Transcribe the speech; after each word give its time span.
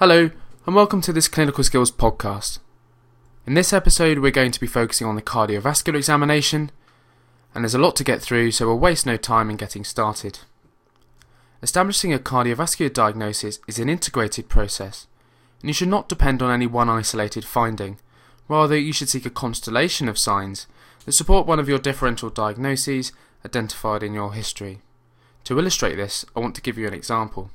Hello, 0.00 0.30
and 0.64 0.74
welcome 0.74 1.02
to 1.02 1.12
this 1.12 1.28
Clinical 1.28 1.62
Skills 1.62 1.92
podcast. 1.92 2.58
In 3.46 3.52
this 3.52 3.70
episode, 3.70 4.20
we're 4.20 4.30
going 4.30 4.50
to 4.50 4.58
be 4.58 4.66
focusing 4.66 5.06
on 5.06 5.14
the 5.14 5.20
cardiovascular 5.20 5.96
examination, 5.96 6.70
and 7.54 7.62
there's 7.62 7.74
a 7.74 7.78
lot 7.78 7.96
to 7.96 8.04
get 8.04 8.22
through, 8.22 8.52
so 8.52 8.66
we'll 8.66 8.78
waste 8.78 9.04
no 9.04 9.18
time 9.18 9.50
in 9.50 9.58
getting 9.58 9.84
started. 9.84 10.38
Establishing 11.62 12.14
a 12.14 12.18
cardiovascular 12.18 12.90
diagnosis 12.90 13.58
is 13.68 13.78
an 13.78 13.90
integrated 13.90 14.48
process, 14.48 15.06
and 15.60 15.68
you 15.68 15.74
should 15.74 15.88
not 15.88 16.08
depend 16.08 16.40
on 16.40 16.50
any 16.50 16.66
one 16.66 16.88
isolated 16.88 17.44
finding. 17.44 17.98
Rather, 18.48 18.78
you 18.78 18.94
should 18.94 19.10
seek 19.10 19.26
a 19.26 19.30
constellation 19.30 20.08
of 20.08 20.16
signs 20.16 20.66
that 21.04 21.12
support 21.12 21.46
one 21.46 21.58
of 21.58 21.68
your 21.68 21.78
differential 21.78 22.30
diagnoses 22.30 23.12
identified 23.44 24.02
in 24.02 24.14
your 24.14 24.32
history. 24.32 24.80
To 25.44 25.58
illustrate 25.58 25.96
this, 25.96 26.24
I 26.34 26.40
want 26.40 26.54
to 26.54 26.62
give 26.62 26.78
you 26.78 26.88
an 26.88 26.94
example. 26.94 27.50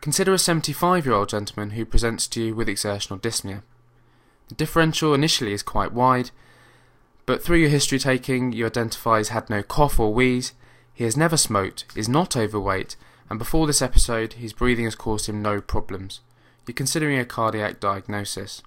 Consider 0.00 0.32
a 0.32 0.38
75 0.38 1.06
year 1.06 1.14
old 1.14 1.28
gentleman 1.28 1.70
who 1.70 1.84
presents 1.84 2.26
to 2.28 2.42
you 2.42 2.54
with 2.54 2.68
exertional 2.68 3.18
dyspnea. 3.18 3.62
The 4.48 4.54
differential 4.54 5.12
initially 5.12 5.52
is 5.52 5.62
quite 5.62 5.92
wide, 5.92 6.30
but 7.26 7.42
through 7.42 7.58
your 7.58 7.68
history 7.68 7.98
taking, 7.98 8.52
you 8.52 8.64
identify 8.66 9.18
he's 9.18 9.28
had 9.28 9.50
no 9.50 9.62
cough 9.62 10.00
or 10.00 10.14
wheeze, 10.14 10.52
he 10.94 11.04
has 11.04 11.16
never 11.16 11.36
smoked, 11.36 11.84
is 11.94 12.08
not 12.08 12.36
overweight, 12.36 12.96
and 13.28 13.38
before 13.38 13.66
this 13.66 13.82
episode, 13.82 14.34
his 14.34 14.52
breathing 14.52 14.86
has 14.86 14.94
caused 14.94 15.28
him 15.28 15.42
no 15.42 15.60
problems. 15.60 16.20
You're 16.66 16.74
considering 16.74 17.18
a 17.18 17.24
cardiac 17.24 17.80
diagnosis. 17.80 18.62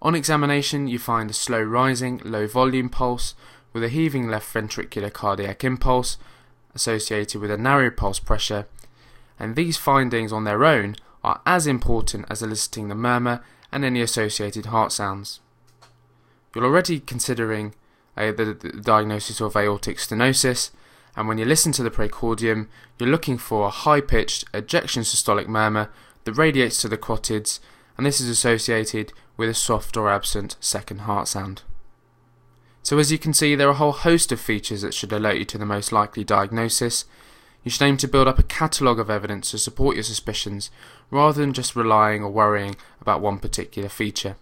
On 0.00 0.14
examination, 0.14 0.88
you 0.88 0.98
find 0.98 1.30
a 1.30 1.34
slow 1.34 1.62
rising, 1.62 2.20
low 2.24 2.46
volume 2.48 2.88
pulse 2.88 3.34
with 3.72 3.84
a 3.84 3.88
heaving 3.88 4.28
left 4.28 4.52
ventricular 4.52 5.12
cardiac 5.12 5.62
impulse 5.62 6.16
associated 6.74 7.40
with 7.40 7.50
a 7.50 7.56
narrow 7.56 7.90
pulse 7.90 8.18
pressure, 8.18 8.66
and 9.38 9.56
these 9.56 9.76
findings 9.76 10.32
on 10.32 10.44
their 10.44 10.64
own 10.64 10.96
are 11.24 11.40
as 11.46 11.66
important 11.66 12.26
as 12.28 12.42
eliciting 12.42 12.88
the 12.88 12.94
murmur 12.94 13.42
and 13.70 13.84
any 13.84 14.00
associated 14.00 14.66
heart 14.66 14.92
sounds. 14.92 15.40
You're 16.54 16.64
already 16.64 17.00
considering 17.00 17.74
uh, 18.16 18.32
the, 18.32 18.56
the 18.58 18.80
diagnosis 18.82 19.40
of 19.40 19.56
aortic 19.56 19.96
stenosis, 19.96 20.70
and 21.16 21.28
when 21.28 21.38
you 21.38 21.44
listen 21.44 21.72
to 21.72 21.82
the 21.82 21.90
precordium, 21.90 22.68
you're 22.98 23.08
looking 23.08 23.38
for 23.38 23.66
a 23.66 23.70
high 23.70 24.00
pitched 24.00 24.44
ejection 24.54 25.02
systolic 25.02 25.46
murmur 25.46 25.90
that 26.24 26.32
radiates 26.34 26.80
to 26.82 26.88
the 26.88 26.98
carotids, 26.98 27.60
and 27.96 28.06
this 28.06 28.20
is 28.20 28.28
associated 28.28 29.12
with 29.36 29.48
a 29.48 29.54
soft 29.54 29.96
or 29.96 30.10
absent 30.10 30.56
second 30.60 31.02
heart 31.02 31.28
sound. 31.28 31.62
So, 32.82 32.98
as 32.98 33.12
you 33.12 33.18
can 33.18 33.32
see, 33.32 33.54
there 33.54 33.68
are 33.68 33.72
a 33.72 33.74
whole 33.74 33.92
host 33.92 34.32
of 34.32 34.40
features 34.40 34.82
that 34.82 34.94
should 34.94 35.12
alert 35.12 35.38
you 35.38 35.44
to 35.46 35.58
the 35.58 35.66
most 35.66 35.92
likely 35.92 36.24
diagnosis. 36.24 37.04
You 37.64 37.70
should 37.70 37.82
aim 37.82 37.96
to 37.98 38.08
build 38.08 38.26
up 38.26 38.38
a 38.38 38.44
catalogue 38.44 38.98
of 38.98 39.10
evidence 39.10 39.50
to 39.50 39.58
support 39.58 39.94
your 39.94 40.02
suspicions, 40.02 40.70
rather 41.10 41.40
than 41.40 41.52
just 41.52 41.76
relying 41.76 42.22
or 42.22 42.30
worrying 42.30 42.76
about 43.00 43.20
one 43.20 43.38
particular 43.38 43.88
feature. 43.88 44.36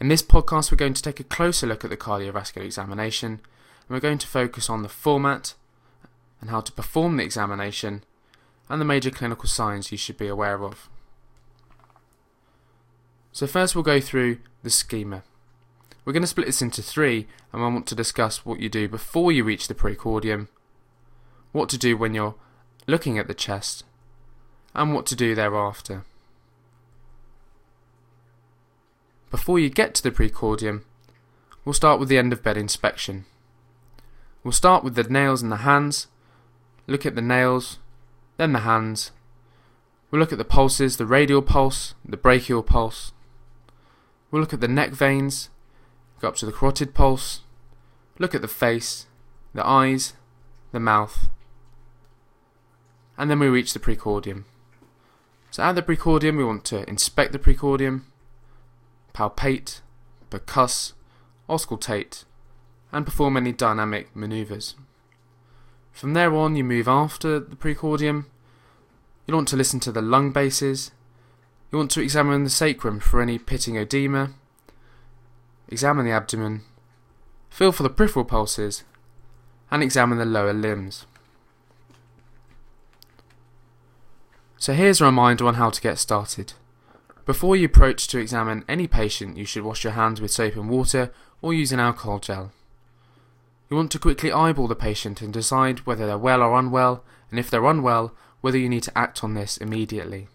In 0.00 0.08
this 0.08 0.22
podcast, 0.22 0.70
we're 0.70 0.76
going 0.76 0.94
to 0.94 1.02
take 1.02 1.18
a 1.18 1.24
closer 1.24 1.66
look 1.66 1.84
at 1.84 1.90
the 1.90 1.96
cardiovascular 1.96 2.64
examination, 2.64 3.32
and 3.32 3.88
we're 3.88 4.00
going 4.00 4.18
to 4.18 4.26
focus 4.26 4.68
on 4.68 4.82
the 4.82 4.88
format 4.88 5.54
and 6.40 6.50
how 6.50 6.60
to 6.60 6.72
perform 6.72 7.16
the 7.16 7.24
examination, 7.24 8.04
and 8.68 8.80
the 8.80 8.84
major 8.84 9.10
clinical 9.10 9.48
signs 9.48 9.90
you 9.90 9.98
should 9.98 10.18
be 10.18 10.28
aware 10.28 10.62
of. 10.62 10.88
So, 13.32 13.46
first, 13.46 13.74
we'll 13.74 13.82
go 13.82 14.00
through 14.00 14.38
the 14.62 14.70
schema. 14.70 15.22
We're 16.04 16.12
going 16.12 16.22
to 16.22 16.28
split 16.28 16.46
this 16.46 16.62
into 16.62 16.82
three, 16.82 17.26
and 17.52 17.62
I 17.62 17.68
want 17.68 17.86
to 17.86 17.94
discuss 17.94 18.44
what 18.44 18.60
you 18.60 18.68
do 18.68 18.88
before 18.88 19.32
you 19.32 19.42
reach 19.42 19.68
the 19.68 19.74
precordium, 19.74 20.48
what 21.52 21.68
to 21.70 21.78
do 21.78 21.96
when 21.96 22.14
you're 22.14 22.34
looking 22.86 23.18
at 23.18 23.28
the 23.28 23.34
chest, 23.34 23.84
and 24.74 24.94
what 24.94 25.06
to 25.06 25.16
do 25.16 25.34
thereafter. 25.34 26.04
Before 29.30 29.58
you 29.58 29.68
get 29.68 29.94
to 29.94 30.02
the 30.02 30.10
precordium, 30.10 30.82
we'll 31.64 31.72
start 31.72 32.00
with 32.00 32.08
the 32.08 32.18
end 32.18 32.32
of 32.32 32.42
bed 32.42 32.56
inspection. 32.56 33.26
We'll 34.42 34.52
start 34.52 34.84
with 34.84 34.94
the 34.94 35.02
nails 35.04 35.42
in 35.42 35.50
the 35.50 35.56
hands, 35.58 36.06
look 36.86 37.04
at 37.04 37.14
the 37.14 37.22
nails, 37.22 37.78
then 38.36 38.52
the 38.52 38.60
hands. 38.60 39.12
We'll 40.10 40.20
look 40.20 40.32
at 40.32 40.38
the 40.38 40.44
pulses, 40.44 40.96
the 40.96 41.04
radial 41.04 41.42
pulse, 41.42 41.94
the 42.04 42.16
brachial 42.16 42.62
pulse. 42.62 43.12
We'll 44.30 44.40
look 44.40 44.54
at 44.54 44.60
the 44.60 44.68
neck 44.68 44.90
veins, 44.90 45.50
Go 46.20 46.28
up 46.28 46.36
to 46.36 46.46
the 46.46 46.52
carotid 46.52 46.94
pulse. 46.94 47.42
Look 48.18 48.34
at 48.34 48.42
the 48.42 48.48
face, 48.48 49.06
the 49.54 49.64
eyes, 49.66 50.14
the 50.72 50.80
mouth. 50.80 51.28
And 53.18 53.30
then 53.30 53.38
we 53.38 53.48
reach 53.48 53.74
the 53.74 53.80
precordium. 53.80 54.44
So 55.50 55.62
at 55.62 55.74
the 55.74 55.82
precordium, 55.82 56.38
we 56.38 56.44
want 56.44 56.64
to 56.66 56.88
inspect 56.88 57.32
the 57.32 57.38
precordium, 57.38 58.04
palpate, 59.12 59.80
percuss, 60.30 60.94
auscultate, 61.48 62.24
and 62.92 63.04
perform 63.04 63.36
any 63.36 63.52
dynamic 63.52 64.14
maneuvers. 64.16 64.76
From 65.92 66.14
there 66.14 66.34
on, 66.34 66.56
you 66.56 66.64
move 66.64 66.88
after 66.88 67.40
the 67.40 67.56
precordium. 67.56 68.26
You 69.26 69.34
want 69.34 69.48
to 69.48 69.56
listen 69.56 69.80
to 69.80 69.92
the 69.92 70.00
lung 70.00 70.30
bases. 70.30 70.92
You 71.70 71.76
want 71.76 71.90
to 71.90 72.00
examine 72.00 72.44
the 72.44 72.50
sacrum 72.50 73.00
for 73.00 73.20
any 73.20 73.38
pitting 73.38 73.76
edema 73.76 74.30
examine 75.68 76.06
the 76.06 76.12
abdomen, 76.12 76.62
feel 77.50 77.72
for 77.72 77.82
the 77.82 77.90
peripheral 77.90 78.24
pulses, 78.24 78.84
and 79.70 79.82
examine 79.82 80.18
the 80.18 80.24
lower 80.24 80.52
limbs. 80.52 81.06
So 84.60 84.72
here's 84.72 85.00
a 85.00 85.04
reminder 85.04 85.46
on 85.46 85.54
how 85.54 85.70
to 85.70 85.80
get 85.80 85.98
started. 85.98 86.54
Before 87.24 87.54
you 87.54 87.66
approach 87.66 88.08
to 88.08 88.18
examine 88.18 88.64
any 88.68 88.88
patient, 88.88 89.36
you 89.36 89.44
should 89.44 89.62
wash 89.62 89.84
your 89.84 89.92
hands 89.92 90.20
with 90.20 90.32
soap 90.32 90.56
and 90.56 90.68
water 90.68 91.12
or 91.40 91.54
use 91.54 91.70
an 91.70 91.78
alcohol 91.78 92.18
gel. 92.18 92.50
You 93.70 93.76
want 93.76 93.92
to 93.92 94.00
quickly 94.00 94.32
eyeball 94.32 94.66
the 94.66 94.74
patient 94.74 95.22
and 95.22 95.32
decide 95.32 95.86
whether 95.86 96.06
they're 96.06 96.18
well 96.18 96.42
or 96.42 96.58
unwell, 96.58 97.04
and 97.30 97.38
if 97.38 97.48
they're 97.48 97.64
unwell, 97.64 98.12
whether 98.40 98.58
you 98.58 98.68
need 98.68 98.82
to 98.82 98.98
act 98.98 99.22
on 99.22 99.34
this 99.34 99.58
immediately. 99.58 100.26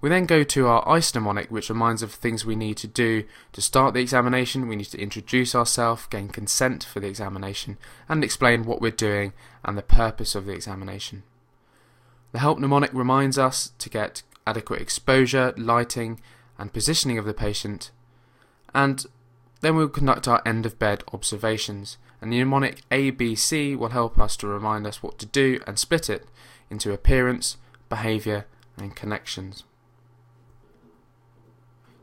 We 0.00 0.08
then 0.08 0.24
go 0.24 0.42
to 0.42 0.66
our 0.66 0.88
ICE 0.88 1.14
mnemonic, 1.14 1.50
which 1.50 1.68
reminds 1.68 2.02
of 2.02 2.12
things 2.12 2.46
we 2.46 2.56
need 2.56 2.78
to 2.78 2.86
do 2.86 3.24
to 3.52 3.60
start 3.60 3.92
the 3.92 4.00
examination. 4.00 4.68
We 4.68 4.76
need 4.76 4.84
to 4.86 5.00
introduce 5.00 5.54
ourselves, 5.54 6.06
gain 6.06 6.28
consent 6.28 6.84
for 6.84 7.00
the 7.00 7.08
examination, 7.08 7.76
and 8.08 8.24
explain 8.24 8.64
what 8.64 8.80
we're 8.80 8.90
doing 8.90 9.34
and 9.64 9.76
the 9.76 9.82
purpose 9.82 10.34
of 10.34 10.46
the 10.46 10.52
examination. 10.52 11.24
The 12.32 12.38
help 12.40 12.58
mnemonic 12.58 12.90
reminds 12.92 13.38
us 13.38 13.72
to 13.78 13.88
get 13.88 14.22
adequate 14.46 14.80
exposure, 14.80 15.54
lighting, 15.56 16.20
and 16.58 16.72
positioning 16.72 17.18
of 17.18 17.24
the 17.24 17.34
patient, 17.34 17.90
and 18.74 19.06
then 19.60 19.74
we'll 19.74 19.88
conduct 19.88 20.28
our 20.28 20.42
end 20.44 20.66
of 20.66 20.78
bed 20.78 21.02
observations. 21.12 21.96
And 22.20 22.32
the 22.32 22.38
mnemonic 22.38 22.82
ABC 22.90 23.76
will 23.76 23.90
help 23.90 24.18
us 24.18 24.36
to 24.38 24.46
remind 24.46 24.86
us 24.86 25.02
what 25.02 25.18
to 25.18 25.26
do 25.26 25.60
and 25.66 25.78
split 25.78 26.08
it 26.08 26.26
into 26.70 26.92
appearance, 26.92 27.56
behaviour, 27.88 28.46
and 28.76 28.96
connections. 28.96 29.64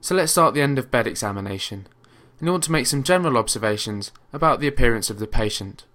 So 0.02 0.16
let's 0.16 0.32
start 0.32 0.54
the 0.54 0.62
end 0.62 0.78
of 0.78 0.92
bed 0.92 1.08
examination. 1.08 1.88
You 2.42 2.52
want 2.52 2.64
to 2.66 2.72
make 2.72 2.88
some 2.88 3.04
general 3.04 3.38
observations 3.38 4.12
about 4.34 4.60
the 4.60 4.68
appearance 4.68 5.10
of 5.10 5.20
the 5.20 5.28
patient. 5.28 5.86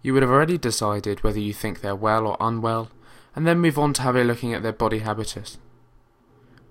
You 0.00 0.14
would 0.14 0.22
have 0.22 0.32
already 0.32 0.56
decided 0.56 1.22
whether 1.22 1.38
you 1.38 1.52
think 1.52 1.80
they're 1.80 1.94
well 1.94 2.26
or 2.26 2.36
unwell, 2.40 2.90
and 3.34 3.46
then 3.46 3.58
move 3.58 3.78
on 3.78 3.92
to 3.94 4.02
have 4.02 4.16
a 4.16 4.24
looking 4.24 4.52
at 4.52 4.62
their 4.62 4.72
body 4.72 4.98
habitus. 4.98 5.58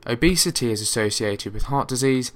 Obesity 0.06 0.72
is 0.72 0.82
associated 0.82 1.54
with 1.54 1.64
heart 1.64 1.88
disease, 1.88 2.32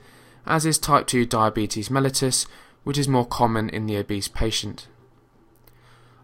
as 0.45 0.65
is 0.65 0.77
type 0.77 1.07
2 1.07 1.25
diabetes 1.25 1.89
mellitus, 1.89 2.45
which 2.83 2.97
is 2.97 3.07
more 3.07 3.25
common 3.25 3.69
in 3.69 3.87
the 3.87 3.97
obese 3.97 4.27
patient. 4.27 4.87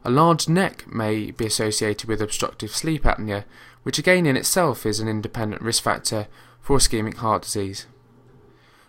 A 0.04 0.10
large 0.10 0.50
neck 0.50 0.92
may 0.92 1.32
be 1.32 1.46
associated 1.46 2.08
with 2.08 2.22
obstructive 2.22 2.76
sleep 2.76 3.04
apnea, 3.04 3.44
which 3.84 4.00
again 4.00 4.26
in 4.26 4.38
itself 4.38 4.86
is 4.86 5.00
an 5.00 5.08
independent 5.08 5.62
risk 5.62 5.84
factor 5.84 6.28
for 6.60 6.78
ischemic 6.78 7.16
heart 7.18 7.44
disease. 7.44 7.86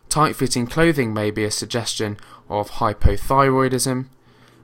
Tight 0.09 0.37
fitting 0.37 0.67
clothing 0.67 1.15
may 1.15 1.31
be 1.31 1.45
a 1.45 1.51
suggestion 1.51 2.19
of 2.49 2.73
hypothyroidism, 2.73 4.07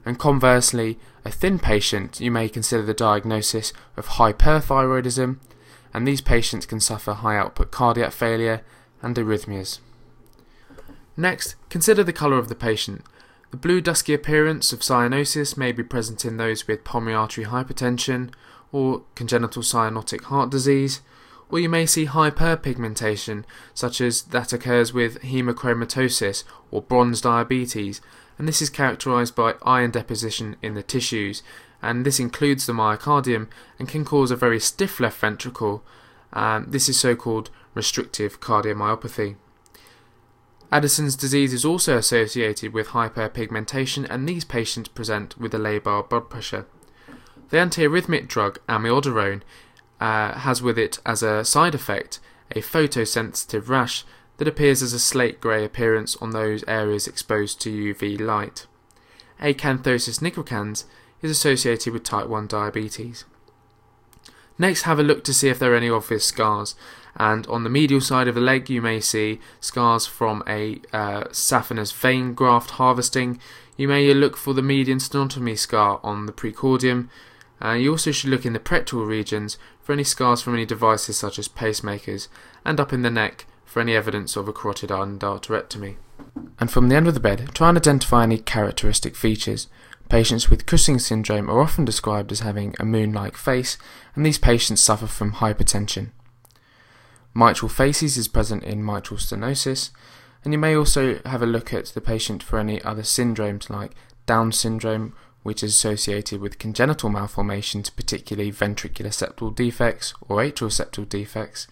and 0.09 0.17
conversely, 0.17 0.97
a 1.23 1.29
thin 1.29 1.59
patient 1.59 2.19
you 2.19 2.31
may 2.31 2.49
consider 2.49 2.81
the 2.81 2.95
diagnosis 2.95 3.71
of 3.95 4.07
hyperthyroidism, 4.07 5.37
and 5.93 6.07
these 6.07 6.19
patients 6.19 6.65
can 6.65 6.79
suffer 6.79 7.13
high 7.13 7.37
output 7.37 7.69
cardiac 7.69 8.11
failure 8.11 8.61
and 9.03 9.15
arrhythmias. 9.15 9.77
Next, 11.15 11.55
consider 11.69 12.03
the 12.03 12.11
colour 12.11 12.39
of 12.39 12.49
the 12.49 12.55
patient. 12.55 13.03
The 13.51 13.57
blue 13.57 13.81
dusky 13.81 14.15
appearance 14.15 14.73
of 14.73 14.79
cyanosis 14.79 15.55
may 15.55 15.71
be 15.71 15.83
present 15.83 16.25
in 16.25 16.37
those 16.37 16.67
with 16.67 16.83
pulmonary 16.83 17.15
artery 17.15 17.45
hypertension 17.45 18.31
or 18.71 19.03
congenital 19.13 19.61
cyanotic 19.61 20.23
heart 20.23 20.49
disease, 20.49 21.01
or 21.51 21.59
you 21.59 21.69
may 21.69 21.85
see 21.85 22.07
hyperpigmentation, 22.07 23.43
such 23.75 24.01
as 24.01 24.23
that 24.23 24.53
occurs 24.53 24.91
with 24.91 25.21
hemochromatosis 25.21 26.45
or 26.71 26.81
bronze 26.81 27.21
diabetes, 27.21 28.01
and 28.39 28.47
this 28.47 28.61
is 28.61 28.71
characterized 28.71 29.35
by 29.35 29.53
iron 29.61 29.91
deposition 29.91 30.55
in 30.63 30.73
the 30.73 30.81
tissues, 30.81 31.43
and 31.81 32.03
this 32.05 32.19
includes 32.19 32.65
the 32.65 32.73
myocardium 32.73 33.47
and 33.77 33.87
can 33.87 34.03
cause 34.03 34.31
a 34.31 34.35
very 34.35 34.59
stiff 34.59 34.99
left 34.99 35.19
ventricle 35.19 35.83
Um, 36.31 36.67
this 36.69 36.87
is 36.89 36.99
so 36.99 37.15
called 37.15 37.49
restrictive 37.73 38.39
cardiomyopathy. 38.39 39.35
Addison's 40.71 41.15
disease 41.15 41.53
is 41.53 41.65
also 41.65 41.97
associated 41.97 42.73
with 42.73 42.89
hyperpigmentation, 42.89 44.07
and 44.09 44.29
these 44.29 44.45
patients 44.45 44.89
present 44.89 45.37
with 45.39 45.53
a 45.55 45.57
labile 45.57 46.07
blood 46.07 46.29
pressure. 46.29 46.67
The 47.49 47.57
antiarrhythmic 47.57 48.27
drug 48.27 48.59
amiodarone 48.67 49.41
uh, 49.99 50.33
has 50.33 50.61
with 50.61 50.77
it 50.77 50.99
as 51.05 51.23
a 51.23 51.43
side 51.43 51.73
effect 51.73 52.19
a 52.51 52.61
photosensitive 52.61 53.67
rash 53.67 54.05
that 54.39 54.47
appears 54.47 54.81
as 54.81 54.93
a 54.93 54.99
slate 54.99 55.41
grey 55.41 55.65
appearance 55.65 56.15
on 56.21 56.31
those 56.31 56.63
areas 56.65 57.07
exposed 57.07 57.59
to 57.59 57.93
UV 57.93 58.19
light. 58.19 58.65
Acanthosis 59.41 60.21
nigricans 60.21 60.85
is 61.21 61.29
associated 61.29 61.91
with 61.91 62.03
type 62.03 62.27
1 62.27 62.47
diabetes. 62.47 63.25
Next, 64.57 64.83
have 64.83 64.97
a 64.97 65.03
look 65.03 65.25
to 65.25 65.33
see 65.33 65.49
if 65.49 65.59
there 65.59 65.73
are 65.73 65.77
any 65.77 65.89
obvious 65.89 66.23
scars. 66.23 66.75
And 67.17 67.45
on 67.47 67.65
the 67.65 67.69
medial 67.69 67.99
side 67.99 68.29
of 68.29 68.35
the 68.35 68.41
leg, 68.41 68.69
you 68.69 68.81
may 68.81 69.01
see 69.01 69.41
scars 69.59 70.05
from 70.05 70.41
a 70.47 70.79
uh, 70.93 71.25
saphenous 71.25 71.93
vein 71.93 72.33
graft 72.33 72.71
harvesting. 72.71 73.41
You 73.75 73.89
may 73.89 74.13
look 74.13 74.37
for 74.37 74.53
the 74.53 74.61
median 74.61 74.99
sternotomy 74.99 75.57
scar 75.57 75.99
on 76.01 76.27
the 76.27 76.33
precordium. 76.33 77.09
Uh, 77.61 77.73
you 77.73 77.91
also 77.91 78.11
should 78.11 78.29
look 78.29 78.45
in 78.45 78.53
the 78.53 78.59
pectoral 78.59 79.05
regions 79.05 79.57
for 79.81 79.91
any 79.91 80.05
scars 80.05 80.41
from 80.41 80.53
any 80.53 80.65
devices 80.65 81.17
such 81.17 81.37
as 81.37 81.49
pacemakers, 81.49 82.29
and 82.63 82.79
up 82.79 82.93
in 82.93 83.01
the 83.01 83.09
neck 83.09 83.45
for 83.69 83.81
any 83.81 83.95
evidence 83.95 84.35
of 84.35 84.47
a 84.47 84.51
carotid 84.51 84.89
endarterectomy. 84.89 85.95
And 86.59 86.71
from 86.71 86.89
the 86.89 86.95
end 86.95 87.07
of 87.07 87.13
the 87.13 87.19
bed, 87.19 87.51
try 87.53 87.69
and 87.69 87.77
identify 87.77 88.23
any 88.23 88.39
characteristic 88.39 89.15
features. 89.15 89.67
Patients 90.09 90.49
with 90.49 90.65
Cushing 90.65 90.97
syndrome 90.97 91.47
are 91.51 91.61
often 91.61 91.85
described 91.85 92.31
as 92.31 92.39
having 92.39 92.73
a 92.79 92.83
moon 92.83 93.13
like 93.13 93.37
face, 93.37 93.77
and 94.15 94.25
these 94.25 94.39
patients 94.39 94.81
suffer 94.81 95.05
from 95.05 95.33
hypertension. 95.33 96.09
Mitral 97.35 97.69
facies 97.69 98.17
is 98.17 98.27
present 98.27 98.63
in 98.63 98.83
mitral 98.83 99.19
stenosis, 99.19 99.91
and 100.43 100.51
you 100.51 100.57
may 100.57 100.75
also 100.75 101.19
have 101.27 101.43
a 101.43 101.45
look 101.45 101.71
at 101.71 101.85
the 101.85 102.01
patient 102.01 102.41
for 102.41 102.57
any 102.57 102.81
other 102.81 103.03
syndromes 103.03 103.69
like 103.69 103.91
Down 104.25 104.51
syndrome, 104.51 105.15
which 105.43 105.61
is 105.61 105.75
associated 105.75 106.41
with 106.41 106.57
congenital 106.57 107.11
malformations, 107.11 107.91
particularly 107.91 108.51
ventricular 108.51 109.13
septal 109.13 109.53
defects 109.53 110.15
or 110.27 110.37
atrial 110.37 110.71
septal 110.71 111.07
defects. 111.07 111.67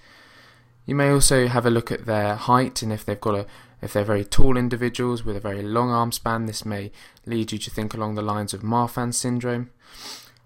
You 0.87 0.95
may 0.95 1.09
also 1.09 1.47
have 1.47 1.65
a 1.65 1.69
look 1.69 1.91
at 1.91 2.05
their 2.05 2.35
height 2.35 2.81
and 2.81 2.93
if 2.93 3.05
they've 3.05 3.19
got 3.19 3.35
a 3.35 3.45
if 3.79 3.93
they're 3.93 4.03
very 4.03 4.25
tall 4.25 4.57
individuals 4.57 5.23
with 5.23 5.35
a 5.35 5.41
very 5.41 5.61
long 5.61 5.91
arm 5.91 6.11
span, 6.11 6.47
this 6.47 6.65
may 6.65 6.91
lead 7.27 7.51
you 7.51 7.59
to 7.59 7.69
think 7.69 7.93
along 7.93 8.15
the 8.15 8.23
lines 8.23 8.53
of 8.53 8.61
Marfan 8.61 9.13
syndrome. 9.13 9.69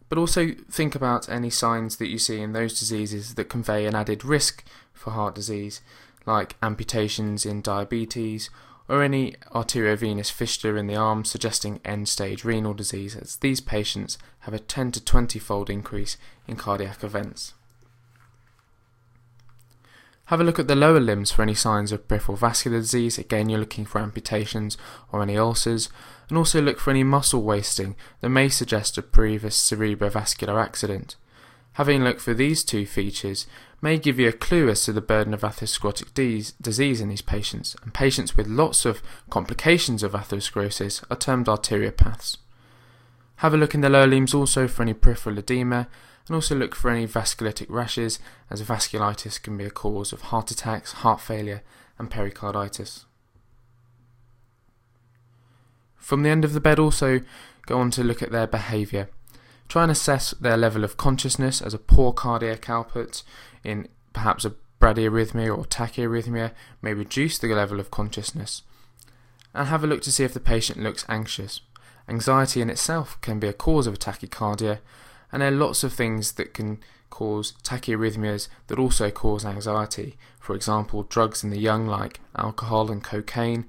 But 0.09 0.17
also 0.17 0.51
think 0.69 0.95
about 0.95 1.29
any 1.29 1.49
signs 1.49 1.95
that 1.97 2.09
you 2.09 2.17
see 2.17 2.41
in 2.41 2.51
those 2.51 2.77
diseases 2.77 3.35
that 3.35 3.45
convey 3.45 3.85
an 3.85 3.95
added 3.95 4.25
risk 4.25 4.65
for 4.93 5.11
heart 5.11 5.33
disease, 5.33 5.79
like 6.25 6.57
amputations 6.61 7.45
in 7.45 7.61
diabetes 7.61 8.49
or 8.89 9.01
any 9.01 9.35
arteriovenous 9.53 10.29
fistula 10.29 10.77
in 10.77 10.88
the 10.88 10.97
arm 10.97 11.23
suggesting 11.23 11.79
end 11.85 12.09
stage 12.09 12.43
renal 12.43 12.73
disease, 12.73 13.15
as 13.15 13.38
these 13.38 13.61
patients 13.61 14.17
have 14.39 14.53
a 14.53 14.59
10 14.59 14.91
to 14.91 15.05
20 15.05 15.39
fold 15.39 15.69
increase 15.69 16.17
in 16.47 16.57
cardiac 16.57 17.01
events. 17.01 17.53
Have 20.31 20.39
a 20.39 20.45
look 20.45 20.60
at 20.60 20.69
the 20.69 20.78
lower 20.78 21.01
limbs 21.01 21.30
for 21.30 21.42
any 21.42 21.54
signs 21.54 21.92
of 21.92 22.07
peripheral 22.07 22.38
vascular 22.38 22.80
disease. 22.80 23.18
Again, 23.18 23.50
you're 23.50 23.60
looking 23.60 23.86
for 23.86 24.00
amputations 24.00 24.78
or 25.12 25.22
any 25.22 25.38
ulcers, 25.38 25.89
and 26.30 26.38
also 26.38 26.62
look 26.62 26.80
for 26.80 26.89
any 26.89 27.04
muscle 27.04 27.42
wasting 27.42 27.98
that 28.22 28.30
may 28.30 28.48
suggest 28.48 28.98
a 28.98 29.01
previous 29.01 29.60
cerebrovascular 29.60 30.63
accident. 30.63 31.18
Having 31.74 32.01
a 32.01 32.06
look 32.06 32.22
for 32.22 32.33
these 32.33 32.63
two 32.63 32.86
features 32.86 33.45
may 33.81 33.98
give 33.98 34.19
you 34.19 34.30
a 34.30 34.31
clue 34.31 34.69
as 34.69 34.86
to 34.86 34.94
the 34.94 35.01
burden 35.01 35.33
of 35.33 35.42
atherosclerotic 35.42 36.13
disease 36.62 37.01
in 37.01 37.10
these 37.10 37.22
patients, 37.22 37.75
and 37.84 37.94
patients 37.94 38.38
with 38.38 38.48
lots 38.48 38.86
of 38.86 39.04
complications 39.30 40.01
of 40.01 40.13
atherosclerosis 40.13 41.04
are 41.12 41.18
termed 41.18 41.48
arteriopaths. 41.48 42.38
Have 43.38 43.54
a 43.54 43.57
look 43.57 43.75
in 43.75 43.81
the 43.81 43.89
lower 43.89 44.07
limbs 44.07 44.34
also 44.34 44.69
for 44.69 44.84
any 44.84 44.94
peripheral 44.94 45.38
edema 45.38 45.89
and 46.27 46.35
also 46.35 46.56
look 46.56 46.75
for 46.75 46.89
any 46.89 47.07
vasculitic 47.07 47.68
rashes, 47.69 48.19
as 48.50 48.62
vasculitis 48.62 49.41
can 49.41 49.57
be 49.57 49.65
a 49.65 49.71
cause 49.71 50.13
of 50.13 50.21
heart 50.21 50.51
attacks, 50.51 50.94
heart 50.94 51.21
failure, 51.21 51.63
and 51.97 52.09
pericarditis. 52.09 53.06
From 55.95 56.23
the 56.23 56.29
end 56.29 56.44
of 56.44 56.53
the 56.53 56.59
bed, 56.59 56.79
also 56.79 57.21
go 57.65 57.79
on 57.79 57.91
to 57.91 58.03
look 58.03 58.21
at 58.21 58.31
their 58.31 58.47
behaviour. 58.47 59.09
Try 59.69 59.83
and 59.83 59.91
assess 59.91 60.31
their 60.31 60.57
level 60.57 60.83
of 60.83 60.97
consciousness 60.97 61.62
as 61.62 61.73
a 61.73 61.79
poor 61.79 62.12
cardiac 62.12 62.69
output 62.69 63.24
in 63.63 63.88
perhaps 64.13 64.44
a 64.44 64.56
bradyarrhythmia 64.81 65.56
or 65.56 65.63
tachyarrhythmia 65.65 66.51
may 66.81 66.94
reduce 66.94 67.38
the 67.38 67.47
level 67.47 67.79
of 67.79 67.91
consciousness. 67.91 68.63
And 69.53 69.67
have 69.67 69.83
a 69.83 69.88
look 69.88 70.01
to 70.01 70.12
see 70.12 70.24
if 70.24 70.33
the 70.33 70.39
patient 70.39 70.81
looks 70.81 71.06
anxious. 71.07 71.62
Anxiety 72.09 72.62
in 72.62 72.69
itself 72.69 73.19
can 73.21 73.39
be 73.39 73.47
a 73.47 73.53
cause 73.53 73.88
of 73.88 74.00
tachycardia, 74.00 74.79
and 75.31 75.42
there 75.42 75.50
are 75.50 75.56
lots 75.56 75.83
of 75.83 75.94
things 75.94 76.33
that 76.33 76.54
can 76.54 76.80
cause 77.10 77.54
tachyarrhythmias 77.63 78.48
that 78.68 78.80
also 78.80 79.12
cause 79.12 79.45
anxiety. 79.45 80.18
For 80.39 80.56
example, 80.56 81.04
drugs 81.04 81.44
in 81.44 81.50
the 81.50 81.60
young 81.60 81.86
like 81.88 82.19
alcohol 82.36 82.92
and 82.92 83.04
cocaine. 83.04 83.66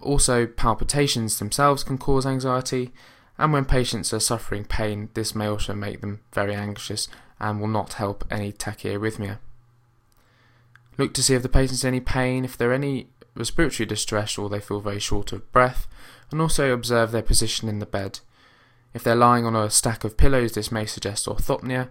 Also, 0.00 0.46
palpitations 0.46 1.38
themselves 1.38 1.84
can 1.84 1.98
cause 1.98 2.26
anxiety, 2.26 2.92
and 3.36 3.52
when 3.52 3.64
patients 3.64 4.12
are 4.12 4.20
suffering 4.20 4.64
pain, 4.64 5.10
this 5.14 5.34
may 5.34 5.46
also 5.46 5.74
make 5.74 6.00
them 6.00 6.20
very 6.32 6.54
anxious 6.54 7.08
and 7.38 7.60
will 7.60 7.68
not 7.68 7.94
help 7.94 8.24
any 8.30 8.52
tachyarrhythmia. 8.52 9.38
Look 10.96 11.14
to 11.14 11.22
see 11.22 11.34
if 11.34 11.42
the 11.42 11.48
patient's 11.48 11.84
any 11.84 12.00
pain, 12.00 12.44
if 12.44 12.56
there 12.56 12.70
are 12.70 12.74
any 12.74 13.08
respiratory 13.34 13.86
distress 13.86 14.36
or 14.36 14.48
they 14.48 14.58
feel 14.58 14.80
very 14.80 14.98
short 14.98 15.32
of 15.32 15.50
breath, 15.52 15.86
and 16.30 16.40
also 16.40 16.72
observe 16.72 17.12
their 17.12 17.22
position 17.22 17.68
in 17.68 17.78
the 17.78 17.86
bed. 17.86 18.18
If 18.98 19.04
they're 19.04 19.14
lying 19.14 19.46
on 19.46 19.54
a 19.54 19.70
stack 19.70 20.02
of 20.02 20.16
pillows, 20.16 20.54
this 20.54 20.72
may 20.72 20.84
suggest 20.84 21.26
orthopnea. 21.26 21.88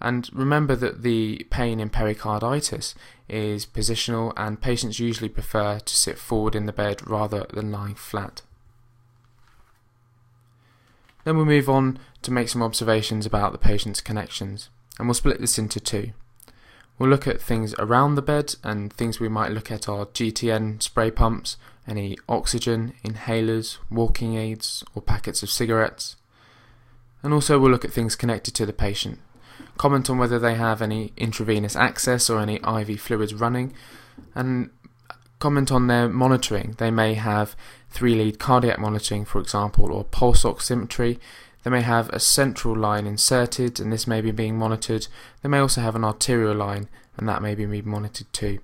And 0.00 0.28
remember 0.32 0.74
that 0.74 1.02
the 1.02 1.46
pain 1.50 1.78
in 1.78 1.88
pericarditis 1.88 2.96
is 3.28 3.64
positional, 3.64 4.32
and 4.36 4.60
patients 4.60 4.98
usually 4.98 5.28
prefer 5.28 5.78
to 5.78 5.96
sit 5.96 6.18
forward 6.18 6.56
in 6.56 6.66
the 6.66 6.72
bed 6.72 7.08
rather 7.08 7.46
than 7.54 7.70
lying 7.70 7.94
flat. 7.94 8.42
Then 11.22 11.36
we'll 11.36 11.46
move 11.46 11.68
on 11.68 12.00
to 12.22 12.32
make 12.32 12.48
some 12.48 12.60
observations 12.60 13.24
about 13.24 13.52
the 13.52 13.58
patient's 13.58 14.00
connections, 14.00 14.68
and 14.98 15.06
we'll 15.06 15.14
split 15.14 15.40
this 15.40 15.60
into 15.60 15.78
two. 15.78 16.10
We'll 16.98 17.08
look 17.08 17.28
at 17.28 17.40
things 17.40 17.72
around 17.78 18.16
the 18.16 18.20
bed, 18.20 18.56
and 18.64 18.92
things 18.92 19.20
we 19.20 19.28
might 19.28 19.52
look 19.52 19.70
at 19.70 19.88
are 19.88 20.06
GTN 20.06 20.82
spray 20.82 21.12
pumps, 21.12 21.56
any 21.86 22.18
oxygen, 22.28 22.94
inhalers, 23.04 23.78
walking 23.88 24.34
aids, 24.34 24.82
or 24.96 25.02
packets 25.02 25.44
of 25.44 25.48
cigarettes 25.48 26.16
and 27.22 27.32
also 27.32 27.58
we'll 27.58 27.70
look 27.70 27.84
at 27.84 27.92
things 27.92 28.16
connected 28.16 28.54
to 28.54 28.66
the 28.66 28.72
patient. 28.72 29.18
Comment 29.78 30.08
on 30.10 30.18
whether 30.18 30.38
they 30.38 30.54
have 30.54 30.82
any 30.82 31.12
intravenous 31.16 31.76
access 31.76 32.28
or 32.28 32.40
any 32.40 32.56
IV 32.56 33.00
fluids 33.00 33.34
running, 33.34 33.74
and 34.34 34.70
comment 35.38 35.72
on 35.72 35.86
their 35.86 36.08
monitoring. 36.08 36.74
They 36.78 36.90
may 36.90 37.14
have 37.14 37.56
three 37.90 38.14
lead 38.14 38.38
cardiac 38.38 38.78
monitoring, 38.78 39.24
for 39.24 39.40
example, 39.40 39.92
or 39.92 40.04
pulse 40.04 40.44
oximetry. 40.44 41.18
They 41.62 41.70
may 41.70 41.82
have 41.82 42.08
a 42.10 42.20
central 42.20 42.76
line 42.76 43.06
inserted, 43.06 43.80
and 43.80 43.92
this 43.92 44.06
may 44.06 44.20
be 44.20 44.30
being 44.30 44.58
monitored. 44.58 45.06
They 45.42 45.48
may 45.48 45.58
also 45.58 45.80
have 45.80 45.94
an 45.94 46.04
arterial 46.04 46.54
line, 46.54 46.88
and 47.16 47.28
that 47.28 47.42
may 47.42 47.54
be 47.54 47.66
being 47.66 47.88
monitored 47.88 48.32
too. 48.32 48.58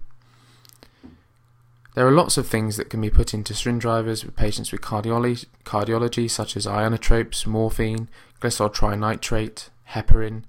There 1.99 2.07
are 2.07 2.13
lots 2.13 2.39
of 2.39 2.47
things 2.47 2.77
that 2.77 2.91
can 2.91 3.01
be 3.01 3.11
put 3.11 3.35
into 3.35 3.55
syringe 3.55 3.83
drivers 3.83 4.25
with 4.25 4.37
patients 4.37 4.71
with 4.71 4.83
cardiology, 4.83 5.47
cardiology 5.65 6.31
such 6.31 6.57
as 6.57 6.65
inotropes, 6.65 7.45
morphine, 7.45 8.09
glyceryl 8.41 8.73
trinitrate, 8.73 9.69
heparin, 9.91 10.45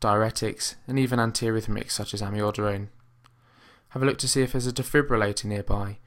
diuretics, 0.00 0.74
and 0.88 0.98
even 0.98 1.20
antiarrhythmics 1.20 1.92
such 1.92 2.12
as 2.14 2.20
amiodarone. 2.20 2.88
Have 3.90 4.02
a 4.02 4.06
look 4.06 4.18
to 4.18 4.26
see 4.26 4.42
if 4.42 4.50
there's 4.50 4.66
a 4.66 4.72
defibrillator 4.72 5.44
nearby. 5.44 5.98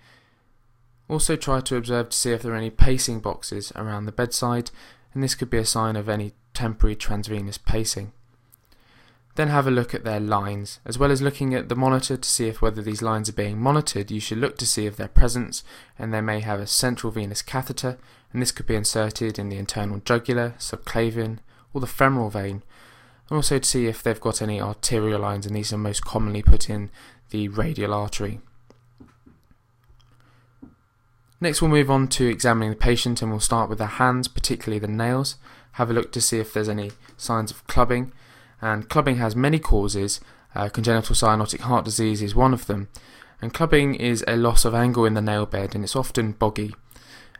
Also 1.07 1.37
try 1.37 1.61
to 1.61 1.77
observe 1.77 2.09
to 2.09 2.17
see 2.17 2.31
if 2.31 2.41
there 2.41 2.51
are 2.51 2.57
any 2.57 2.69
pacing 2.69 3.21
boxes 3.21 3.71
around 3.77 4.03
the 4.03 4.11
bedside, 4.11 4.71
and 5.13 5.23
this 5.23 5.35
could 5.35 5.49
be 5.49 5.57
a 5.57 5.63
sign 5.63 5.95
of 5.95 6.09
any 6.09 6.33
temporary 6.53 6.97
transvenous 6.97 7.57
pacing. 7.57 8.11
Then 9.35 9.49
have 9.49 9.67
a 9.67 9.71
look 9.71 9.93
at 9.93 10.05
their 10.05 10.19
lines. 10.19 10.79
As 10.85 10.97
well 10.97 11.11
as 11.11 11.21
looking 11.21 11.53
at 11.53 11.67
the 11.67 11.75
monitor 11.75 12.15
to 12.15 12.29
see 12.29 12.47
if 12.47 12.61
whether 12.61 12.81
these 12.81 13.01
lines 13.01 13.29
are 13.29 13.33
being 13.33 13.59
monitored, 13.59 14.09
you 14.09 14.21
should 14.21 14.37
look 14.37 14.57
to 14.57 14.65
see 14.65 14.85
if 14.85 14.95
their 14.95 15.09
presence 15.09 15.63
and 15.99 16.13
they 16.13 16.21
may 16.21 16.39
have 16.39 16.59
a 16.59 16.67
central 16.67 17.11
venous 17.11 17.41
catheter 17.41 17.97
and 18.31 18.41
this 18.41 18.51
could 18.51 18.65
be 18.65 18.75
inserted 18.75 19.37
in 19.37 19.49
the 19.49 19.57
internal 19.57 19.99
jugular, 19.99 20.55
subclavian 20.57 21.39
or 21.73 21.81
the 21.81 21.87
femoral 21.87 22.29
vein 22.29 22.63
and 23.29 23.37
also 23.37 23.59
to 23.59 23.67
see 23.67 23.87
if 23.87 24.03
they've 24.03 24.21
got 24.21 24.41
any 24.41 24.61
arterial 24.61 25.21
lines 25.21 25.45
and 25.45 25.55
these 25.55 25.73
are 25.73 25.77
most 25.77 26.05
commonly 26.05 26.41
put 26.43 26.69
in 26.69 26.89
the 27.31 27.47
radial 27.49 27.93
artery. 27.93 28.39
Next 31.41 31.61
we'll 31.61 31.71
move 31.71 31.91
on 31.91 32.07
to 32.09 32.27
examining 32.27 32.69
the 32.69 32.75
patient 32.75 33.21
and 33.21 33.31
we'll 33.31 33.39
start 33.39 33.69
with 33.69 33.79
the 33.79 33.85
hands, 33.85 34.27
particularly 34.27 34.79
the 34.79 34.87
nails. 34.87 35.35
Have 35.73 35.89
a 35.89 35.93
look 35.93 36.11
to 36.13 36.21
see 36.21 36.39
if 36.39 36.53
there's 36.53 36.69
any 36.69 36.91
signs 37.17 37.51
of 37.51 37.67
clubbing 37.67 38.13
and 38.61 38.89
clubbing 38.89 39.17
has 39.17 39.35
many 39.35 39.59
causes, 39.59 40.21
Uh, 40.55 40.69
congenital 40.69 41.13
cyanotic 41.13 41.59
heart 41.59 41.83
disease 41.83 42.21
is 42.21 42.33
one 42.33 42.53
of 42.53 42.65
them. 42.67 42.87
And 43.41 43.53
clubbing 43.53 43.95
is 43.95 44.23
a 44.25 44.37
loss 44.37 44.63
of 44.63 44.73
angle 44.73 45.05
in 45.05 45.13
the 45.13 45.21
nail 45.21 45.45
bed 45.45 45.75
and 45.75 45.83
it's 45.83 45.97
often 45.97 46.31
boggy. 46.31 46.73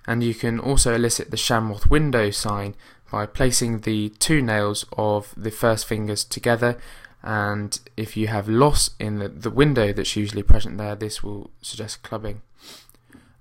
And 0.05 0.21
you 0.21 0.35
can 0.35 0.59
also 0.59 0.93
elicit 0.93 1.31
the 1.31 1.37
Schamroth 1.37 1.89
window 1.89 2.29
sign 2.29 2.75
by 3.09 3.25
placing 3.25 3.79
the 3.79 4.09
two 4.19 4.41
nails 4.41 4.85
of 4.97 5.33
the 5.37 5.49
first 5.49 5.87
fingers 5.87 6.25
together. 6.25 6.77
And 7.23 7.79
if 7.95 8.17
you 8.17 8.27
have 8.27 8.49
loss 8.49 8.89
in 8.99 9.19
the, 9.19 9.29
the 9.29 9.49
window 9.49 9.93
that's 9.93 10.17
usually 10.17 10.43
present 10.43 10.77
there, 10.77 10.95
this 10.95 11.23
will 11.23 11.51
suggest 11.61 12.03
clubbing. 12.03 12.41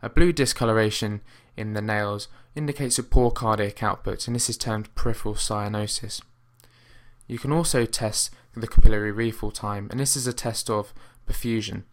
A 0.03 0.09
blue 0.09 0.33
discoloration 0.33 1.21
in 1.57 1.75
the 1.75 1.83
nails 1.83 2.29
indicates 2.55 2.99
a 2.99 3.03
poor 3.03 3.33
cardiac 3.33 3.83
output, 3.83 4.29
and 4.29 4.37
this 4.37 4.49
is 4.49 4.57
termed 4.57 4.95
peripheral 4.95 5.35
cyanosis. 5.35 6.23
You 7.27 7.39
can 7.39 7.53
also 7.53 7.87
test 7.87 8.31
the 8.55 8.67
capillary 8.67 9.11
refill 9.11 9.51
time, 9.51 9.89
and 9.91 9.99
this 9.99 10.17
is 10.17 10.27
a 10.27 10.33
test 10.33 10.71
of 10.71 10.93
perfusion. 11.27 11.85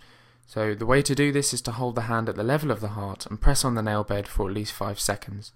So 0.45 0.75
the 0.75 0.85
way 0.85 1.01
to 1.01 1.15
do 1.15 1.31
this 1.31 1.53
is 1.53 1.61
to 1.63 1.71
hold 1.71 1.95
the 1.95 2.01
hand 2.01 2.27
at 2.27 2.35
the 2.35 2.43
level 2.43 2.71
of 2.71 2.81
the 2.81 2.89
heart 2.89 3.25
and 3.25 3.39
press 3.39 3.63
on 3.63 3.75
the 3.75 3.81
nail 3.81 4.03
bed 4.03 4.27
for 4.27 4.49
at 4.49 4.53
least 4.53 4.73
5 4.73 4.99
seconds. 4.99 5.53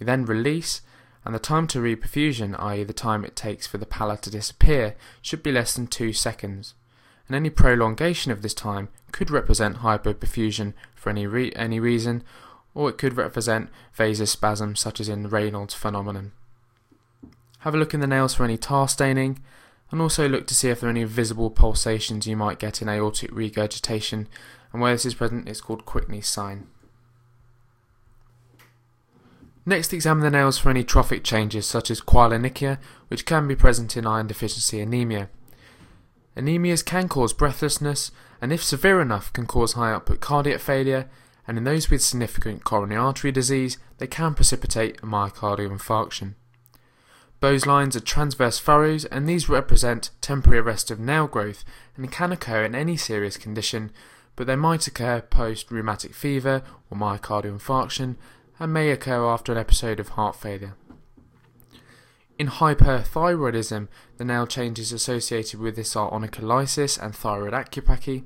You 0.00 0.06
then 0.06 0.24
release, 0.24 0.82
and 1.24 1.34
the 1.34 1.38
time 1.38 1.66
to 1.68 1.78
reperfusion, 1.78 2.56
i.e. 2.58 2.84
the 2.84 2.92
time 2.92 3.24
it 3.24 3.36
takes 3.36 3.66
for 3.66 3.78
the 3.78 3.86
pallor 3.86 4.16
to 4.18 4.30
disappear, 4.30 4.96
should 5.22 5.42
be 5.42 5.52
less 5.52 5.74
than 5.74 5.86
2 5.86 6.12
seconds. 6.12 6.74
And 7.28 7.36
any 7.36 7.50
prolongation 7.50 8.32
of 8.32 8.42
this 8.42 8.54
time 8.54 8.88
could 9.12 9.30
represent 9.30 9.78
hypoperfusion 9.78 10.74
for 10.94 11.10
any, 11.10 11.26
re 11.26 11.52
any 11.54 11.80
reason, 11.80 12.24
or 12.74 12.90
it 12.90 12.98
could 12.98 13.16
represent 13.16 13.70
vasospasm 13.96 14.76
such 14.76 15.00
as 15.00 15.08
in 15.08 15.30
Raynaud's 15.30 15.74
phenomenon. 15.74 16.32
Have 17.66 17.74
a 17.74 17.78
look 17.78 17.94
in 17.94 17.98
the 17.98 18.06
nails 18.06 18.32
for 18.32 18.44
any 18.44 18.56
tar 18.56 18.86
staining, 18.86 19.40
and 19.90 20.00
also 20.00 20.28
look 20.28 20.46
to 20.46 20.54
see 20.54 20.68
if 20.68 20.78
there 20.78 20.88
are 20.88 20.90
any 20.92 21.02
visible 21.02 21.50
pulsations 21.50 22.24
you 22.24 22.36
might 22.36 22.60
get 22.60 22.80
in 22.80 22.88
aortic 22.88 23.28
regurgitation, 23.32 24.28
and 24.72 24.80
where 24.80 24.92
this 24.92 25.04
is 25.04 25.14
present 25.14 25.48
it's 25.48 25.60
called 25.60 25.84
Quincke's 25.84 26.28
sign. 26.28 26.68
Next 29.66 29.92
examine 29.92 30.22
the 30.22 30.30
nails 30.30 30.58
for 30.58 30.70
any 30.70 30.84
trophic 30.84 31.24
changes 31.24 31.66
such 31.66 31.90
as 31.90 32.00
koilonychia, 32.00 32.78
which 33.08 33.26
can 33.26 33.48
be 33.48 33.56
present 33.56 33.96
in 33.96 34.06
iron 34.06 34.28
deficiency 34.28 34.78
anemia. 34.78 35.28
Anemias 36.36 36.84
can 36.84 37.08
cause 37.08 37.32
breathlessness, 37.32 38.12
and 38.40 38.52
if 38.52 38.62
severe 38.62 39.00
enough 39.00 39.32
can 39.32 39.44
cause 39.44 39.72
high 39.72 39.90
output 39.90 40.20
cardiac 40.20 40.60
failure, 40.60 41.10
and 41.48 41.58
in 41.58 41.64
those 41.64 41.90
with 41.90 42.00
significant 42.00 42.62
coronary 42.62 43.00
artery 43.00 43.32
disease, 43.32 43.76
they 43.98 44.06
can 44.06 44.34
precipitate 44.34 44.98
a 44.98 45.06
myocardial 45.06 45.76
infarction. 45.76 46.34
Beau's 47.46 47.64
lines 47.64 47.94
are 47.94 48.00
transverse 48.00 48.58
furrows, 48.58 49.04
and 49.04 49.28
these 49.28 49.48
represent 49.48 50.10
temporary 50.20 50.58
arrest 50.58 50.90
of 50.90 50.98
nail 50.98 51.28
growth 51.28 51.64
and 51.96 52.10
can 52.10 52.32
occur 52.32 52.64
in 52.64 52.74
any 52.74 52.96
serious 52.96 53.36
condition, 53.36 53.92
but 54.34 54.48
they 54.48 54.56
might 54.56 54.88
occur 54.88 55.20
post 55.20 55.70
rheumatic 55.70 56.12
fever 56.12 56.64
or 56.90 56.98
myocardial 56.98 57.56
infarction 57.56 58.16
and 58.58 58.72
may 58.72 58.90
occur 58.90 59.24
after 59.24 59.52
an 59.52 59.58
episode 59.58 60.00
of 60.00 60.08
heart 60.08 60.34
failure. 60.34 60.74
In 62.36 62.48
hyperthyroidism, 62.48 63.86
the 64.16 64.24
nail 64.24 64.48
changes 64.48 64.90
associated 64.90 65.60
with 65.60 65.76
this 65.76 65.94
are 65.94 66.10
onycholysis 66.10 67.00
and 67.00 67.14
thyroid 67.14 67.52
acropachy, 67.52 68.24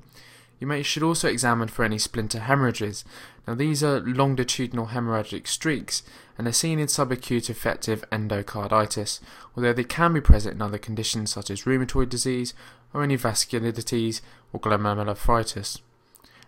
you 0.60 0.66
may 0.66 0.82
should 0.82 1.02
also 1.02 1.26
examine 1.26 1.68
for 1.68 1.84
any 1.84 1.98
splinter 1.98 2.40
hemorrhages. 2.40 3.04
Now 3.48 3.54
these 3.54 3.82
are 3.82 4.00
longitudinal 4.00 4.88
hemorrhagic 4.88 5.48
streaks 5.48 6.02
and 6.36 6.46
are 6.46 6.52
seen 6.52 6.78
in 6.78 6.86
subacute 6.86 7.48
infective 7.48 8.04
endocarditis, 8.12 9.20
although 9.56 9.72
they 9.72 9.84
can 9.84 10.12
be 10.12 10.20
present 10.20 10.54
in 10.54 10.62
other 10.62 10.78
conditions 10.78 11.32
such 11.32 11.50
as 11.50 11.62
rheumatoid 11.62 12.10
disease 12.10 12.52
or 12.92 13.02
any 13.02 13.16
vasculitis 13.16 14.20
or 14.52 14.60
glomerulonephritis. 14.60 15.80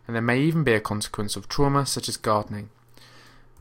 And 0.07 0.15
there 0.15 0.23
may 0.23 0.41
even 0.41 0.63
be 0.63 0.75
a 0.75 0.81
consequence 0.81 1.35
of 1.35 1.49
trauma 1.49 1.87
such 1.87 2.09
as 2.09 2.19
gardening. 2.19 2.69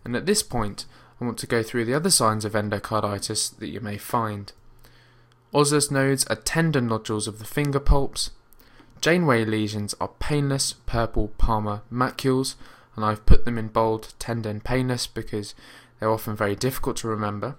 And 0.03 0.15
at 0.15 0.25
this 0.25 0.43
point, 0.43 0.86
I 1.22 1.25
want 1.25 1.38
to 1.39 1.48
go 1.48 1.63
through 1.63 1.86
the 1.86 1.93
other 1.93 2.10
signs 2.10 2.43
of 2.43 2.53
endocarditis 2.53 3.58
that 3.58 3.70
you 3.70 3.79
may 3.79 3.98
find. 3.98 4.51
Osler's 5.53 5.91
nodes 5.91 6.25
are 6.25 6.36
tender 6.36 6.81
nodules 6.81 7.27
of 7.27 7.39
the 7.39 7.46
finger 7.46 7.79
palps, 7.79 8.31
Janeway 9.01 9.46
lesions 9.46 9.96
are 10.00 10.12
painless 10.20 10.74
purple 10.74 11.29
palmar 11.39 11.81
macules, 11.91 12.53
and 12.96 13.03
I've 13.03 13.25
put 13.25 13.46
them 13.46 13.58
in 13.58 13.70
bold, 13.70 14.13
tender 14.20 14.50
and 14.50 14.63
painless 14.63 15.08
because 15.08 15.55
they're 16.00 16.12
often 16.12 16.36
very 16.36 16.55
difficult 16.55 16.98
to 16.98 17.08
remember, 17.08 17.55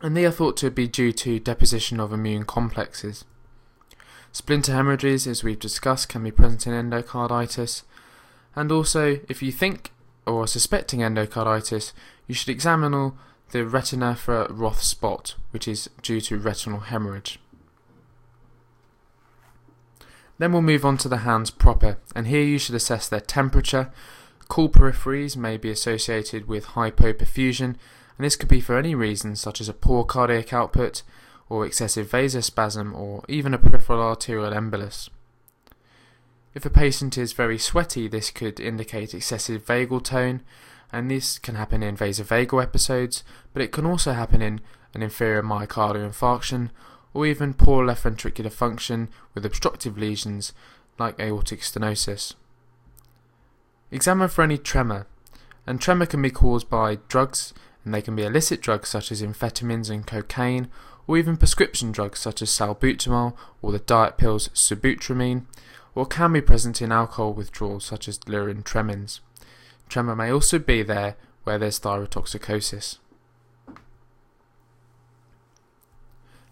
and 0.00 0.16
they 0.16 0.24
are 0.24 0.30
thought 0.30 0.56
to 0.58 0.70
be 0.70 0.86
due 0.86 1.10
to 1.12 1.40
deposition 1.40 1.98
of 1.98 2.12
immune 2.12 2.44
complexes. 2.44 3.24
Splinter 4.30 4.72
hemorrhages, 4.72 5.26
as 5.26 5.42
we've 5.42 5.58
discussed, 5.58 6.08
can 6.08 6.22
be 6.22 6.30
present 6.30 6.68
in 6.68 6.72
endocarditis, 6.72 7.82
and 8.54 8.70
also 8.70 9.20
if 9.28 9.42
you 9.42 9.50
think 9.50 9.90
or 10.24 10.44
are 10.44 10.46
suspecting 10.46 11.00
endocarditis, 11.00 11.92
you 12.28 12.34
should 12.34 12.48
examine 12.48 13.12
the 13.50 13.66
retina 13.66 14.14
for 14.14 14.42
a 14.42 14.52
Roth 14.52 14.82
spot, 14.82 15.34
which 15.50 15.66
is 15.66 15.90
due 16.00 16.20
to 16.22 16.38
retinal 16.38 16.80
hemorrhage. 16.80 17.38
Then 20.38 20.52
we'll 20.52 20.62
move 20.62 20.84
on 20.84 20.96
to 20.98 21.08
the 21.08 21.18
hands 21.18 21.50
proper, 21.50 21.98
and 22.14 22.26
here 22.26 22.42
you 22.42 22.58
should 22.58 22.74
assess 22.74 23.08
their 23.08 23.20
temperature. 23.20 23.92
Cool 24.48 24.68
peripheries 24.68 25.36
may 25.36 25.56
be 25.56 25.70
associated 25.70 26.48
with 26.48 26.66
hypoperfusion, 26.66 27.76
and 28.16 28.24
this 28.24 28.36
could 28.36 28.48
be 28.48 28.60
for 28.60 28.76
any 28.76 28.94
reason 28.94 29.36
such 29.36 29.60
as 29.60 29.68
a 29.68 29.74
poor 29.74 30.04
cardiac 30.04 30.52
output, 30.52 31.02
or 31.48 31.64
excessive 31.64 32.10
vasospasm, 32.10 32.94
or 32.94 33.22
even 33.28 33.54
a 33.54 33.58
peripheral 33.58 34.02
arterial 34.02 34.52
embolus. 34.52 35.08
If 36.54 36.64
a 36.64 36.70
patient 36.70 37.18
is 37.18 37.32
very 37.32 37.58
sweaty, 37.58 38.08
this 38.08 38.30
could 38.30 38.60
indicate 38.60 39.14
excessive 39.14 39.64
vagal 39.64 40.04
tone, 40.04 40.42
and 40.92 41.10
this 41.10 41.38
can 41.38 41.56
happen 41.56 41.82
in 41.82 41.96
vasovagal 41.96 42.62
episodes, 42.62 43.24
but 43.52 43.62
it 43.62 43.72
can 43.72 43.86
also 43.86 44.12
happen 44.12 44.40
in 44.40 44.60
an 44.94 45.02
inferior 45.02 45.42
myocardial 45.42 46.08
infarction 46.08 46.70
or 47.14 47.24
even 47.26 47.54
poor 47.54 47.84
left 47.84 48.04
ventricular 48.04 48.52
function 48.52 49.08
with 49.32 49.46
obstructive 49.46 49.96
lesions 49.96 50.52
like 50.98 51.18
aortic 51.18 51.60
stenosis. 51.60 52.34
Examine 53.90 54.28
for 54.28 54.42
any 54.42 54.58
tremor, 54.58 55.06
and 55.66 55.80
tremor 55.80 56.06
can 56.06 56.20
be 56.20 56.30
caused 56.30 56.68
by 56.68 56.98
drugs, 57.08 57.54
and 57.84 57.94
they 57.94 58.02
can 58.02 58.16
be 58.16 58.24
illicit 58.24 58.60
drugs 58.60 58.88
such 58.88 59.12
as 59.12 59.22
amphetamines 59.22 59.88
and 59.88 60.06
cocaine, 60.06 60.68
or 61.06 61.16
even 61.16 61.36
prescription 61.36 61.92
drugs 61.92 62.18
such 62.18 62.42
as 62.42 62.50
salbutamol 62.50 63.34
or 63.62 63.72
the 63.72 63.78
diet 63.78 64.16
pills 64.16 64.48
sibutramine, 64.48 65.44
or 65.94 66.06
can 66.06 66.32
be 66.32 66.40
present 66.40 66.82
in 66.82 66.90
alcohol 66.90 67.32
withdrawal 67.32 67.78
such 67.78 68.08
as 68.08 68.18
delirium 68.18 68.62
tremens. 68.62 69.20
Tremor 69.88 70.16
may 70.16 70.30
also 70.30 70.58
be 70.58 70.82
there 70.82 71.16
where 71.44 71.58
there's 71.58 71.78
thyrotoxicosis. 71.78 72.98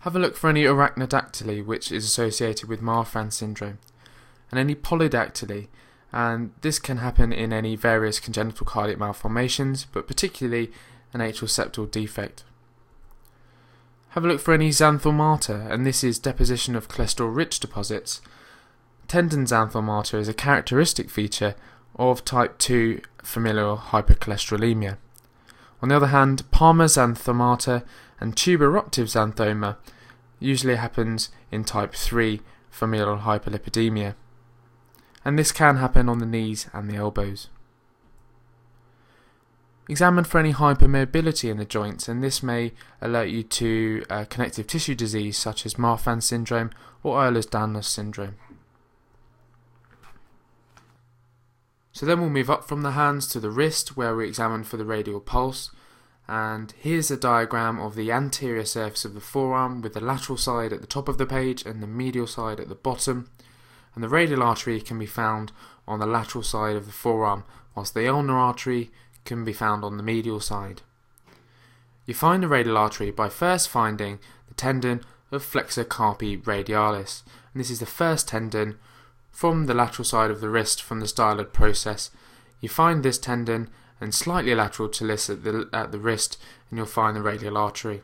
Have 0.03 0.17
a 0.17 0.19
look 0.19 0.37
for 0.37 0.51
any 0.51 0.65
arachnodactyly, 0.65 1.65
which 1.65 1.93
is 1.93 2.05
associated 2.05 2.69
with 2.69 2.83
Marfan 2.83 3.33
syndrome, 3.33 3.79
and 4.51 4.59
any 4.59 4.75
polydactyly, 4.75 5.69
and 6.11 6.51
this 6.61 6.81
can 6.81 6.97
happen 6.97 7.33
in 7.33 7.53
any 7.53 7.77
various 7.77 8.19
congenital 8.19 8.67
cardiac 8.67 8.99
malformations, 8.99 9.87
but 9.93 10.09
particularly 10.09 10.73
an 11.13 11.21
atrial 11.21 11.45
septal 11.45 11.89
defect. 11.89 12.43
Have 14.11 14.25
a 14.25 14.29
look 14.29 14.41
for 14.41 14.53
any 14.53 14.71
xanthomata, 14.71 15.71
and 15.71 15.87
this 15.87 16.03
is 16.03 16.19
deposition 16.19 16.75
of 16.75 16.89
cholesterol-rich 16.89 17.61
deposits. 17.61 18.21
Tendon 19.07 19.45
xanthomata 19.45 20.19
is 20.19 20.29
a 20.29 20.35
characteristic 20.35 21.11
feature 21.11 21.55
of 21.95 22.25
type 22.25 22.59
2 22.59 23.01
familial 23.23 23.77
hypercholesterolemia. 23.77 24.97
On 25.83 25.89
the 25.89 25.97
other 25.97 26.07
hand, 26.07 26.49
palmar 26.53 26.87
xanthomata 26.87 27.83
and 28.21 28.37
tuberoeruptive 28.37 29.09
xanthoma 29.11 29.77
usually 30.39 30.77
happens 30.77 31.31
in 31.51 31.65
type 31.65 31.95
3 31.95 32.41
familial 32.71 33.19
hyperlipidemia, 33.19 34.15
and 35.25 35.39
this 35.39 35.53
can 35.53 35.77
happen 35.77 36.09
on 36.09 36.19
the 36.19 36.27
knees 36.27 36.69
and 36.73 36.89
the 36.89 36.97
elbows. 36.97 37.49
Examine 39.89 40.25
for 40.25 40.39
any 40.39 40.53
hypermobility 40.53 41.51
in 41.51 41.57
the 41.57 41.65
joints, 41.65 42.09
and 42.09 42.23
this 42.23 42.43
may 42.43 42.73
alert 43.01 43.29
you 43.29 43.43
to 43.43 44.05
uh, 44.09 44.25
connective 44.31 44.69
tissue 44.69 44.95
disease 44.95 45.37
such 45.37 45.67
as 45.67 45.75
Marfan 45.75 46.23
syndrome 46.23 46.71
or 47.03 47.19
Ehlers-Danlos 47.19 47.85
syndrome. 47.85 48.37
So 51.93 52.07
then 52.07 52.21
we'll 52.21 52.31
move 52.31 52.51
up 52.51 52.65
from 52.65 52.83
the 52.83 52.93
hands 52.93 53.27
to 53.29 53.41
the 53.41 53.51
wrist 53.51 53.97
where 53.97 54.17
we 54.17 54.27
examine 54.27 54.65
for 54.65 54.77
the 54.77 54.85
radial 54.85 55.21
pulse. 55.21 55.71
And 56.27 56.73
here's 56.79 57.11
a 57.11 57.17
diagram 57.17 57.79
of 57.79 57.95
the 57.95 58.11
anterior 58.11 58.65
surface 58.65 59.05
of 59.05 59.15
the 59.15 59.21
forearm 59.21 59.83
with 59.83 59.93
the 59.93 60.01
lateral 60.01 60.39
side 60.39 60.73
at 60.73 60.81
the 60.81 60.87
top 60.87 61.09
of 61.09 61.19
the 61.19 61.27
page 61.27 61.67
and 61.67 61.83
the 61.83 61.87
medial 61.87 62.27
side 62.27 62.61
at 62.61 62.69
the 62.69 62.75
bottom. 62.75 63.29
And 63.95 64.03
the 64.03 64.09
radial 64.09 64.43
artery 64.43 64.81
can 64.81 64.99
be 64.99 65.07
found 65.07 65.53
on 65.87 65.99
the 65.99 66.07
lateral 66.07 66.43
side 66.43 66.77
of 66.77 66.87
the 66.87 66.93
forearm 66.93 67.45
whilst 67.75 67.95
the 67.95 68.09
ulnar 68.09 68.39
artery 68.39 68.91
can 69.25 69.45
be 69.45 69.53
found 69.53 69.85
on 69.85 69.97
the 69.97 70.03
medial 70.03 70.41
side. 70.41 70.83
You 72.07 72.15
find 72.15 72.43
the 72.43 72.49
radial 72.49 72.79
artery 72.79 73.11
by 73.11 73.29
first 73.29 73.69
finding 73.69 74.19
the 74.49 74.55
tendon 74.55 75.03
of 75.31 75.45
flexor 75.45 75.85
carpi 75.85 76.43
radialis, 76.43 77.23
and 77.53 77.61
this 77.61 77.71
is 77.71 77.81
the 77.81 77.87
first 77.87 78.29
tendon 78.29 78.79
from 79.33 79.67
the 79.67 79.75
lateral 79.75 80.05
side 80.05 80.31
of 80.31 80.41
the 80.41 80.49
wrist 80.49 80.83
from 80.83 81.01
the 81.01 81.07
styloid 81.07 81.53
process. 81.53 82.11
You 82.61 82.69
find 82.69 83.03
this 83.03 83.19
tendon 83.19 83.71
and 84.01 84.15
slightly 84.15 84.55
lateral 84.55 84.89
to 84.91 85.07
this 85.07 85.29
at 85.31 85.43
the, 85.43 85.69
at 85.73 85.91
the 85.91 85.99
wrist, 85.99 86.39
and 86.71 86.77
you'll 86.77 86.87
find 86.87 87.17
the 87.17 87.23
radial 87.23 87.57
artery. 87.57 88.03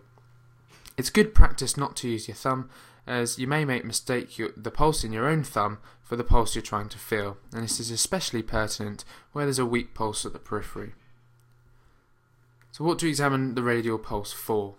It's 0.97 1.11
good 1.11 1.35
practice 1.35 1.77
not 1.77 1.95
to 1.97 2.09
use 2.09 2.27
your 2.27 2.35
thumb, 2.35 2.71
as 3.07 3.39
you 3.39 3.47
may 3.47 3.65
make 3.65 3.85
mistake 3.85 4.39
your, 4.39 4.51
the 4.57 4.71
pulse 4.71 5.05
in 5.05 5.13
your 5.13 5.29
own 5.29 5.45
thumb 5.45 5.79
for 6.03 6.17
the 6.17 6.25
pulse 6.25 6.55
you're 6.55 6.63
trying 6.63 6.89
to 6.89 6.99
feel, 6.99 7.37
and 7.53 7.63
this 7.63 7.79
is 7.79 7.91
especially 7.91 8.43
pertinent 8.43 9.05
where 9.33 9.45
there's 9.45 9.59
a 9.59 9.67
weak 9.67 9.95
pulse 9.95 10.25
at 10.25 10.33
the 10.33 10.39
periphery. 10.39 10.95
So, 12.73 12.85
what 12.85 12.99
do 12.99 13.07
to 13.07 13.11
examine 13.11 13.55
the 13.55 13.63
radial 13.63 13.99
pulse 13.99 14.33
for? 14.33 14.77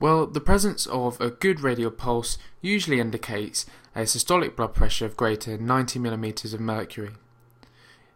Well, 0.00 0.26
the 0.26 0.40
presence 0.40 0.86
of 0.86 1.20
a 1.20 1.30
good 1.30 1.60
radial 1.60 1.90
pulse 1.90 2.38
usually 2.60 3.00
indicates 3.00 3.66
a 3.98 4.02
systolic 4.02 4.54
blood 4.54 4.74
pressure 4.74 5.04
of 5.06 5.16
greater 5.16 5.56
than 5.56 5.66
90 5.66 5.98
mm 5.98 6.54
of 6.54 6.60
mercury. 6.60 7.10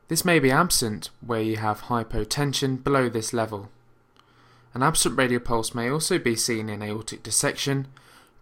This 0.07 0.25
may 0.25 0.39
be 0.39 0.49
absent 0.49 1.11
where 1.21 1.43
you 1.43 1.57
have 1.57 1.83
hypotension 1.83 2.85
below 2.85 3.09
this 3.09 3.33
level. 3.33 3.69
An 4.75 4.85
absent 4.85 5.19
radial 5.19 5.41
pulse 5.41 5.75
may 5.75 5.91
also 5.91 6.21
be 6.21 6.37
seen 6.37 6.69
in 6.69 6.83
aortic 6.83 7.25
dissection, 7.25 7.89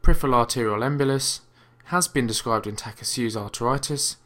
peripheral 0.03 0.35
arterial 0.35 0.81
embolus, 0.81 1.41
has 1.85 2.09
been 2.09 2.27
described 2.27 2.67
in 2.67 2.77
Takayasu's 2.77 3.37
arteritis, 3.37 4.17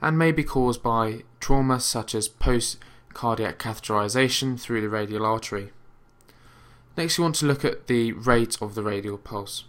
and 0.00 0.18
may 0.18 0.32
be 0.32 0.42
caused 0.42 0.82
by 0.82 1.24
trauma 1.40 1.78
such 1.78 2.14
as 2.14 2.26
post 2.26 2.78
cardiac 3.12 3.58
catheterization 3.58 4.58
through 4.58 4.80
the 4.80 4.88
radial 4.88 5.26
artery. 5.26 5.72
Next, 6.96 7.18
you 7.18 7.24
want 7.24 7.34
to 7.36 7.46
look 7.46 7.66
at 7.66 7.86
the 7.86 8.12
rate 8.12 8.56
of 8.62 8.74
the 8.74 8.82
radial 8.82 9.18
pulse 9.18 9.64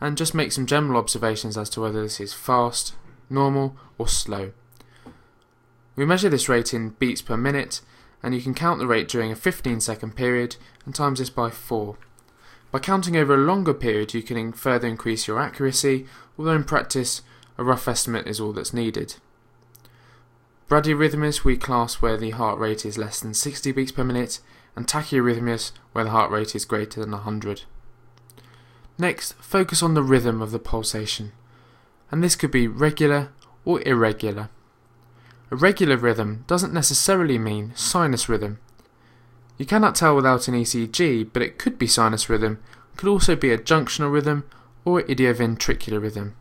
and 0.00 0.16
just 0.16 0.34
make 0.34 0.52
some 0.52 0.66
general 0.66 0.98
observations 0.98 1.56
as 1.56 1.70
to 1.70 1.80
whether 1.80 2.02
this 2.02 2.20
is 2.20 2.32
fast, 2.32 2.94
normal, 3.30 3.76
or 3.98 4.08
slow. 4.08 4.52
We 5.96 6.04
measure 6.04 6.28
this 6.28 6.48
rate 6.48 6.74
in 6.74 6.90
beats 6.90 7.22
per 7.22 7.36
minute, 7.36 7.80
and 8.22 8.34
you 8.34 8.42
can 8.42 8.54
count 8.54 8.78
the 8.78 8.86
rate 8.86 9.08
during 9.08 9.30
a 9.30 9.36
15 9.36 9.80
second 9.80 10.16
period 10.16 10.56
and 10.84 10.94
times 10.94 11.18
this 11.18 11.30
by 11.30 11.50
4. 11.50 11.96
By 12.72 12.80
counting 12.80 13.16
over 13.16 13.34
a 13.34 13.38
longer 13.38 13.74
period, 13.74 14.14
you 14.14 14.22
can 14.22 14.52
further 14.52 14.88
increase 14.88 15.28
your 15.28 15.40
accuracy, 15.40 16.06
although 16.36 16.56
in 16.56 16.64
practice, 16.64 17.22
a 17.56 17.62
rough 17.62 17.86
estimate 17.86 18.26
is 18.26 18.40
all 18.40 18.52
that's 18.52 18.74
needed. 18.74 19.16
Bradyarrhythmias 20.68 21.44
we 21.44 21.56
class 21.56 22.02
where 22.02 22.16
the 22.16 22.30
heart 22.30 22.58
rate 22.58 22.84
is 22.84 22.98
less 22.98 23.20
than 23.20 23.34
60 23.34 23.70
beats 23.70 23.92
per 23.92 24.02
minute, 24.02 24.40
and 24.74 24.88
tachyarrhythmias 24.88 25.70
where 25.92 26.04
the 26.04 26.10
heart 26.10 26.32
rate 26.32 26.56
is 26.56 26.64
greater 26.64 27.00
than 27.00 27.12
100. 27.12 27.62
Next, 28.96 29.32
focus 29.34 29.82
on 29.82 29.94
the 29.94 30.02
rhythm 30.02 30.40
of 30.40 30.52
the 30.52 30.58
pulsation, 30.58 31.32
and 32.10 32.22
this 32.22 32.36
could 32.36 32.50
be 32.50 32.68
regular 32.68 33.30
or 33.64 33.82
irregular. 33.86 34.50
A 35.50 35.56
regular 35.56 35.96
rhythm 35.96 36.44
doesn't 36.46 36.72
necessarily 36.72 37.38
mean 37.38 37.72
sinus 37.74 38.28
rhythm. 38.28 38.58
You 39.58 39.66
cannot 39.66 39.94
tell 39.94 40.14
without 40.14 40.48
an 40.48 40.54
ECG, 40.54 41.30
but 41.32 41.42
it 41.42 41.58
could 41.58 41.78
be 41.78 41.86
sinus 41.86 42.28
rhythm, 42.28 42.60
could 42.96 43.08
also 43.08 43.34
be 43.34 43.50
a 43.50 43.58
junctional 43.58 44.12
rhythm 44.12 44.44
or 44.84 45.02
idioventricular 45.02 46.00
rhythm. 46.00 46.36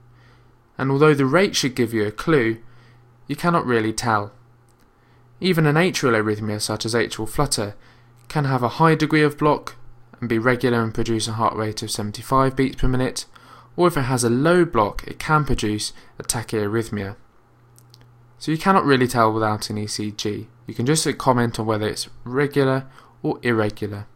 And 0.78 0.92
although 0.92 1.14
the 1.14 1.26
rate 1.26 1.56
should 1.56 1.76
give 1.76 1.94
you 1.94 2.06
a 2.06 2.12
clue, 2.12 2.58
you 3.28 3.36
cannot 3.36 3.66
really 3.66 3.94
tell. 3.94 4.32
Even 5.40 5.66
an 5.66 5.76
atrial 5.76 6.22
arrhythmia 6.22 6.62
such 6.62 6.86
as 6.86 6.94
atrial 6.94 7.28
flutter 7.28 7.76
can 8.28 8.46
have 8.46 8.64
a 8.64 8.78
high 8.80 8.96
degree 8.96 9.24
of 9.24 9.38
block 9.38 9.76
and 10.24 10.30
be 10.30 10.40
regular 10.40 10.82
and 10.82 10.94
produce 10.94 11.28
a 11.28 11.34
heart 11.34 11.54
rate 11.54 11.84
of 11.84 11.92
75 11.92 12.56
beats 12.56 12.78
per 12.78 12.88
minute, 12.88 13.26
or 13.76 13.90
if 13.90 13.98
it 13.98 14.04
has 14.04 14.24
a 14.24 14.30
low 14.30 14.64
block, 14.64 15.04
it 15.06 15.20
can 15.20 15.44
produce 15.44 15.92
a 16.18 16.24
tachyarrhythmia. 16.24 17.18
So 18.40 18.50
you 18.50 18.58
cannot 18.58 18.86
really 18.86 19.06
tell 19.06 19.34
without 19.34 19.70
an 19.70 19.76
ECG. 19.76 20.48
You 20.66 20.74
can 20.74 20.86
just 20.86 21.06
comment 21.18 21.60
on 21.60 21.66
whether 21.66 21.86
it's 21.86 22.08
regular 22.24 22.86
or 23.22 23.38
irregular. 23.44 24.08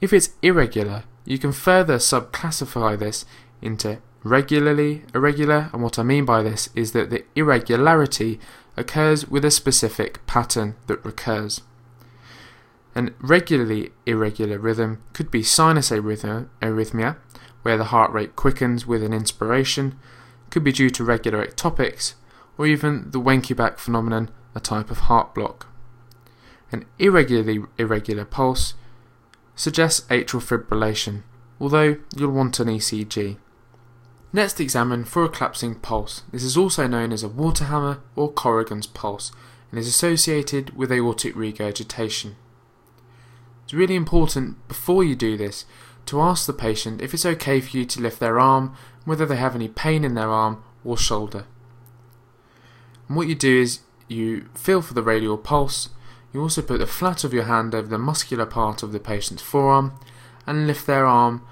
If 0.00 0.12
it's 0.12 0.30
irregular, 0.42 1.04
you 1.24 1.38
can 1.38 1.52
further 1.52 1.98
subclassify 1.98 2.98
this 2.98 3.24
into 3.62 3.98
regularly 4.24 5.04
irregular, 5.14 5.70
and 5.72 5.84
what 5.84 6.00
I 6.00 6.02
mean 6.02 6.24
by 6.24 6.42
this 6.42 6.68
is 6.74 6.90
that 6.92 7.10
the 7.10 7.24
irregularity 7.36 8.40
occurs 8.76 9.28
with 9.28 9.44
a 9.44 9.52
specific 9.52 10.26
pattern 10.26 10.74
that 10.88 11.04
recurs. 11.04 11.60
An 12.94 13.14
regularly 13.20 13.92
irregular 14.06 14.58
rhythm 14.58 15.02
could 15.12 15.30
be 15.30 15.42
sinus 15.42 15.90
arrhythmia, 15.90 17.16
where 17.62 17.76
the 17.76 17.84
heart 17.84 18.12
rate 18.12 18.36
quickens 18.36 18.86
with 18.86 19.02
an 19.02 19.12
inspiration, 19.12 19.98
could 20.50 20.64
be 20.64 20.72
due 20.72 20.90
to 20.90 21.04
regular 21.04 21.46
ectopics, 21.46 22.14
or 22.58 22.66
even 22.66 23.10
the 23.10 23.20
Wenckebach 23.20 23.78
phenomenon, 23.78 24.30
a 24.54 24.60
type 24.60 24.90
of 24.90 25.00
heart 25.00 25.34
block. 25.34 25.68
An 26.72 26.84
irregularly 26.98 27.64
irregular 27.78 28.24
pulse 28.24 28.74
suggests 29.54 30.06
atrial 30.08 30.42
fibrillation, 30.42 31.22
although 31.60 31.96
you'll 32.16 32.32
want 32.32 32.58
an 32.60 32.68
ECG. 32.68 33.36
Next 34.32 34.60
examine 34.60 35.04
for 35.04 35.24
a 35.24 35.28
collapsing 35.28 35.76
pulse. 35.76 36.22
This 36.30 36.44
is 36.44 36.56
also 36.56 36.86
known 36.86 37.12
as 37.12 37.22
a 37.22 37.28
water 37.28 37.64
hammer 37.64 38.00
or 38.14 38.32
Corrigan's 38.32 38.86
pulse 38.86 39.32
and 39.70 39.78
is 39.78 39.88
associated 39.88 40.76
with 40.76 40.92
aortic 40.92 41.34
regurgitation. 41.34 42.36
It's 43.70 43.74
really 43.76 43.94
important 43.94 44.66
before 44.66 45.04
you 45.04 45.14
do 45.14 45.36
this 45.36 45.64
to 46.06 46.20
ask 46.20 46.44
the 46.44 46.52
patient 46.52 47.00
if 47.00 47.14
it's 47.14 47.24
okay 47.24 47.60
for 47.60 47.76
you 47.76 47.84
to 47.84 48.00
lift 48.00 48.18
their 48.18 48.40
arm, 48.40 48.74
whether 49.04 49.24
they 49.24 49.36
have 49.36 49.54
any 49.54 49.68
pain 49.68 50.02
in 50.02 50.14
their 50.14 50.30
arm 50.30 50.60
or 50.84 50.96
shoulder. 50.96 51.44
And 53.06 53.16
what 53.16 53.28
you 53.28 53.36
do 53.36 53.60
is 53.60 53.78
you 54.08 54.48
feel 54.54 54.82
for 54.82 54.92
the 54.94 55.04
radial 55.04 55.38
pulse, 55.38 55.90
you 56.32 56.42
also 56.42 56.62
put 56.62 56.78
the 56.78 56.86
flat 56.88 57.22
of 57.22 57.32
your 57.32 57.44
hand 57.44 57.72
over 57.72 57.86
the 57.86 57.96
muscular 57.96 58.44
part 58.44 58.82
of 58.82 58.90
the 58.90 58.98
patient's 58.98 59.40
forearm 59.40 59.92
and 60.48 60.66
lift 60.66 60.88
their 60.88 61.06
arm 61.06 61.46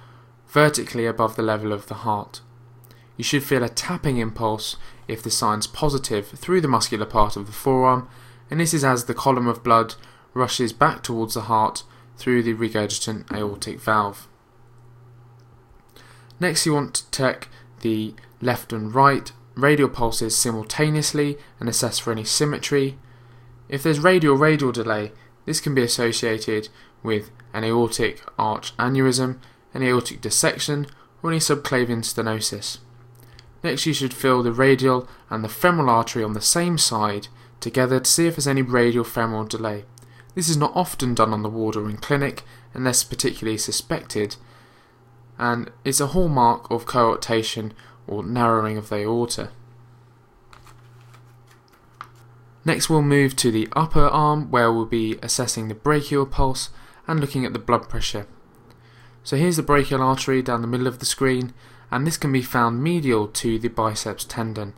vertically 0.49 1.07
above 1.07 1.37
the 1.37 1.43
level 1.43 1.73
of 1.73 1.87
the 1.87 2.03
heart. 2.03 2.41
You 3.17 3.23
should 3.23 3.45
feel 3.45 3.63
a 3.63 3.69
tapping 3.69 4.17
impulse 4.17 4.77
if 5.07 5.23
the 5.23 5.31
sign's 5.31 5.69
positive 5.69 6.27
through 6.31 6.63
the 6.63 6.67
muscular 6.67 7.07
part 7.07 7.37
of 7.37 7.47
the 7.47 7.53
forearm, 7.53 8.09
and 8.51 8.59
this 8.59 8.75
is 8.75 8.83
as 8.83 9.05
the 9.05 9.15
column 9.15 9.47
of 9.47 9.63
blood 9.63 9.95
rushes 10.35 10.73
back 10.73 11.05
towards 11.05 11.35
the 11.35 11.43
heart 11.43 11.85
through 12.19 12.43
the 12.43 12.55
regurgitant 12.55 13.33
aortic 13.33 13.81
valve. 13.81 14.29
Next, 16.41 16.67
you 16.67 16.75
want 16.75 16.95
to 16.95 17.11
check 17.11 17.49
the 17.81 18.15
left 18.41 18.73
and 18.73 18.95
right 18.95 19.33
radial 19.55 19.89
pulses 19.89 20.37
simultaneously 20.37 21.37
and 21.59 21.69
assess 21.69 21.99
for 21.99 22.13
any 22.13 22.25
symmetry. 22.25 22.99
If 23.69 23.83
there's 23.83 23.99
radial 23.99 24.37
radial 24.37 24.73
delay, 24.73 25.13
this 25.47 25.61
can 25.61 25.75
be 25.75 25.83
associated 25.83 26.69
with 27.03 27.31
an 27.53 27.65
aortic 27.65 28.23
arch 28.39 28.77
aneurysm, 28.77 29.39
an 29.75 29.83
aortic 29.83 30.21
dissection, 30.21 30.87
or 31.23 31.31
any 31.31 31.41
subclavian 31.41 32.03
stenosis. 32.05 32.79
Next 33.65 33.87
you 33.87 33.93
should 33.93 34.15
feel 34.15 34.43
the 34.43 34.53
radial 34.53 35.09
and 35.31 35.43
the 35.43 35.49
femoral 35.49 35.91
artery 35.91 36.23
on 36.23 36.35
the 36.35 36.41
same 36.41 36.79
side 36.79 37.29
together 37.61 37.99
to 37.99 38.11
see 38.11 38.27
if 38.27 38.37
there's 38.37 38.47
any 38.47 38.63
radial 38.63 39.05
femoral 39.05 39.45
delay. 39.45 39.85
This 40.39 40.49
is 40.49 40.57
not 40.57 40.71
often 40.77 41.15
done 41.15 41.33
on 41.33 41.43
the 41.43 41.49
ward 41.49 41.75
or 41.75 41.91
in 41.91 41.97
clinic 41.97 42.45
unless 42.73 43.03
particularly 43.03 43.59
suspected 43.59 44.37
and 45.37 45.69
is 45.85 46.01
a 46.01 46.07
hallmark 46.07 46.71
of 46.71 46.87
coarctation 46.87 47.73
or 48.07 48.23
narrowing 48.23 48.77
of 48.77 48.89
the 48.89 48.99
aorta. 48.99 49.51
Next 52.65 52.89
we'll 52.89 53.03
move 53.03 53.35
to 53.35 53.51
the 53.51 53.67
upper 53.73 54.07
arm 54.07 54.49
where 54.49 54.73
we'll 54.73 54.87
be 54.87 55.19
assessing 55.25 55.67
the 55.67 55.75
brachial 55.75 56.25
pulse 56.25 56.71
and 57.09 57.19
looking 57.19 57.45
at 57.45 57.53
the 57.53 57.59
blood 57.59 57.89
pressure. 57.89 58.29
So 59.25 59.37
here's 59.37 59.57
the 59.57 59.65
brachial 59.65 60.03
artery 60.03 60.41
down 60.41 60.63
the 60.63 60.69
middle 60.69 60.87
of 60.87 61.01
the 61.01 61.05
screen 61.05 61.53
and 61.91 62.07
this 62.07 62.17
can 62.17 62.31
be 62.31 62.43
found 62.43 62.81
medial 62.81 63.27
to 63.27 63.59
the 63.59 63.67
biceps 63.67 64.25
tendon. 64.25 64.75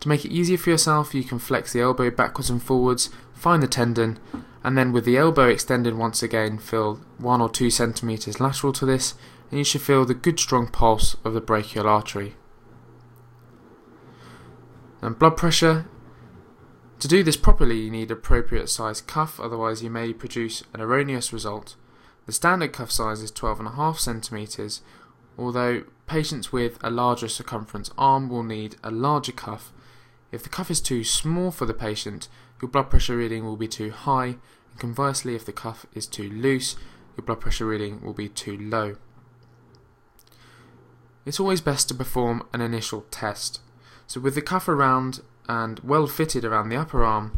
To 0.00 0.08
make 0.08 0.24
it 0.24 0.32
easier 0.32 0.58
for 0.58 0.70
yourself, 0.70 1.14
you 1.14 1.22
can 1.22 1.38
flex 1.38 1.72
the 1.72 1.80
elbow 1.80 2.10
backwards 2.10 2.50
and 2.50 2.60
forwards, 2.60 3.08
find 3.34 3.62
the 3.62 3.68
tendon, 3.68 4.18
and 4.66 4.76
then 4.76 4.90
with 4.90 5.04
the 5.04 5.16
elbow 5.16 5.46
extended 5.46 5.94
once 5.94 6.24
again, 6.24 6.58
feel 6.58 6.96
1 7.18 7.40
or 7.40 7.48
2 7.48 7.70
centimeters 7.70 8.40
lateral 8.40 8.72
to 8.72 8.84
this, 8.84 9.14
and 9.48 9.58
you 9.58 9.64
should 9.64 9.80
feel 9.80 10.04
the 10.04 10.12
good 10.12 10.40
strong 10.40 10.66
pulse 10.66 11.14
of 11.24 11.34
the 11.34 11.40
brachial 11.40 11.86
artery. 11.86 12.34
And 15.00 15.16
blood 15.16 15.36
pressure. 15.36 15.86
To 16.98 17.06
do 17.06 17.22
this 17.22 17.36
properly, 17.36 17.78
you 17.78 17.92
need 17.92 18.10
appropriate 18.10 18.68
size 18.68 19.00
cuff, 19.00 19.38
otherwise, 19.38 19.84
you 19.84 19.90
may 19.90 20.12
produce 20.12 20.64
an 20.74 20.80
erroneous 20.80 21.32
result. 21.32 21.76
The 22.26 22.32
standard 22.32 22.72
cuff 22.72 22.90
size 22.90 23.22
is 23.22 23.30
12.5 23.30 24.00
centimeters, 24.00 24.82
although 25.38 25.84
patients 26.08 26.50
with 26.50 26.82
a 26.82 26.90
larger 26.90 27.28
circumference 27.28 27.92
arm 27.96 28.28
will 28.28 28.42
need 28.42 28.74
a 28.82 28.90
larger 28.90 29.30
cuff. 29.30 29.72
If 30.32 30.42
the 30.42 30.48
cuff 30.48 30.72
is 30.72 30.80
too 30.80 31.04
small 31.04 31.52
for 31.52 31.66
the 31.66 31.72
patient, 31.72 32.26
your 32.60 32.70
blood 32.70 32.90
pressure 32.90 33.16
reading 33.16 33.44
will 33.44 33.56
be 33.56 33.68
too 33.68 33.90
high, 33.90 34.36
and 34.70 34.78
conversely, 34.78 35.34
if 35.34 35.44
the 35.44 35.52
cuff 35.52 35.86
is 35.94 36.06
too 36.06 36.28
loose, 36.30 36.76
your 37.16 37.24
blood 37.24 37.40
pressure 37.40 37.66
reading 37.66 38.00
will 38.02 38.12
be 38.12 38.28
too 38.28 38.56
low. 38.58 38.96
it's 41.26 41.40
always 41.40 41.60
best 41.60 41.88
to 41.88 41.94
perform 41.94 42.44
an 42.54 42.62
initial 42.62 43.02
test. 43.10 43.60
So 44.06 44.20
with 44.20 44.36
the 44.36 44.40
cuff 44.40 44.68
around 44.68 45.20
and 45.48 45.80
well 45.80 46.06
fitted 46.06 46.44
around 46.44 46.68
the 46.68 46.76
upper 46.76 47.04
arm, 47.04 47.36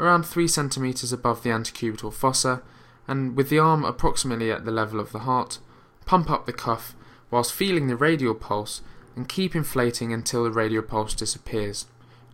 around 0.00 0.22
3 0.24 0.48
centimeters 0.48 1.12
above 1.12 1.42
the 1.42 1.50
antecubital 1.50 2.14
fossa, 2.14 2.62
and 3.06 3.36
with 3.36 3.50
the 3.50 3.58
arm 3.58 3.84
approximately 3.84 4.50
at 4.50 4.64
the 4.64 4.70
level 4.70 5.00
of 5.00 5.12
the 5.12 5.20
heart, 5.20 5.58
pump 6.06 6.30
up 6.30 6.46
the 6.46 6.52
cuff 6.52 6.94
whilst 7.30 7.52
feeling 7.52 7.88
the 7.88 7.96
radial 7.96 8.34
pulse 8.34 8.80
and 9.16 9.28
keep 9.28 9.54
inflating 9.54 10.12
until 10.12 10.44
the 10.44 10.50
radial 10.50 10.82
pulse 10.82 11.14
disappears. 11.14 11.86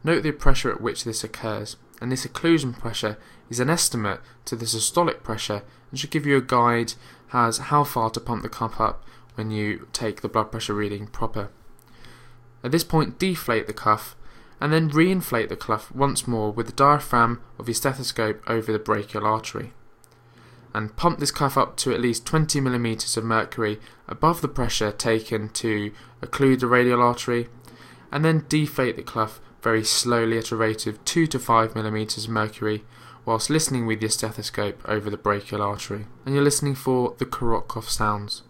Note 0.05 0.23
the 0.23 0.33
pressure 0.33 0.71
at 0.71 0.81
which 0.81 1.05
this 1.05 1.25
occurs, 1.25 1.77
and 2.01 2.11
this 2.11 2.27
occlusion 2.27 2.79
pressure 2.79 3.19
is 3.49 3.61
an 3.61 3.71
estimate 3.71 4.21
to 4.47 4.57
the 4.57 4.65
systolic 4.65 5.23
pressure 5.23 5.63
and 5.91 5.99
should 5.99 6.11
give 6.11 6.27
you 6.27 6.37
a 6.37 6.43
guide 6.43 6.95
as 7.33 7.59
how 7.59 7.85
far 7.85 8.11
to 8.11 8.21
pump 8.21 8.43
the 8.43 8.49
cuff 8.49 8.81
up 8.81 9.05
when 9.35 9.51
you 9.51 9.89
take 9.93 10.21
the 10.21 10.29
blood 10.29 10.51
pressure 10.51 10.75
reading 10.75 11.07
proper. 11.07 11.51
At 12.63 12.73
this 12.73 12.85
point, 12.85 13.19
deflate 13.19 13.67
the 13.67 13.73
cuff 13.73 14.17
and 14.61 14.73
then 14.73 14.91
reinflate 14.91 15.49
the 15.49 15.57
cuff 15.57 15.91
once 15.95 16.29
more 16.29 16.53
with 16.53 16.67
the 16.67 16.73
diaphragm 16.73 17.41
of 17.59 17.67
your 17.67 17.75
stethoscope 17.75 18.43
over 18.47 18.71
the 18.71 18.79
brachial 18.79 19.27
artery. 19.27 19.73
And 20.75 20.95
pump 20.97 21.19
this 21.19 21.33
cuff 21.33 21.57
up 21.57 21.77
to 21.79 21.93
at 21.93 22.01
least 22.01 22.27
20 22.27 22.61
millimeters 22.61 23.17
of 23.17 23.25
mercury 23.25 23.81
above 24.07 24.41
the 24.41 24.49
pressure 24.49 24.93
taken 24.93 25.49
to 25.51 25.93
occlude 26.21 26.61
the 26.61 26.67
radial 26.67 27.03
artery, 27.03 27.49
and 28.13 28.25
then 28.25 28.45
deflate 28.49 28.97
the 28.97 29.03
cuff 29.03 29.41
very 29.63 29.85
slowly 29.85 30.39
at 30.39 30.51
a 30.51 30.57
rate 30.57 30.87
of 30.87 31.05
2 31.05 31.27
to 31.29 31.39
5 31.39 31.75
millimeters 31.75 32.25
of 32.25 32.31
mercury 32.31 32.85
whilst 33.25 33.51
listening 33.51 33.87
with 33.87 34.01
your 34.01 34.11
stethoscope 34.11 34.81
over 34.87 35.11
the 35.11 35.17
brachial 35.17 35.63
artery. 35.63 36.07
And 36.25 36.35
you're 36.35 36.45
listening 36.45 36.75
for 36.75 37.15
the 37.19 37.27
Korotkov 37.27 37.85
sounds. 37.85 38.43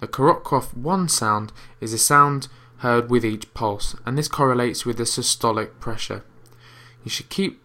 The 0.00 0.08
Korotkov 0.08 0.76
1 0.76 1.08
sound 1.08 1.52
is 1.80 1.92
a 1.92 1.98
sound 1.98 2.48
heard 2.78 3.10
with 3.10 3.24
each 3.24 3.52
pulse, 3.54 3.94
and 4.06 4.16
this 4.16 4.28
correlates 4.28 4.86
with 4.86 4.96
the 4.96 5.04
systolic 5.04 5.78
pressure. 5.78 6.24
You 7.04 7.10
should 7.10 7.28
keep 7.28 7.62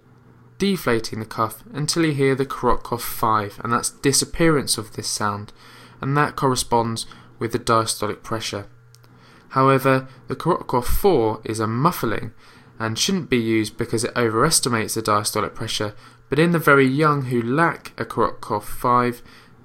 deflating 0.58 1.20
the 1.20 1.26
cuff 1.26 1.64
until 1.74 2.06
you 2.06 2.14
hear 2.14 2.36
the 2.36 2.46
Korotkov 2.46 3.02
5, 3.02 3.62
and 3.64 3.74
that's 3.74 3.90
disappearance 3.90 4.78
of 4.78 4.94
this 4.94 5.08
sound, 5.08 5.54
and 6.02 6.16
that 6.16 6.36
corresponds 6.36 7.06
with 7.40 7.52
the 7.52 7.60
diastolic 7.60 8.24
pressure. 8.24 8.68
However, 9.50 10.08
the 10.28 10.36
Korotkov 10.36 10.86
4 10.86 11.42
is 11.46 11.60
a 11.60 11.68
muffling 11.68 12.34
and 12.80 13.00
shouldn't 13.00 13.30
be 13.30 13.38
used 13.38 13.78
because 13.78 14.04
it 14.04 14.16
overestimates 14.16 14.96
the 14.96 15.02
diastolic 15.02 15.54
pressure, 15.54 15.96
but 16.30 16.40
in 16.40 16.52
the 16.52 16.60
very 16.60 16.88
young 16.88 17.26
who 17.26 17.42
lack 17.42 17.94
a 18.00 18.06
Korotkov 18.06 18.64
5, 18.64 19.22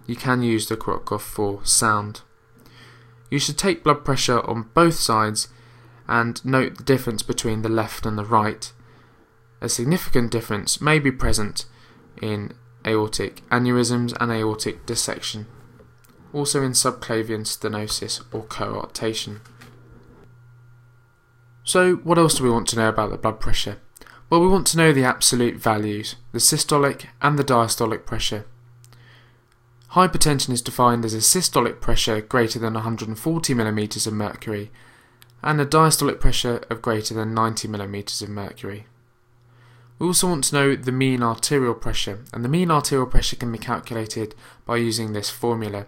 you 0.06 0.16
can 0.16 0.42
use 0.42 0.68
the 0.68 0.76
Korotkov 0.76 1.20
4 1.20 1.64
sound. 1.64 2.22
You 3.30 3.38
should 3.38 3.58
take 3.58 3.84
blood 3.84 4.04
pressure 4.04 4.40
on 4.40 4.70
both 4.74 4.94
sides 4.94 5.48
and 6.08 6.44
note 6.44 6.78
the 6.78 6.84
difference 6.84 7.22
between 7.22 7.62
the 7.62 7.68
left 7.68 8.04
and 8.04 8.18
the 8.18 8.24
right. 8.24 8.72
A 9.60 9.68
significant 9.68 10.30
difference 10.30 10.80
may 10.80 10.98
be 10.98 11.12
present 11.12 11.66
in 12.20 12.52
aortic 12.86 13.48
aneurysms 13.50 14.16
and 14.20 14.32
aortic 14.32 14.86
dissection, 14.86 15.46
also 16.32 16.62
in 16.62 16.72
subclavian 16.72 17.42
stenosis 17.42 18.22
or 18.32 18.42
coarctation. 18.44 19.40
So, 21.70 21.94
what 21.98 22.18
else 22.18 22.34
do 22.34 22.42
we 22.42 22.50
want 22.50 22.66
to 22.70 22.76
know 22.76 22.88
about 22.88 23.10
the 23.10 23.16
blood 23.16 23.38
pressure? 23.38 23.76
Well, 24.28 24.40
we 24.40 24.48
want 24.48 24.66
to 24.66 24.76
know 24.76 24.92
the 24.92 25.04
absolute 25.04 25.54
values, 25.54 26.16
the 26.32 26.40
systolic 26.40 27.04
and 27.22 27.38
the 27.38 27.44
diastolic 27.44 28.04
pressure. 28.04 28.44
Hypertension 29.92 30.50
is 30.50 30.62
defined 30.62 31.04
as 31.04 31.14
a 31.14 31.18
systolic 31.18 31.80
pressure 31.80 32.20
greater 32.22 32.58
than 32.58 32.74
140 32.74 33.54
mm 33.54 34.06
of 34.08 34.12
mercury 34.12 34.72
and 35.44 35.60
a 35.60 35.64
diastolic 35.64 36.18
pressure 36.18 36.60
of 36.70 36.82
greater 36.82 37.14
than 37.14 37.34
90 37.34 37.68
mm 37.68 38.20
of 38.20 38.28
mercury. 38.28 38.86
We 40.00 40.08
also 40.08 40.26
want 40.26 40.42
to 40.46 40.54
know 40.56 40.74
the 40.74 40.90
mean 40.90 41.22
arterial 41.22 41.74
pressure, 41.74 42.24
and 42.32 42.44
the 42.44 42.48
mean 42.48 42.72
arterial 42.72 43.06
pressure 43.06 43.36
can 43.36 43.52
be 43.52 43.58
calculated 43.58 44.34
by 44.66 44.78
using 44.78 45.12
this 45.12 45.30
formula. 45.30 45.86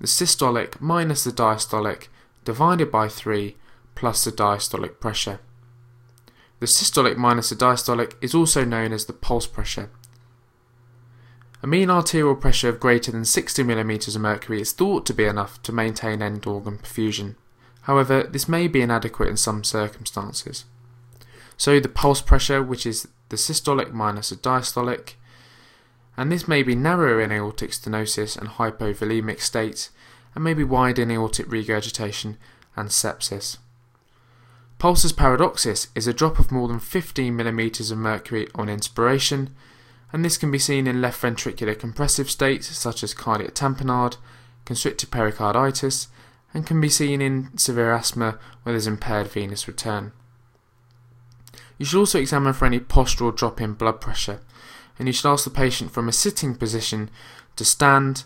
The 0.00 0.08
systolic 0.08 0.80
minus 0.80 1.22
the 1.22 1.30
diastolic 1.30 2.08
divided 2.44 2.90
by 2.90 3.06
3 3.06 3.54
plus 3.94 4.24
the 4.24 4.32
diastolic 4.32 5.00
pressure. 5.00 5.40
The 6.60 6.66
systolic 6.66 7.16
minus 7.16 7.50
the 7.50 7.56
diastolic 7.56 8.14
is 8.20 8.34
also 8.34 8.64
known 8.64 8.92
as 8.92 9.06
the 9.06 9.12
pulse 9.12 9.46
pressure, 9.46 9.90
a 11.64 11.66
mean 11.66 11.88
arterial 11.88 12.34
pressure 12.34 12.68
of 12.68 12.78
greater 12.78 13.10
than 13.10 13.24
60 13.24 13.64
mm 13.64 14.14
of 14.14 14.20
mercury 14.20 14.60
is 14.60 14.72
thought 14.72 15.06
to 15.06 15.14
be 15.14 15.24
enough 15.24 15.62
to 15.62 15.72
maintain 15.72 16.20
end 16.20 16.46
organ 16.46 16.76
perfusion. 16.76 17.36
However, 17.84 18.24
this 18.24 18.46
may 18.46 18.68
be 18.68 18.82
inadequate 18.82 19.30
in 19.30 19.38
some 19.38 19.64
circumstances. 19.64 20.66
So 21.56 21.80
the 21.80 21.88
pulse 21.88 22.20
pressure, 22.20 22.62
which 22.62 22.84
is 22.84 23.08
the 23.30 23.36
systolic 23.36 23.92
minus 23.92 24.28
the 24.28 24.36
diastolic, 24.36 25.14
and 26.18 26.30
this 26.30 26.46
may 26.46 26.62
be 26.62 26.74
narrower 26.74 27.22
in 27.22 27.32
aortic 27.32 27.70
stenosis 27.70 28.36
and 28.36 28.50
hypovolemic 28.50 29.40
states, 29.40 29.88
and 30.34 30.44
may 30.44 30.52
be 30.52 30.64
wide 30.64 30.98
in 30.98 31.10
aortic 31.10 31.50
regurgitation 31.50 32.36
and 32.76 32.90
sepsis. 32.90 33.56
Pulsus 34.84 35.16
paradoxus 35.16 35.88
is 35.94 36.06
a 36.06 36.12
drop 36.12 36.38
of 36.38 36.52
more 36.52 36.68
than 36.68 36.78
15 36.78 37.34
mm 37.34 37.90
of 37.90 37.96
mercury 37.96 38.48
on 38.54 38.68
inspiration 38.68 39.48
and 40.12 40.22
this 40.22 40.36
can 40.36 40.50
be 40.50 40.58
seen 40.58 40.86
in 40.86 41.00
left 41.00 41.22
ventricular 41.22 41.74
compressive 41.78 42.30
states 42.30 42.66
such 42.76 43.02
as 43.02 43.14
cardiac 43.14 43.54
tamponade, 43.54 44.18
constricted 44.66 45.10
pericarditis, 45.10 46.08
and 46.52 46.66
can 46.66 46.82
be 46.82 46.90
seen 46.90 47.22
in 47.22 47.56
severe 47.56 47.94
asthma 47.94 48.38
where 48.62 48.74
there's 48.74 48.86
impaired 48.86 49.26
venous 49.28 49.66
return. 49.66 50.12
You 51.78 51.86
should 51.86 52.00
also 52.00 52.20
examine 52.20 52.52
for 52.52 52.66
any 52.66 52.78
postural 52.78 53.34
drop 53.34 53.62
in 53.62 53.72
blood 53.72 54.02
pressure, 54.02 54.42
and 54.98 55.08
you 55.08 55.14
should 55.14 55.32
ask 55.32 55.44
the 55.44 55.50
patient 55.50 55.92
from 55.92 56.10
a 56.10 56.12
sitting 56.12 56.54
position 56.54 57.08
to 57.56 57.64
stand, 57.64 58.24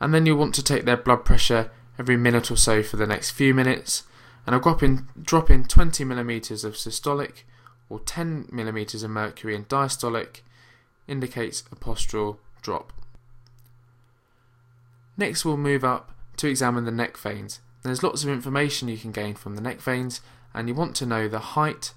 and 0.00 0.12
then 0.12 0.26
you'll 0.26 0.38
want 0.38 0.56
to 0.56 0.64
take 0.64 0.86
their 0.86 0.96
blood 0.96 1.24
pressure 1.24 1.70
every 2.00 2.16
minute 2.16 2.50
or 2.50 2.56
so 2.56 2.82
for 2.82 2.96
the 2.96 3.06
next 3.06 3.30
few 3.30 3.54
minutes, 3.54 4.02
and 4.48 4.56
a 4.56 4.60
drop 4.60 4.82
in, 4.82 5.06
drop 5.20 5.50
in 5.50 5.62
20 5.62 6.04
millimeters 6.04 6.64
of 6.64 6.72
systolic 6.72 7.42
or 7.90 8.00
10 8.00 8.48
millimeters 8.50 9.02
of 9.02 9.10
mercury 9.10 9.54
in 9.54 9.66
diastolic 9.66 10.40
indicates 11.06 11.64
a 11.70 11.76
postural 11.76 12.38
drop. 12.62 12.90
Next 15.18 15.44
we'll 15.44 15.58
move 15.58 15.84
up 15.84 16.12
to 16.38 16.48
examine 16.48 16.86
the 16.86 16.90
neck 16.90 17.18
veins. 17.18 17.60
There's 17.82 18.02
lots 18.02 18.24
of 18.24 18.30
information 18.30 18.88
you 18.88 18.96
can 18.96 19.12
gain 19.12 19.34
from 19.34 19.54
the 19.54 19.60
neck 19.60 19.82
veins 19.82 20.22
and 20.54 20.66
you 20.66 20.74
want 20.74 20.96
to 20.96 21.04
know 21.04 21.28
the 21.28 21.40
height 21.40 21.92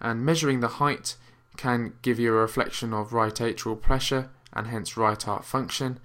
and 0.00 0.24
measuring 0.24 0.60
the 0.60 0.78
height 0.78 1.16
can 1.56 1.94
give 2.02 2.20
you 2.20 2.28
a 2.28 2.40
reflection 2.40 2.94
of 2.94 3.12
right 3.12 3.34
atrial 3.34 3.80
pressure 3.82 4.30
and 4.52 4.68
hence 4.68 4.96
right 4.96 5.20
heart 5.20 5.44
function 5.44 5.98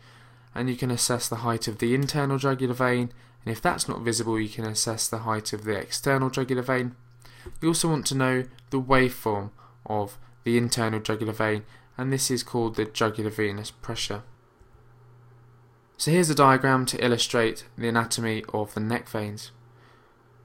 and 0.55 0.67
you 0.67 0.75
can 0.75 0.89
assess 0.89 1.29
the 1.29 1.43
height 1.45 1.67
of 1.67 1.77
the 1.77 1.93
internal 1.93 2.39
jugular 2.39 2.73
vein 2.73 3.11
and 3.43 3.51
if 3.51 3.61
that's 3.61 3.87
not 3.87 4.01
visible 4.01 4.39
you 4.39 4.49
can 4.49 4.65
assess 4.65 5.07
the 5.07 5.19
height 5.19 5.53
of 5.53 5.63
the 5.63 5.75
external 5.75 6.29
jugular 6.29 6.61
vein. 6.61 6.95
You 7.61 7.69
also 7.69 7.89
want 7.89 8.05
to 8.07 8.15
know 8.15 8.45
the 8.69 8.81
waveform 8.81 9.51
of 9.85 10.17
the 10.43 10.57
internal 10.57 10.99
jugular 10.99 11.33
vein 11.33 11.63
and 11.97 12.11
this 12.11 12.31
is 12.31 12.43
called 12.43 12.75
the 12.75 12.85
jugular 12.85 13.29
venous 13.29 13.71
pressure. 13.71 14.23
So 15.97 16.11
here's 16.11 16.29
a 16.29 16.35
diagram 16.35 16.85
to 16.87 17.03
illustrate 17.03 17.65
the 17.77 17.87
anatomy 17.87 18.43
of 18.53 18.73
the 18.73 18.79
neck 18.79 19.07
veins. 19.07 19.51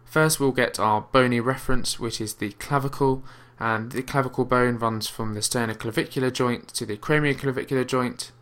First 0.05 0.39
we'll 0.39 0.53
get 0.53 0.79
our 0.79 1.01
bony 1.01 1.41
reference 1.41 1.99
which 1.99 2.21
is 2.21 2.35
the 2.35 2.53
clavicle 2.53 3.25
and 3.59 3.93
the 3.93 4.03
clavicle 4.03 4.45
bone 4.45 4.79
runs 4.79 5.09
from 5.09 5.35
the 5.35 5.41
sternoclavicular 5.41 6.33
joint 6.33 6.69
to 6.69 6.85
the 6.85 6.97
acromioclavicular 6.97 7.87
joint 7.87 8.33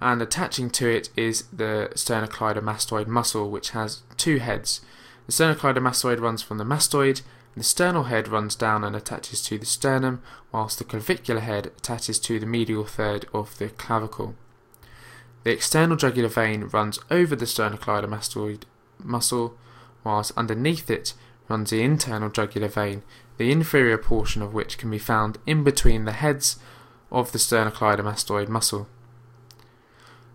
and 0.00 0.22
attaching 0.22 0.70
to 0.70 0.88
it 0.88 1.10
is 1.16 1.44
the 1.52 1.90
sternocleidomastoid 1.94 3.06
muscle 3.06 3.50
which 3.50 3.70
has 3.70 4.02
two 4.16 4.38
heads. 4.38 4.80
The 5.26 5.32
sternocleidomastoid 5.32 6.20
runs 6.20 6.42
from 6.42 6.58
the 6.58 6.64
mastoid 6.64 7.22
and 7.54 7.64
the 7.64 7.68
sternal 7.68 8.04
head 8.04 8.28
runs 8.28 8.54
down 8.54 8.84
and 8.84 8.94
attaches 8.94 9.42
to 9.42 9.58
the 9.58 9.66
sternum, 9.66 10.22
whilst 10.52 10.78
the 10.78 10.84
clavicular 10.84 11.40
head 11.40 11.66
attaches 11.66 12.20
to 12.20 12.38
the 12.38 12.46
medial 12.46 12.84
third 12.84 13.26
of 13.34 13.58
the 13.58 13.68
clavicle. 13.70 14.36
The 15.42 15.52
external 15.52 15.96
jugular 15.96 16.28
vein 16.28 16.68
runs 16.72 17.00
over 17.10 17.34
the 17.34 17.46
sternocleidomastoid 17.46 18.62
muscle, 19.02 19.56
whilst 20.04 20.32
underneath 20.36 20.88
it 20.88 21.14
runs 21.48 21.70
the 21.70 21.82
internal 21.82 22.30
jugular 22.30 22.68
vein, 22.68 23.02
the 23.38 23.50
inferior 23.50 23.98
portion 23.98 24.42
of 24.42 24.54
which 24.54 24.78
can 24.78 24.90
be 24.90 24.98
found 24.98 25.38
in 25.46 25.64
between 25.64 26.04
the 26.04 26.12
heads 26.12 26.58
of 27.10 27.32
the 27.32 27.38
sternocleidomastoid 27.38 28.48
muscle. 28.48 28.86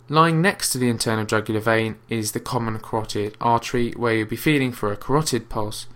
Lying 0.10 0.42
next 0.42 0.72
to 0.72 0.78
the 0.78 0.90
internal 0.90 1.26
jugular 1.26 1.62
vein 1.62 1.96
is 2.10 2.34
the 2.34 2.40
common 2.42 2.78
carotid 2.80 3.38
artery, 3.40 3.92
where 3.92 4.14
you'll 4.14 4.28
be 4.28 4.36
feeling 4.36 4.74
for 4.74 4.92
a 4.92 4.98
carotid 4.98 5.48
pulse, 5.48 5.88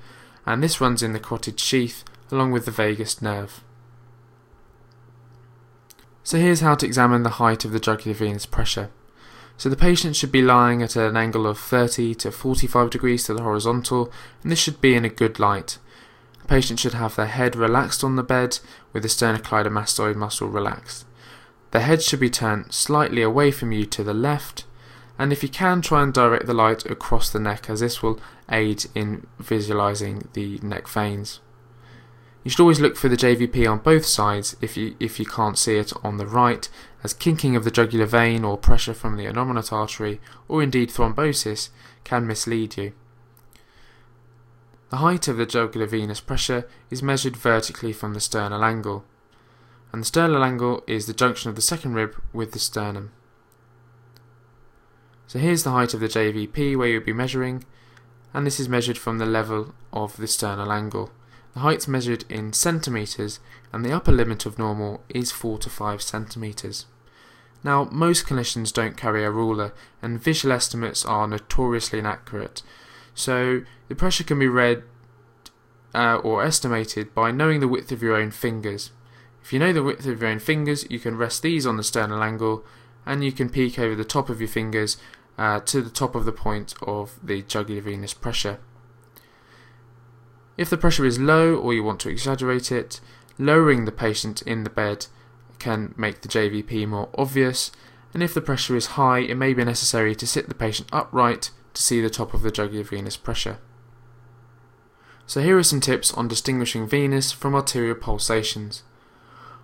and 0.45 0.63
this 0.63 0.79
runs 0.79 1.03
in 1.03 1.11
the 1.11 1.19
carotid 1.19 1.59
sheath 1.59 2.05
along 2.31 2.51
with 2.51 2.65
the 2.65 2.71
vagus 2.71 3.21
nerve. 3.21 3.63
So 6.23 6.37
here's 6.37 6.61
how 6.61 6.75
to 6.75 6.85
examine 6.85 7.23
the 7.23 7.31
height 7.31 7.65
of 7.65 7.71
the 7.71 7.79
jugular 7.79 8.15
venous 8.15 8.45
pressure. 8.45 8.89
So 9.57 9.69
the 9.69 9.75
patient 9.75 10.15
should 10.15 10.31
be 10.31 10.41
lying 10.41 10.83
at 10.83 10.95
an 10.95 11.17
angle 11.17 11.47
of 11.47 11.57
30 11.57 12.15
to 12.15 12.31
45 12.31 12.89
degrees 12.89 13.23
to 13.25 13.33
the 13.33 13.43
horizontal, 13.43 14.11
and 14.43 14.51
this 14.51 14.59
should 14.59 14.79
be 14.79 14.93
in 14.93 15.03
a 15.03 15.09
good 15.09 15.39
light. 15.39 15.79
The 16.41 16.47
patient 16.47 16.79
should 16.79 16.93
have 16.93 17.15
their 17.15 17.25
head 17.25 17.55
relaxed 17.55 18.03
on 18.03 18.15
the 18.15 18.23
bed 18.23 18.59
with 18.93 19.03
the 19.03 19.09
sternocleidomastoid 19.09 20.15
muscle 20.15 20.47
relaxed. 20.47 21.06
The 21.71 21.81
head 21.81 22.01
should 22.01 22.19
be 22.19 22.29
turned 22.29 22.73
slightly 22.73 23.21
away 23.21 23.51
from 23.51 23.71
you 23.71 23.85
to 23.85 24.03
the 24.03 24.13
left, 24.13 24.65
and 25.19 25.33
if 25.33 25.43
you 25.43 25.49
can, 25.49 25.81
try 25.81 26.03
and 26.03 26.13
direct 26.13 26.45
the 26.45 26.53
light 26.53 26.85
across 26.85 27.29
the 27.29 27.39
neck 27.39 27.69
as 27.69 27.79
this 27.79 28.01
will 28.01 28.19
aid 28.49 28.85
in 28.95 29.27
visualizing 29.39 30.29
the 30.33 30.59
neck 30.61 30.87
veins. 30.87 31.39
You 32.43 32.51
should 32.51 32.61
always 32.61 32.79
look 32.79 32.95
for 32.95 33.09
the 33.09 33.17
JVP 33.17 33.69
on 33.69 33.79
both 33.79 34.05
sides 34.05 34.55
if 34.61 34.77
you, 34.77 34.95
if 35.01 35.19
you 35.19 35.25
can't 35.25 35.57
see 35.57 35.75
it 35.75 35.91
on 36.03 36.15
the 36.15 36.25
right, 36.25 36.69
as 37.03 37.13
kinking 37.13 37.57
of 37.57 37.65
the 37.65 37.71
jugular 37.71 38.05
vein 38.05 38.45
or 38.45 38.57
pressure 38.57 38.93
from 38.93 39.17
the 39.17 39.25
innominate 39.25 39.73
artery, 39.73 40.21
or 40.47 40.63
indeed 40.63 40.89
thrombosis, 40.89 41.69
can 42.05 42.25
mislead 42.25 42.77
you. 42.77 42.93
The 44.89 44.97
height 44.97 45.27
of 45.27 45.35
the 45.35 45.45
jugular 45.45 45.87
venous 45.87 46.21
pressure 46.21 46.69
is 46.89 47.03
measured 47.03 47.35
vertically 47.35 47.91
from 47.91 48.13
the 48.13 48.21
sternal 48.21 48.63
angle, 48.63 49.03
and 49.91 50.01
the 50.01 50.05
sternal 50.05 50.43
angle 50.43 50.83
is 50.87 51.07
the 51.07 51.13
junction 51.13 51.49
of 51.49 51.55
the 51.55 51.61
second 51.61 51.93
rib 51.93 52.15
with 52.33 52.51
the 52.51 52.59
sternum. 52.59 53.11
So 55.27 55.39
here's 55.39 55.63
the 55.63 55.71
height 55.71 55.93
of 55.93 55.99
the 55.99 56.07
JVP 56.07 56.77
where 56.77 56.87
you'll 56.87 57.03
be 57.03 57.13
measuring, 57.13 57.65
and 58.33 58.45
this 58.45 58.59
is 58.59 58.69
measured 58.69 58.97
from 58.97 59.17
the 59.17 59.25
level 59.25 59.73
of 59.91 60.17
the 60.17 60.27
sternal 60.27 60.71
angle. 60.71 61.11
The 61.53 61.61
height's 61.61 61.87
measured 61.87 62.23
in 62.29 62.53
centimetres 62.53 63.39
and 63.73 63.83
the 63.83 63.91
upper 63.91 64.11
limit 64.11 64.45
of 64.45 64.59
normal 64.59 65.03
is 65.09 65.31
4 65.31 65.57
to 65.59 65.69
5 65.69 66.01
centimetres. 66.01 66.85
Now, 67.63 67.85
most 67.91 68.27
clinicians 68.27 68.71
don't 68.71 68.95
carry 68.95 69.23
a 69.23 69.31
ruler 69.31 69.73
and 70.01 70.21
visual 70.21 70.53
estimates 70.53 71.03
are 71.03 71.27
notoriously 71.27 71.99
inaccurate, 71.99 72.61
so 73.13 73.63
the 73.87 73.95
pressure 73.95 74.23
can 74.23 74.39
be 74.39 74.47
read 74.47 74.83
uh, 75.95 76.17
or 76.17 76.43
estimated 76.43 77.15
by 77.15 77.31
knowing 77.31 77.59
the 77.59 77.67
width 77.67 77.91
of 77.91 78.03
your 78.03 78.15
own 78.15 78.31
fingers. 78.31 78.91
If 79.47 79.53
you 79.53 79.59
know 79.59 79.71
the 79.71 79.81
width 79.81 80.05
of 80.05 80.19
your 80.19 80.29
own 80.29 80.39
fingers, 80.39 80.85
you 80.89 80.99
can 80.99 81.15
rest 81.15 81.41
these 81.41 81.65
on 81.65 81.77
the 81.77 81.83
sternal 81.83 82.21
angle 82.21 82.65
and 83.05 83.23
you 83.23 83.31
can 83.31 83.47
peek 83.49 83.79
over 83.79 83.95
the 83.95 84.03
top 84.03 84.29
of 84.29 84.41
your 84.41 84.49
fingers 84.49 84.97
uh, 85.37 85.61
to 85.61 85.81
the 85.81 85.89
top 85.89 86.15
of 86.15 86.25
the 86.25 86.33
point 86.33 86.73
of 86.81 87.17
the 87.23 87.43
jugular 87.43 87.79
venous 87.79 88.13
pressure. 88.13 88.59
If 90.57 90.69
the 90.69 90.75
pressure 90.75 91.05
is 91.05 91.17
low 91.17 91.55
or 91.55 91.73
you 91.73 91.81
want 91.81 92.01
to 92.01 92.09
exaggerate 92.09 92.73
it, 92.73 92.99
lowering 93.37 93.85
the 93.85 93.91
patient 93.93 94.41
in 94.41 94.65
the 94.65 94.69
bed 94.69 95.05
can 95.59 95.93
make 95.95 96.23
the 96.23 96.27
JVP 96.27 96.85
more 96.85 97.07
obvious, 97.17 97.71
and 98.13 98.21
if 98.21 98.33
the 98.33 98.41
pressure 98.41 98.75
is 98.75 98.97
high, 98.97 99.19
it 99.19 99.35
may 99.35 99.53
be 99.53 99.63
necessary 99.63 100.13
to 100.13 100.27
sit 100.27 100.49
the 100.49 100.55
patient 100.55 100.89
upright 100.91 101.51
to 101.73 101.81
see 101.81 102.01
the 102.01 102.09
top 102.09 102.33
of 102.33 102.41
the 102.41 102.51
jugular 102.51 102.83
venous 102.83 103.15
pressure. 103.15 103.59
So 105.25 105.39
here 105.39 105.57
are 105.57 105.63
some 105.63 105.79
tips 105.79 106.13
on 106.15 106.27
distinguishing 106.27 106.85
venous 106.85 107.31
from 107.31 107.55
arterial 107.55 107.95
pulsations. 107.95 108.83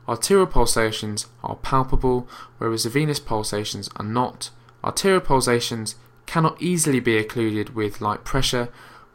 Arterial 0.07 0.47
pulsations 0.47 1.27
are 1.43 1.55
palpable, 1.55 2.27
whereas 2.57 2.83
the 2.83 2.89
venous 2.89 3.19
pulsations 3.19 3.89
are 3.95 4.05
not. 4.05 4.49
Arterial 4.83 5.21
pulsations 5.21 5.95
cannot 6.25 6.61
easily 6.61 6.99
be 6.99 7.17
occluded 7.17 7.75
with 7.75 8.01
light 8.01 8.25
pressure, 8.25 8.69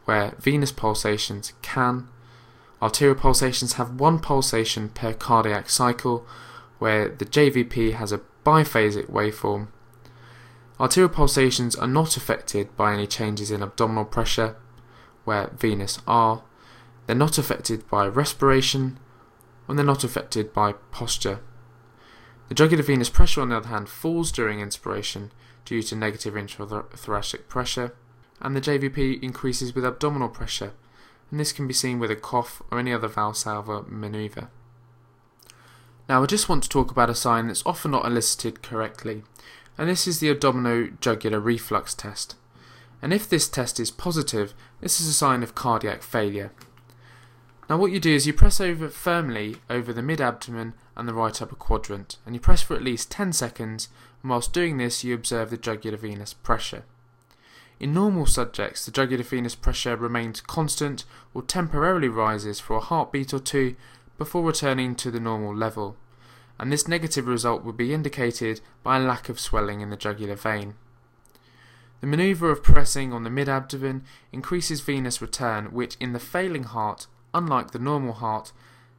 where 0.05 0.33
venous 0.39 0.71
pulsations 0.71 1.53
can. 1.61 2.07
Arterial 2.81 3.15
pulsations 3.15 3.73
have 3.73 3.99
one 3.99 4.19
pulsation 4.19 4.89
per 4.89 5.13
cardiac 5.13 5.69
cycle, 5.69 6.25
where 6.79 7.09
the 7.09 7.25
JVP 7.25 7.93
has 7.93 8.11
a 8.11 8.21
biphasic 8.45 9.07
waveform. 9.11 9.67
Arterial 10.79 11.09
pulsations 11.09 11.75
are 11.75 11.87
not 11.87 12.17
affected 12.17 12.75
by 12.77 12.93
any 12.93 13.05
changes 13.05 13.51
in 13.51 13.61
abdominal 13.61 14.05
pressure, 14.05 14.55
where 15.25 15.51
venous 15.55 15.99
are. 16.07 16.41
They're 17.05 17.15
not 17.15 17.37
affected 17.37 17.87
by 17.89 18.07
respiration, 18.07 18.97
and 19.69 19.77
they're 19.77 19.85
not 19.85 20.03
affected 20.03 20.51
by 20.51 20.73
posture. 20.91 21.39
The 22.49 22.55
jugular 22.55 22.83
venous 22.83 23.09
pressure, 23.09 23.41
on 23.41 23.49
the 23.49 23.57
other 23.57 23.69
hand, 23.69 23.87
falls 23.87 24.31
during 24.31 24.59
inspiration 24.59 25.31
due 25.63 25.83
to 25.83 25.95
negative 25.95 26.33
intrathoracic 26.33 27.47
pressure 27.47 27.93
and 28.41 28.55
the 28.55 28.61
JVP 28.61 29.21
increases 29.21 29.75
with 29.75 29.85
abdominal 29.85 30.29
pressure, 30.29 30.73
and 31.29 31.39
this 31.39 31.51
can 31.51 31.67
be 31.67 31.73
seen 31.73 31.99
with 31.99 32.11
a 32.11 32.15
cough 32.15 32.61
or 32.71 32.79
any 32.79 32.93
other 32.93 33.09
Valsalva 33.09 33.87
maneuver. 33.87 34.49
Now 36.07 36.23
I 36.23 36.25
just 36.25 36.49
want 36.49 36.63
to 36.63 36.69
talk 36.69 36.89
about 36.89 37.09
a 37.09 37.15
sign 37.15 37.47
that's 37.47 37.65
often 37.65 37.91
not 37.91 38.05
elicited 38.05 38.63
correctly, 38.63 39.23
and 39.77 39.89
this 39.89 40.07
is 40.07 40.19
the 40.19 40.33
abdominojugular 40.33 41.43
reflux 41.43 41.93
test. 41.93 42.35
And 43.01 43.13
if 43.13 43.29
this 43.29 43.47
test 43.47 43.79
is 43.79 43.91
positive, 43.91 44.53
this 44.81 44.99
is 44.99 45.07
a 45.07 45.13
sign 45.13 45.43
of 45.43 45.55
cardiac 45.55 46.01
failure. 46.01 46.51
Now 47.69 47.77
what 47.77 47.91
you 47.91 47.99
do 47.99 48.11
is 48.11 48.25
you 48.25 48.33
press 48.33 48.59
over 48.59 48.89
firmly 48.89 49.57
over 49.69 49.93
the 49.93 50.01
mid-abdomen 50.01 50.73
and 50.97 51.07
the 51.07 51.13
right 51.13 51.39
upper 51.39 51.55
quadrant, 51.55 52.17
and 52.25 52.33
you 52.33 52.41
press 52.41 52.63
for 52.63 52.75
at 52.75 52.83
least 52.83 53.11
10 53.11 53.31
seconds, 53.31 53.89
and 54.23 54.31
whilst 54.31 54.53
doing 54.53 54.77
this 54.77 55.03
you 55.03 55.13
observe 55.13 55.51
the 55.51 55.57
jugular 55.57 55.97
venous 55.97 56.33
pressure. 56.33 56.83
In 57.79 57.93
normal 57.93 58.25
subjects, 58.25 58.85
the 58.85 58.91
jugular 58.91 59.23
venous 59.23 59.53
pressure 59.53 59.95
remains 59.95 60.41
constant 60.41 61.05
or 61.35 61.43
temporarily 61.43 62.09
rises 62.09 62.59
for 62.59 62.77
a 62.77 62.81
heartbeat 62.81 63.33
or 63.35 63.39
two 63.39 63.75
before 64.17 64.43
returning 64.43 64.95
to 64.95 65.11
the 65.11 65.19
normal 65.19 65.55
level, 65.55 65.95
and 66.59 66.73
this 66.73 66.87
negative 66.87 67.27
result 67.27 67.63
would 67.63 67.77
be 67.77 67.93
indicated 67.93 68.61
by 68.81 68.97
a 68.97 68.99
lack 68.99 69.29
of 69.29 69.39
swelling 69.39 69.79
in 69.79 69.91
the 69.91 69.95
jugular 69.95 70.35
vein. 70.35 70.73
The 72.01 72.07
maneuver 72.07 72.49
of 72.49 72.63
pressing 72.63 73.13
on 73.13 73.23
the 73.23 73.29
mid-abdomen 73.29 74.03
increases 74.31 74.81
venous 74.81 75.21
return, 75.21 75.67
which 75.67 75.97
in 75.99 76.13
the 76.13 76.19
failing 76.19 76.63
heart, 76.63 77.05
unlike 77.33 77.71
the 77.71 77.79
normal 77.79 78.13
heart, 78.13 78.51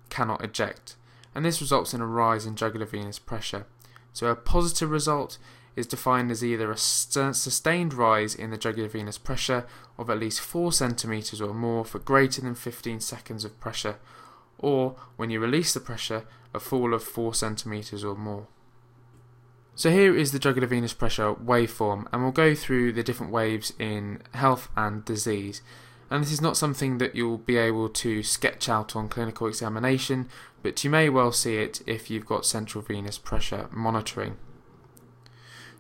cannot 0.09 0.45
eject, 0.45 0.97
and 1.35 1.45
this 1.45 1.61
results 1.61 1.95
in 1.95 2.01
a 2.01 2.07
rise 2.07 2.47
in 2.47 2.57
jugular 2.57 2.87
venous 2.87 3.19
pressure. 3.19 3.67
So 4.13 4.27
a 4.27 4.35
positive 4.35 4.91
result 4.91 5.39
is 5.77 5.87
defined 5.87 6.33
as 6.33 6.45
either 6.45 6.73
a 6.73 6.77
sustained 6.77 7.95
rise 7.95 8.35
in 8.35 8.51
the 8.51 8.59
jugular 8.59 8.89
venous 8.89 9.19
pressure 9.19 9.65
of 9.97 10.11
at 10.11 10.19
least 10.19 10.41
4 10.41 10.73
centimeters 10.73 11.41
or 11.41 11.55
more 11.55 11.85
for 11.85 12.01
greater 12.01 12.41
than 12.41 12.57
15 12.57 13.01
seconds 13.01 13.45
of 13.45 13.61
pressure, 13.61 13.97
or 14.59 14.97
when 15.17 15.31
you 15.31 15.39
release 15.39 15.73
the 15.73 15.81
pressure, 15.81 16.25
a 16.53 16.59
fall 16.59 16.93
of 16.93 17.05
4 17.05 17.35
centimeters 17.35 18.05
or 18.05 18.17
more. 18.17 18.49
So 19.77 19.91
here 19.91 20.15
is 20.15 20.33
the 20.33 20.41
jugular 20.41 20.67
venous 20.67 20.93
pressure 20.93 21.33
waveform, 21.33 22.07
and 22.13 22.23
we'll 22.23 22.33
go 22.33 22.55
through 22.55 22.93
the 22.93 23.05
different 23.05 23.33
waves 23.33 23.73
in 23.79 24.23
health 24.35 24.69
and 24.77 25.05
disease. 25.05 25.63
And 26.11 26.25
this 26.25 26.33
is 26.33 26.41
not 26.41 26.57
something 26.57 26.99
that 26.99 27.15
you'll 27.15 27.39
be 27.39 27.57
able 27.57 27.89
to 27.89 28.23
sketch 28.25 28.69
out 28.69 28.97
on 28.97 29.09
clinical 29.09 29.47
examination, 29.47 30.29
but 30.63 30.83
you 30.83 30.91
may 30.91 31.09
well 31.09 31.31
see 31.31 31.57
it 31.57 31.83
if 31.87 32.11
you've 32.11 32.27
got 32.27 32.45
central 32.45 32.83
venous 32.83 33.17
pressure 33.17 33.69
monitoring. 33.71 34.37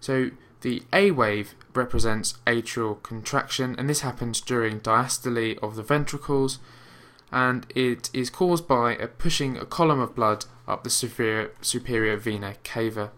So 0.00 0.30
the 0.60 0.84
A 0.92 1.10
wave 1.10 1.54
represents 1.74 2.34
atrial 2.46 3.02
contraction, 3.02 3.74
and 3.76 3.88
this 3.88 4.00
happens 4.00 4.40
during 4.40 4.80
diastole 4.80 5.58
of 5.58 5.74
the 5.74 5.82
ventricles, 5.82 6.58
and 7.32 7.66
it 7.74 8.10
is 8.12 8.30
caused 8.30 8.68
by 8.68 8.94
a 8.94 9.08
pushing 9.08 9.56
a 9.56 9.66
column 9.66 10.00
of 10.00 10.14
blood 10.14 10.44
up 10.68 10.84
the 10.84 10.90
superior, 10.90 11.50
superior 11.60 12.16
vena 12.16 12.54
cava. 12.62 13.10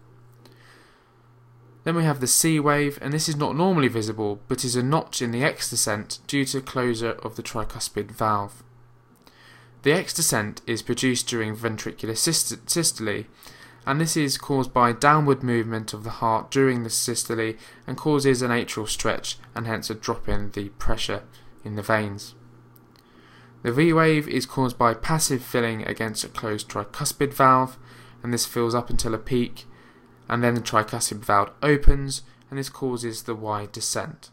Then 1.83 1.95
we 1.95 2.03
have 2.03 2.21
the 2.21 2.27
C 2.27 2.59
wave, 2.59 2.97
and 3.01 3.13
this 3.13 3.27
is 3.27 3.35
not 3.35 3.55
normally 3.55 3.89
visible, 3.89 4.39
but 4.47 4.63
is 4.63 4.75
a 4.75 4.83
notch 4.83 5.21
in 5.21 5.31
the 5.31 5.43
X 5.43 5.69
descent 5.69 6.19
due 6.27 6.45
to 6.45 6.61
closure 6.61 7.11
of 7.23 7.35
the 7.35 7.43
tricuspid 7.43 8.11
valve. 8.11 8.63
The 9.81 9.91
X 9.91 10.13
descent 10.13 10.61
is 10.65 10.81
produced 10.81 11.27
during 11.27 11.57
ventricular 11.57 12.15
systole, 12.15 13.25
and 13.85 13.99
this 13.99 14.15
is 14.15 14.37
caused 14.37 14.73
by 14.73 14.93
downward 14.93 15.43
movement 15.43 15.93
of 15.93 16.05
the 16.05 16.09
heart 16.09 16.49
during 16.49 16.83
the 16.83 16.89
systole 16.89 17.53
and 17.85 17.97
causes 17.97 18.41
an 18.41 18.51
atrial 18.51 18.87
stretch 18.87 19.37
and 19.53 19.67
hence 19.67 19.89
a 19.89 19.95
drop 19.95 20.29
in 20.29 20.51
the 20.51 20.69
pressure 20.69 21.23
in 21.65 21.75
the 21.75 21.81
veins. 21.81 22.33
The 23.63 23.73
V 23.73 23.91
wave 23.91 24.27
is 24.27 24.45
caused 24.45 24.77
by 24.77 24.93
passive 24.93 25.43
filling 25.43 25.83
against 25.83 26.23
a 26.23 26.29
closed 26.29 26.69
tricuspid 26.69 27.33
valve 27.33 27.77
and 28.21 28.33
this 28.33 28.45
fills 28.45 28.73
up 28.73 28.89
until 28.89 29.13
a 29.13 29.17
peak 29.17 29.65
and 30.29 30.43
then 30.43 30.55
the 30.55 30.61
tricuspid 30.61 31.23
valve 31.23 31.51
opens 31.61 32.21
and 32.49 32.59
this 32.59 32.69
causes 32.69 33.23
the 33.23 33.35
Y 33.35 33.67
descent. 33.71 34.29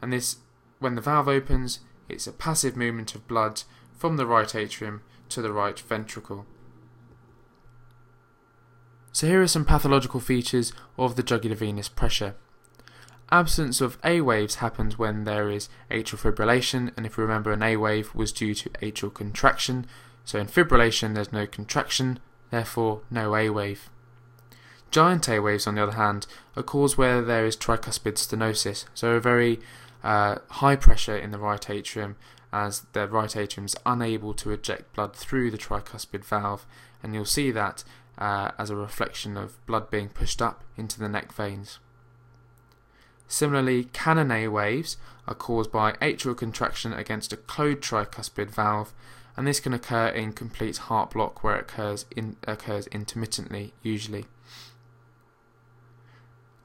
And 0.00 0.12
this 0.12 0.36
when 0.78 0.94
the 0.94 1.00
valve 1.00 1.28
opens 1.28 1.80
it's 2.08 2.26
a 2.26 2.32
passive 2.32 2.76
movement 2.76 3.14
of 3.14 3.26
blood 3.26 3.62
from 3.96 4.16
the 4.16 4.26
right 4.26 4.54
atrium 4.54 5.02
to 5.30 5.40
the 5.40 5.52
right 5.52 5.78
ventricle. 5.78 6.46
So 9.12 9.26
here 9.26 9.42
are 9.42 9.46
some 9.46 9.64
pathological 9.64 10.20
features 10.20 10.72
of 10.98 11.16
the 11.16 11.22
jugular 11.22 11.56
venous 11.56 11.88
pressure. 11.88 12.34
Absence 13.30 13.80
of 13.80 13.98
A 14.04 14.20
waves 14.20 14.56
happens 14.56 14.98
when 14.98 15.24
there 15.24 15.48
is 15.50 15.68
atrial 15.90 16.18
fibrillation, 16.18 16.92
and 16.96 17.06
if 17.06 17.16
we 17.16 17.22
remember, 17.22 17.52
an 17.52 17.62
A 17.62 17.76
wave 17.76 18.14
was 18.14 18.32
due 18.32 18.54
to 18.54 18.68
atrial 18.70 19.12
contraction. 19.12 19.86
So 20.24 20.38
in 20.38 20.48
fibrillation, 20.48 21.14
there's 21.14 21.32
no 21.32 21.46
contraction, 21.46 22.18
therefore 22.50 23.00
no 23.10 23.34
A 23.34 23.48
wave. 23.48 23.88
Giant 24.92 25.26
A 25.30 25.38
waves, 25.40 25.66
on 25.66 25.74
the 25.74 25.82
other 25.82 25.92
hand, 25.92 26.26
are 26.54 26.62
caused 26.62 26.98
where 26.98 27.22
there 27.22 27.46
is 27.46 27.56
tricuspid 27.56 28.16
stenosis, 28.16 28.84
so 28.92 29.12
a 29.12 29.20
very 29.20 29.58
uh, 30.04 30.36
high 30.50 30.76
pressure 30.76 31.16
in 31.16 31.30
the 31.30 31.38
right 31.38 31.70
atrium 31.70 32.16
as 32.52 32.82
the 32.92 33.08
right 33.08 33.34
atrium 33.34 33.64
is 33.64 33.74
unable 33.86 34.34
to 34.34 34.50
eject 34.50 34.92
blood 34.94 35.16
through 35.16 35.50
the 35.50 35.56
tricuspid 35.56 36.26
valve, 36.26 36.66
and 37.02 37.14
you'll 37.14 37.24
see 37.24 37.50
that 37.50 37.84
uh, 38.18 38.50
as 38.58 38.68
a 38.68 38.76
reflection 38.76 39.38
of 39.38 39.64
blood 39.64 39.90
being 39.90 40.10
pushed 40.10 40.42
up 40.42 40.62
into 40.76 41.00
the 41.00 41.08
neck 41.08 41.32
veins. 41.32 41.78
Similarly, 43.26 43.84
Cannon 43.94 44.30
A 44.30 44.48
waves 44.48 44.98
are 45.26 45.34
caused 45.34 45.72
by 45.72 45.92
atrial 46.02 46.36
contraction 46.36 46.92
against 46.92 47.32
a 47.32 47.38
closed 47.38 47.80
tricuspid 47.80 48.50
valve, 48.50 48.92
and 49.38 49.46
this 49.46 49.58
can 49.58 49.72
occur 49.72 50.08
in 50.08 50.34
complete 50.34 50.76
heart 50.76 51.12
block 51.12 51.42
where 51.42 51.56
it 51.56 51.62
occurs, 51.62 52.04
in, 52.14 52.36
occurs 52.46 52.86
intermittently, 52.88 53.72
usually. 53.82 54.26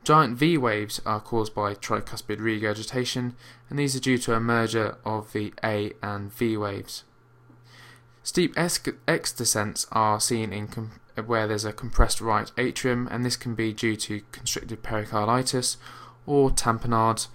Giant 0.08 0.38
V 0.38 0.58
waves 0.58 1.02
are 1.06 1.20
caused 1.20 1.54
by 1.54 1.74
tricuspid 1.74 2.40
regurgitation, 2.40 3.36
and 3.70 3.78
these 3.78 3.94
are 3.94 4.00
due 4.00 4.18
to 4.20 4.34
a 4.34 4.40
merger 4.40 4.96
of 5.04 5.34
the 5.34 5.54
A 5.62 5.92
and 6.02 6.32
V 6.32 6.56
waves. 6.56 7.04
Steep 8.24 8.54
X 8.58 9.34
descents 9.34 9.86
are 9.92 10.22
seen 10.22 10.54
in 10.54 10.70
where 11.26 11.46
there's 11.46 11.66
a 11.66 11.74
compressed 11.74 12.22
right 12.22 12.50
atrium, 12.58 13.10
and 13.12 13.26
this 13.26 13.36
can 13.36 13.54
be 13.54 13.74
due 13.74 13.98
to 13.98 14.22
constricted 14.32 14.82
pericarditis 14.82 15.76
or 16.26 16.52
tamponade, 16.52 17.28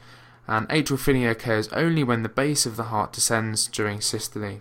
and 0.49 0.67
atrial 0.71 0.99
fibrillation 0.99 1.31
occurs 1.31 1.69
only 1.75 2.03
when 2.03 2.23
the 2.23 2.29
base 2.31 2.65
of 2.65 2.77
the 2.77 2.85
heart 2.85 3.13
descends 3.13 3.67
during 3.67 4.01
systole. 4.01 4.61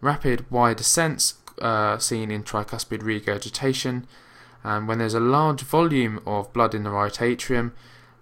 Rapid 0.00 0.50
Y 0.50 0.74
descents 0.74 1.34
uh, 1.60 1.98
seen 1.98 2.32
in 2.32 2.42
tricuspid 2.42 3.04
regurgitation, 3.04 4.08
and 4.62 4.86
when 4.86 4.98
there's 4.98 5.14
a 5.14 5.20
large 5.20 5.62
volume 5.62 6.20
of 6.26 6.52
blood 6.52 6.74
in 6.74 6.82
the 6.84 6.90
right 6.90 7.20
atrium 7.20 7.72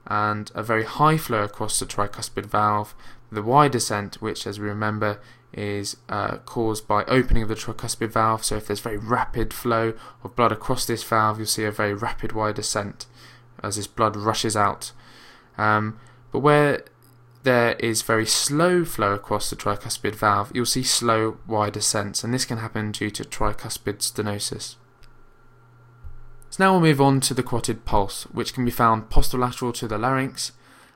and 0.07 0.51
a 0.55 0.63
very 0.63 0.85
high 0.85 1.17
flow 1.17 1.43
across 1.43 1.79
the 1.79 1.87
tricuspid 1.87 2.47
valve, 2.47 2.95
the 3.31 3.43
Y 3.43 3.69
descent, 3.69 4.23
which 4.23 4.47
as 4.47 4.59
we 4.59 4.69
remember 4.69 5.21
is 5.53 5.97
uh, 6.09 6.39
caused 6.39 6.87
by 6.87 7.05
opening 7.05 7.43
of 7.43 7.49
the 7.49 7.55
tricuspid 7.55 8.11
valve. 8.11 8.45
So 8.45 8.57
if 8.57 8.67
there's 8.67 8.81
very 8.81 8.97
rapid 8.97 9.53
flow 9.53 9.95
of 10.23 10.37
blood 10.37 10.53
across 10.53 10.87
this 10.87 11.03
valve, 11.03 11.39
you'll 11.39 11.47
see 11.47 11.65
a 11.65 11.73
very 11.73 11.95
rapid 11.95 12.33
Y 12.33 12.53
descent 12.53 13.07
as 13.63 13.77
this 13.77 13.87
blood 13.87 14.17
rushes 14.17 14.57
out. 14.57 14.93
Um, 15.57 15.99
but 16.31 16.41
where 16.41 16.85
there 17.43 17.73
is 17.75 18.03
very 18.03 18.27
slow 18.27 18.85
flow 18.85 19.15
across 19.15 19.51
the 19.51 19.57
tricuspid 19.57 20.15
valve, 20.15 20.53
you'll 20.55 20.67
see 20.67 20.83
slow 20.83 21.39
Y 21.47 21.71
descents, 21.71 22.23
and 22.23 22.33
this 22.33 22.45
can 22.45 22.59
happen 22.59 22.93
due 22.93 23.11
to 23.11 23.25
tricuspid 23.25 23.99
stenosis. 23.99 24.77
So 26.59 26.65
now 26.65 26.73
we'll 26.73 26.81
move 26.81 27.01
on 27.01 27.21
to 27.21 27.35
the 27.35 27.45
carotid 27.45 27.85
pulse, 27.85 28.25
which 28.25 28.53
can 28.53 28.65
be 28.65 28.73
found 28.73 29.11
posterolateral 29.11 29.73
to 29.75 29.87
the 29.87 29.97
larynx, 29.97 30.51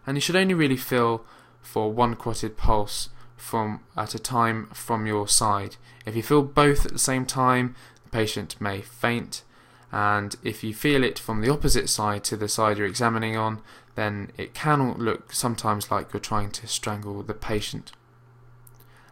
and 0.05 0.17
you 0.17 0.21
should 0.21 0.35
only 0.35 0.55
really 0.55 0.77
feel 0.77 1.25
for 1.61 1.93
one 1.93 2.17
carotid 2.17 2.57
pulse 2.57 3.11
from 3.37 3.79
at 3.97 4.13
a 4.13 4.19
time 4.19 4.71
from 4.73 5.07
your 5.07 5.29
side. 5.29 5.77
If 6.05 6.17
you 6.17 6.23
feel 6.25 6.43
both 6.43 6.85
at 6.85 6.91
the 6.91 6.99
same 6.99 7.27
time, 7.27 7.77
the 8.03 8.11
patient 8.11 8.61
may 8.61 8.81
faint, 8.81 9.45
and 9.93 10.35
if 10.43 10.65
you 10.65 10.75
feel 10.75 11.05
it 11.05 11.17
from 11.17 11.41
the 11.41 11.53
opposite 11.53 11.89
side 11.89 12.25
to 12.25 12.37
the 12.37 12.49
side 12.49 12.77
you're 12.77 12.89
examining 12.89 13.37
on, 13.37 13.63
then 13.95 14.33
it 14.37 14.55
can 14.55 14.95
look 14.95 15.33
sometimes 15.33 15.93
like 15.93 16.13
you're 16.13 16.19
trying 16.19 16.51
to 16.51 16.67
strangle 16.67 17.23
the 17.23 17.35
patient. 17.35 17.93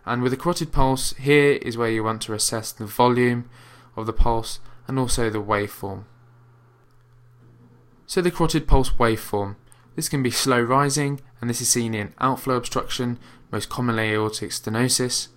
And 0.05 0.21
with 0.21 0.33
the 0.33 0.37
carotid 0.37 0.73
pulse, 0.73 1.13
here 1.13 1.61
is 1.63 1.77
where 1.77 1.93
you 1.93 2.03
want 2.03 2.23
to 2.23 2.35
assess 2.35 2.73
the 2.73 2.87
volume 2.87 3.49
of 3.95 4.07
the 4.07 4.13
pulse 4.13 4.59
and 4.89 4.99
also 4.99 5.31
the 5.31 5.41
waveform. 5.41 6.07
So 8.11 8.21
the 8.21 8.33
carotid 8.33 8.67
pulse 8.67 8.91
waveform. 8.91 9.55
This 9.95 10.09
can 10.09 10.21
be 10.21 10.33
slow 10.33 10.61
rising, 10.61 11.21
and 11.41 11.49
this 11.49 11.61
is 11.61 11.69
seen 11.69 11.95
in 11.95 12.13
outflow 12.19 12.57
obstruction, 12.57 13.21
most 13.53 13.69
commonly 13.69 14.11
aortic 14.11 14.51
stenosis, 14.51 15.29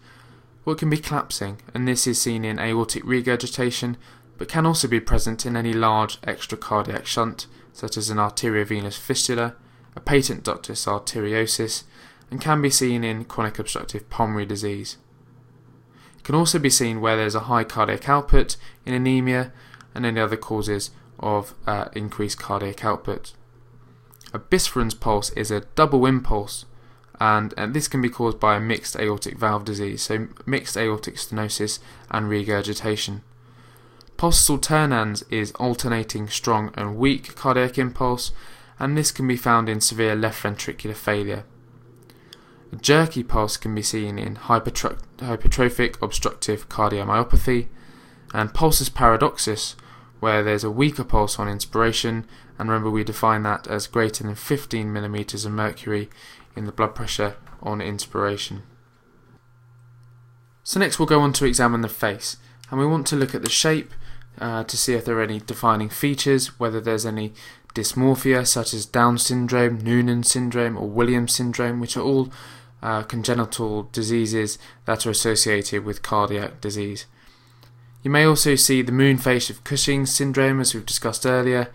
or 0.66 0.74
it 0.74 0.80
can 0.80 0.90
be 0.90 0.98
collapsing, 0.98 1.62
and 1.76 1.88
this 1.88 2.08
is 2.08 2.20
seen 2.20 2.44
in 2.44 2.58
aortic 2.58 3.04
regurgitation, 3.06 3.96
but 4.40 4.50
can 4.50 4.66
also 4.66 4.88
be 4.88 5.00
present 5.00 5.46
in 5.46 5.56
any 5.56 5.72
large 5.72 6.20
extracardiac 6.22 7.06
shunt, 7.06 7.46
such 7.74 7.96
as 7.96 8.10
an 8.10 8.18
arteriovenous 8.18 8.98
fistula, 8.98 9.56
a 9.96 10.00
patent 10.00 10.44
ductus 10.44 10.88
arteriosus, 10.88 11.84
and 12.32 12.42
can 12.42 12.60
be 12.60 12.72
seen 12.72 13.04
in 13.04 13.24
chronic 13.26 13.60
obstructive 13.60 14.10
pulmonary 14.10 14.48
disease. 14.48 14.98
It 16.18 16.24
can 16.24 16.34
also 16.34 16.58
be 16.58 16.72
seen 16.72 17.02
where 17.02 17.18
there 17.18 17.28
is 17.28 17.36
a 17.36 17.42
high 17.42 17.66
cardiac 17.66 18.10
output 18.10 18.58
in 18.84 18.96
anemia 18.96 19.54
and 19.94 20.08
any 20.08 20.20
other 20.20 20.38
causes 20.38 20.90
of 21.24 21.56
uh, 21.66 21.86
increased 21.96 22.38
cardiac 22.38 22.86
output. 22.86 23.34
A 24.34 24.40
bisferiens 24.40 25.00
pulse 25.00 25.30
is 25.32 25.50
a 25.50 25.62
double 25.76 26.06
impulse, 26.06 26.66
and, 27.20 27.54
and 27.58 27.74
this 27.74 27.88
can 27.88 28.02
be 28.02 28.10
caused 28.10 28.40
by 28.40 28.56
a 28.58 28.60
mixed 28.60 28.96
aortic 28.96 29.38
valve 29.38 29.64
disease, 29.64 30.04
so 30.04 30.28
mixed 30.46 30.76
aortic 30.76 31.16
stenosis 31.16 31.80
and 32.12 32.30
regurgitation. 32.30 33.22
Pulsus 34.18 34.50
alternans 34.50 35.24
is 35.32 35.52
alternating 35.54 36.28
strong 36.28 36.72
and 36.76 36.98
weak 36.98 37.36
cardiac 37.36 37.78
impulse, 37.78 38.32
and 38.80 38.98
this 38.98 39.12
can 39.12 39.28
be 39.28 39.38
found 39.38 39.70
in 39.70 39.80
severe 39.80 40.16
left 40.16 40.44
ventricular 40.44 40.96
failure. 40.96 41.46
A 42.72 42.76
jerky 42.76 43.24
pulse 43.24 43.56
can 43.56 43.74
be 43.76 43.84
seen 43.84 44.18
in 44.18 44.36
hypertrophic 44.36 46.02
obstructive 46.02 46.70
cardiomyopathy, 46.70 47.68
and 48.34 48.54
pulsus 48.54 48.90
paradoxus 48.90 49.76
where 50.24 50.42
there's 50.42 50.64
a 50.64 50.72
weaker 50.72 51.04
pulse 51.04 51.38
on 51.38 51.50
inspiration, 51.50 52.26
and 52.58 52.70
remember 52.70 52.90
we 52.90 53.04
define 53.04 53.44
that 53.44 53.68
as 53.68 53.88
greater 53.88 54.24
than 54.24 54.36
15 54.36 54.92
millimeters 54.94 55.44
of 55.44 55.52
mercury 55.52 56.10
in 56.56 56.64
the 56.66 56.72
blood 56.72 56.96
pressure 56.96 57.36
on 57.62 57.82
inspiration. 57.82 58.64
So 60.64 60.80
next 60.80 60.98
we'll 60.98 61.08
go 61.08 61.20
on 61.20 61.34
to 61.34 61.46
examine 61.46 61.82
the 61.82 61.90
face, 61.90 62.38
and 62.72 62.80
we 62.80 62.86
want 62.86 63.06
to 63.08 63.18
look 63.18 63.36
at 63.36 63.42
the 63.42 63.50
shape 63.50 63.92
uh, 64.40 64.64
to 64.64 64.78
see 64.78 64.94
if 64.94 65.04
there 65.04 65.20
are 65.20 65.24
any 65.24 65.42
defining 65.42 65.90
features, 65.90 66.58
whether 66.58 66.80
there's 66.80 67.06
any 67.06 67.34
dysmorphia 67.76 68.48
such 68.48 68.74
as 68.74 68.86
Down 68.86 69.18
syndrome, 69.18 69.82
Noonan 69.82 70.24
syndrome, 70.24 70.78
or 70.78 70.88
Williams 70.88 71.36
syndrome, 71.36 71.82
which 71.82 71.98
are 71.98 72.02
all 72.02 72.32
uh, 72.82 73.04
congenital 73.04 73.90
diseases 73.92 74.58
that 74.86 75.06
are 75.06 75.10
associated 75.10 75.84
with 75.84 76.02
cardiac 76.02 76.62
disease. 76.62 77.08
You 78.04 78.12
may 78.12 78.26
also 78.26 78.56
see 78.56 78.82
the 78.82 78.92
moon 78.92 79.18
face 79.18 79.50
of 79.50 79.64
Cushing's 79.64 80.14
syndrome, 80.14 80.60
as 80.60 80.74
we've 80.74 80.86
discussed 80.86 81.26
earlier. 81.26 81.70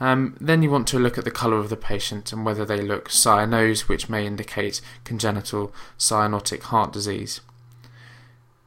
Um, 0.00 0.36
then 0.40 0.62
you 0.62 0.70
want 0.70 0.88
to 0.88 0.98
look 0.98 1.18
at 1.18 1.24
the 1.24 1.30
colour 1.30 1.58
of 1.58 1.68
the 1.68 1.76
patient 1.76 2.32
and 2.32 2.44
whether 2.44 2.64
they 2.64 2.80
look 2.80 3.08
cyanosed, 3.10 3.82
which 3.82 4.08
may 4.08 4.26
indicate 4.26 4.80
congenital 5.04 5.72
cyanotic 5.98 6.62
heart 6.62 6.92
disease. 6.92 7.42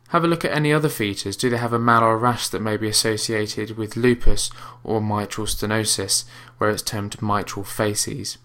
Have 0.10 0.24
a 0.24 0.28
look 0.28 0.45
at 0.45 0.54
any 0.54 0.71
other 0.71 0.88
features. 0.88 1.36
Do 1.36 1.50
they 1.50 1.58
have 1.58 1.74
a 1.74 1.80
malar 1.80 2.21
rash 2.21 2.48
that 2.50 2.62
may 2.62 2.78
be 2.78 2.88
associated 2.88 3.76
with 3.76 3.98
lupus 3.98 4.52
or 4.84 5.02
mitral 5.02 5.48
stenosis, 5.48 6.24
where 6.60 6.69
it's 6.69 6.84
termed 6.84 7.21
mitral 7.21 7.65
facies? 7.65 8.38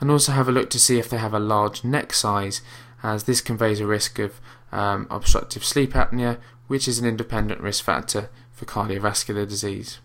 And 0.00 0.10
also 0.10 0.32
have 0.32 0.48
a 0.48 0.52
look 0.52 0.70
to 0.70 0.80
see 0.80 0.98
if 0.98 1.10
they 1.10 1.18
have 1.18 1.34
a 1.34 1.38
large 1.38 1.84
neck 1.84 2.12
size, 2.14 2.62
as 3.02 3.24
this 3.24 3.40
conveys 3.40 3.78
a 3.78 3.86
risk 3.86 4.18
of 4.18 4.40
um, 4.72 5.06
obstructive 5.10 5.64
sleep 5.64 5.92
apnea, 5.92 6.38
which 6.72 6.88
is 6.88 6.98
an 6.98 7.04
independent 7.04 7.60
risk 7.60 7.84
factor 7.84 8.30
for 8.50 8.64
cardiovascular 8.64 9.46
disease. 9.46 9.98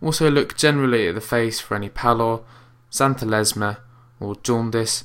Also 0.00 0.30
look 0.30 0.56
generally 0.56 1.08
at 1.08 1.16
the 1.16 1.20
face 1.20 1.58
for 1.58 1.74
any 1.74 1.88
pallor, 1.88 2.42
xanthelasma 2.92 3.78
or 4.20 4.36
jaundice, 4.44 5.02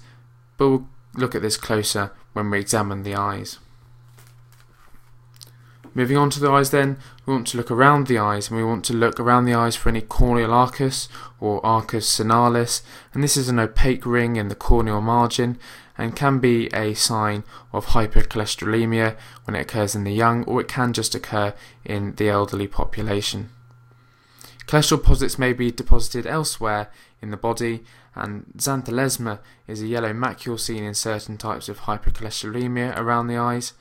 but 0.57 0.69
we'll 0.69 0.87
look 1.15 1.33
at 1.33 1.41
this 1.41 1.57
closer 1.57 2.11
when 2.33 2.51
we 2.51 2.59
examine 2.59 3.01
the 3.01 3.15
eyes. 3.15 3.57
Moving 5.95 6.17
on 6.17 6.29
to 6.29 6.39
the 6.39 6.51
eyes 6.51 6.69
then, 6.69 6.97
we 7.25 7.33
want 7.33 7.47
to 7.47 7.57
look 7.57 7.71
around 7.71 8.05
the 8.05 8.19
eyes 8.19 8.47
and 8.47 8.57
we 8.57 8.63
want 8.63 8.85
to 8.85 8.93
look 8.93 9.19
around 9.19 9.45
the 9.45 9.55
eyes 9.55 9.75
for 9.75 9.89
any 9.89 10.01
corneal 10.01 10.53
arcus 10.53 11.09
or 11.39 11.65
arcus 11.65 12.07
senilis 12.07 12.83
and 13.11 13.23
this 13.23 13.35
is 13.35 13.49
an 13.49 13.57
opaque 13.57 14.05
ring 14.05 14.35
in 14.35 14.49
the 14.49 14.55
corneal 14.55 15.01
margin 15.01 15.57
and 16.01 16.15
can 16.15 16.39
be 16.39 16.67
a 16.73 16.95
sign 16.95 17.43
of 17.71 17.87
hypercholesterolemia 17.87 19.15
when 19.45 19.55
it 19.55 19.61
occurs 19.61 19.93
in 19.93 20.03
the 20.03 20.11
young 20.11 20.43
or 20.45 20.61
it 20.61 20.67
can 20.67 20.93
just 20.93 21.13
occur 21.13 21.53
in 21.85 22.15
the 22.15 22.27
elderly 22.27 22.67
population. 22.67 23.49
Cholesterol 24.65 24.97
deposits 24.97 25.37
may 25.37 25.53
be 25.53 25.69
deposited 25.69 26.25
elsewhere 26.25 26.89
in 27.21 27.29
the 27.29 27.37
body 27.37 27.83
and 28.15 28.45
xanthelasma 28.57 29.39
is 29.67 29.83
a 29.83 29.87
yellow 29.87 30.11
macule 30.11 30.59
seen 30.59 30.83
in 30.83 30.95
certain 30.95 31.37
types 31.37 31.69
of 31.69 31.81
hypercholesterolemia 31.81 32.97
around 32.97 33.27
the 33.27 33.37
eyes 33.37 33.73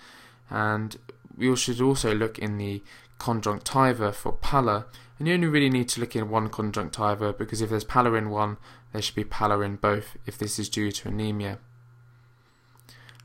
and 0.50 0.98
we 1.38 1.56
should 1.56 1.80
also 1.80 2.14
look 2.14 2.38
in 2.38 2.58
the 2.58 2.82
conjunctiva 3.18 4.12
for 4.12 4.32
pallor, 4.32 4.86
and 5.18 5.26
you 5.26 5.34
only 5.34 5.46
really 5.46 5.70
need 5.70 5.88
to 5.88 6.00
look 6.00 6.14
in 6.14 6.28
one 6.28 6.48
conjunctiva 6.48 7.32
because 7.32 7.60
if 7.62 7.70
there's 7.70 7.84
pallor 7.84 8.16
in 8.16 8.28
one, 8.30 8.58
there 8.92 9.00
should 9.00 9.14
be 9.14 9.24
pallor 9.24 9.64
in 9.64 9.76
both 9.76 10.18
if 10.26 10.36
this 10.36 10.58
is 10.58 10.68
due 10.68 10.90
to 10.90 11.08
anemia. 11.08 11.58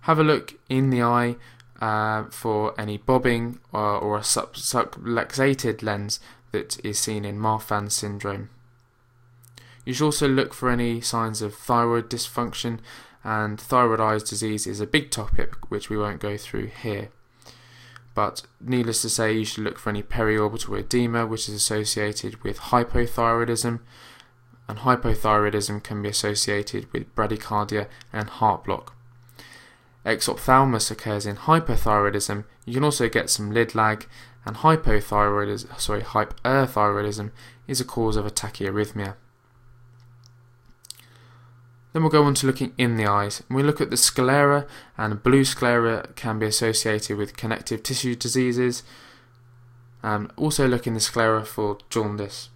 Have 0.06 0.20
a 0.20 0.24
look 0.24 0.54
in 0.70 0.92
the 0.92 1.02
eye 1.02 1.36
uh, 1.82 2.26
for 2.26 2.80
any 2.80 2.98
bobbing 2.98 3.58
or, 3.74 3.98
or 3.98 4.18
a 4.18 4.22
subluxated 4.22 5.82
lens 5.82 6.20
that 6.52 6.78
is 6.86 7.00
seen 7.00 7.26
in 7.26 7.40
Marfan 7.40 7.92
syndrome. 7.92 8.52
You 9.84 9.94
should 9.94 10.06
also 10.06 10.28
look 10.28 10.54
for 10.54 10.70
any 10.70 11.02
signs 11.02 11.42
of 11.42 11.56
thyroid 11.56 12.08
dysfunction, 12.08 12.82
and 13.24 13.60
thyroid 13.60 14.00
eye 14.00 14.20
disease 14.20 14.68
is 14.68 14.80
a 14.80 14.86
big 14.86 15.10
topic 15.10 15.72
which 15.72 15.90
we 15.90 15.98
won't 15.98 16.22
go 16.22 16.38
through 16.38 16.68
here. 16.68 17.10
But 18.14 18.44
needless 18.62 19.02
to 19.02 19.10
say, 19.10 19.34
you 19.34 19.44
should 19.44 19.64
look 19.64 19.80
for 19.80 19.90
any 19.90 20.04
periorbital 20.04 20.80
edema, 20.82 21.26
which 21.26 21.50
is 21.50 21.56
associated 21.56 22.44
with 22.44 22.60
hypothyroidism, 22.60 23.80
and 24.70 24.78
hypothyroidism 24.78 25.82
can 25.84 26.04
be 26.04 26.10
associated 26.10 26.94
with 26.94 27.14
bradycardia 27.16 27.88
and 28.14 28.30
heart 28.30 28.66
block. 28.66 28.95
Exophthalmos 30.06 30.92
occurs 30.92 31.26
in 31.26 31.36
hypothyroidism. 31.36 32.46
You 32.66 32.76
can 32.76 32.84
also 32.84 33.10
get 33.10 33.30
some 33.30 33.52
lid 33.52 33.74
lag, 33.74 34.08
and 34.46 34.58
hypothyroidism, 34.58 35.80
sorry, 35.80 36.02
hyperthyroidism 36.02 37.32
is 37.68 37.82
a 37.82 37.86
cause 37.86 38.16
of 38.16 38.26
a 38.26 38.32
tachyarrhythmia. 38.32 39.16
Then 41.92 42.04
we'll 42.04 42.12
go 42.12 42.24
on 42.24 42.36
to 42.36 42.46
looking 42.46 42.74
in 42.78 42.98
the 42.98 43.08
eyes. 43.08 43.42
We 43.50 43.64
look 43.64 43.82
at 43.82 43.90
the 43.90 43.98
sclera, 43.98 44.68
and 44.98 45.24
blue 45.24 45.46
sclera 45.46 46.10
can 46.16 46.38
be 46.38 46.46
associated 46.46 47.18
with 47.18 47.38
connective 47.38 47.82
tissue 47.82 48.16
diseases. 48.16 48.84
Um, 50.04 50.32
also 50.36 50.68
look 50.68 50.86
in 50.86 50.94
the 50.94 51.00
sclera 51.00 51.46
for 51.46 51.80
jaundice. 51.90 52.50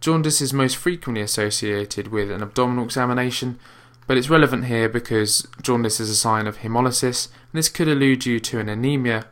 Jaundice 0.00 0.40
is 0.40 0.52
most 0.52 0.76
frequently 0.76 1.22
associated 1.22 2.08
with 2.08 2.30
an 2.30 2.42
abdominal 2.42 2.84
examination, 2.84 3.58
but 4.06 4.16
it's 4.16 4.30
relevant 4.30 4.66
here 4.66 4.88
because 4.88 5.46
jaundice 5.62 6.00
is 6.00 6.10
a 6.10 6.16
sign 6.16 6.46
of 6.46 6.58
hemolysis, 6.58 7.26
and 7.26 7.58
this 7.58 7.68
could 7.68 7.88
allude 7.88 8.26
you 8.26 8.40
to 8.40 8.58
an 8.58 8.68
anemia, 8.68 9.26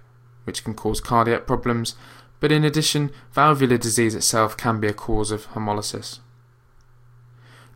which 0.45 0.64
can 0.64 0.75
cause 0.75 1.01
cardiac 1.01 1.47
problems, 1.47 1.95
but 2.41 2.53
in 2.53 2.64
addition, 2.64 3.11
valvular 3.33 3.79
disease 3.79 4.14
itself 4.14 4.57
can 4.57 4.81
be 4.81 4.87
a 4.87 4.95
cause 4.95 5.31
of 5.31 5.49
hemolysis. 5.49 6.21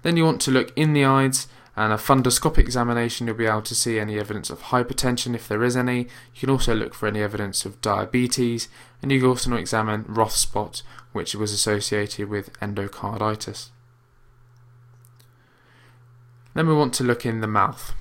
Then 0.02 0.16
you 0.16 0.24
want 0.24 0.40
to 0.42 0.50
look 0.50 0.72
in 0.76 0.92
the 0.92 1.04
eyes 1.04 1.48
and 1.76 1.92
a 1.92 1.96
fundoscopic 1.96 2.58
examination 2.58 3.26
you'll 3.26 3.36
be 3.36 3.46
able 3.46 3.62
to 3.62 3.74
see 3.74 3.98
any 3.98 4.18
evidence 4.18 4.50
of 4.50 4.62
hypertension 4.64 5.34
if 5.34 5.48
there 5.48 5.62
is 5.62 5.76
any. 5.76 6.00
You 6.34 6.40
can 6.40 6.50
also 6.50 6.74
look 6.74 6.92
for 6.92 7.06
any 7.06 7.22
evidence 7.22 7.64
of 7.64 7.80
diabetes 7.80 8.68
and 9.00 9.10
you 9.10 9.20
can 9.20 9.28
also 9.28 9.54
examine 9.54 10.04
Roth 10.06 10.32
spot 10.32 10.82
which 11.12 11.34
was 11.34 11.52
associated 11.52 12.28
with 12.28 12.52
endocarditis. 12.60 13.70
Then 16.54 16.66
we 16.66 16.74
want 16.74 16.94
to 16.94 17.04
look 17.04 17.24
in 17.24 17.40
the 17.40 17.46
mouth. 17.46 17.94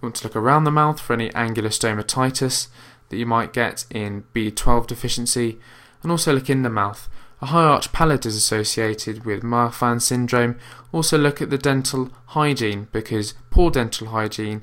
We 0.00 0.06
want 0.06 0.16
to 0.16 0.24
look 0.24 0.36
around 0.36 0.64
the 0.64 0.70
mouth 0.70 1.00
for 1.00 1.12
any 1.12 1.32
angular 1.34 1.68
stomatitis 1.68 2.68
that 3.08 3.16
you 3.16 3.26
might 3.26 3.52
get 3.52 3.84
in 3.90 4.24
B12 4.34 4.86
deficiency 4.86 5.58
and 6.02 6.10
also 6.10 6.32
look 6.32 6.48
in 6.48 6.62
the 6.62 6.70
mouth 6.70 7.08
a 7.42 7.46
high 7.46 7.64
arch 7.64 7.92
palate 7.92 8.26
is 8.26 8.36
associated 8.36 9.24
with 9.24 9.42
Marfan 9.42 10.00
syndrome. 10.00 10.58
Also 10.92 11.16
look 11.16 11.40
at 11.40 11.50
the 11.50 11.58
dental 11.58 12.10
hygiene 12.26 12.88
because 12.92 13.34
poor 13.50 13.70
dental 13.70 14.08
hygiene 14.08 14.62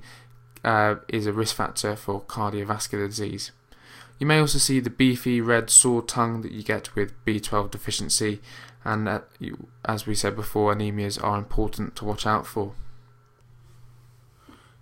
uh, 0.63 0.95
is 1.07 1.25
a 1.25 1.33
risk 1.33 1.55
factor 1.55 1.95
for 1.95 2.21
cardiovascular 2.21 3.07
disease. 3.07 3.51
You 4.19 4.27
may 4.27 4.39
also 4.39 4.57
see 4.59 4.79
the 4.79 4.89
beefy 4.89 5.41
red 5.41 5.69
sore 5.69 6.01
tongue 6.01 6.41
that 6.41 6.51
you 6.51 6.63
get 6.63 6.95
with 6.95 7.13
B12 7.25 7.71
deficiency, 7.71 8.41
and 8.87 9.09
uh, 9.09 9.19
as 9.83 10.07
we 10.07 10.15
said 10.15 10.35
before, 10.35 10.73
anemias 10.73 11.21
are 11.21 11.37
important 11.37 11.95
to 11.97 12.05
watch 12.05 12.25
out 12.25 12.47
for. 12.47 12.73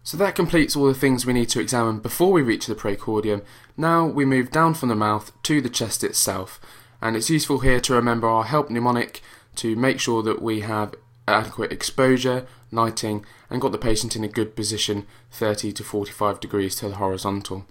So 0.03 0.15
that 0.17 0.35
completes 0.35 0.75
all 0.75 0.85
the 0.85 0.93
things 0.93 1.25
we 1.25 1.33
need 1.33 1.49
to 1.49 1.59
examine 1.59 1.99
before 1.99 2.31
we 2.31 2.43
reach 2.43 2.67
the 2.67 2.75
precordium. 2.75 3.43
Now 3.75 4.05
we 4.05 4.23
move 4.23 4.51
down 4.51 4.75
from 4.75 4.89
the 4.89 4.95
mouth 4.95 5.31
to 5.41 5.59
the 5.59 5.69
chest 5.69 6.03
itself 6.03 6.61
and 7.01 7.15
it's 7.15 7.31
useful 7.31 7.59
here 7.59 7.79
to 7.79 7.93
remember 7.95 8.27
our 8.27 8.43
help 8.43 8.69
mnemonic 8.69 9.21
to 9.55 9.75
make 9.75 9.99
sure 9.99 10.21
that 10.21 10.41
we 10.41 10.59
have 10.59 10.93
adequate 11.27 11.71
exposure, 11.71 12.45
lighting, 12.71 13.25
and 13.49 13.61
got 13.61 13.71
the 13.71 13.79
patient 13.79 14.15
in 14.15 14.23
a 14.23 14.27
good 14.27 14.55
position 14.55 15.07
30 15.31 15.71
to 15.73 15.83
45 15.83 16.39
degrees 16.39 16.75
to 16.75 16.89
the 16.89 16.95
horizontal. 16.95 17.65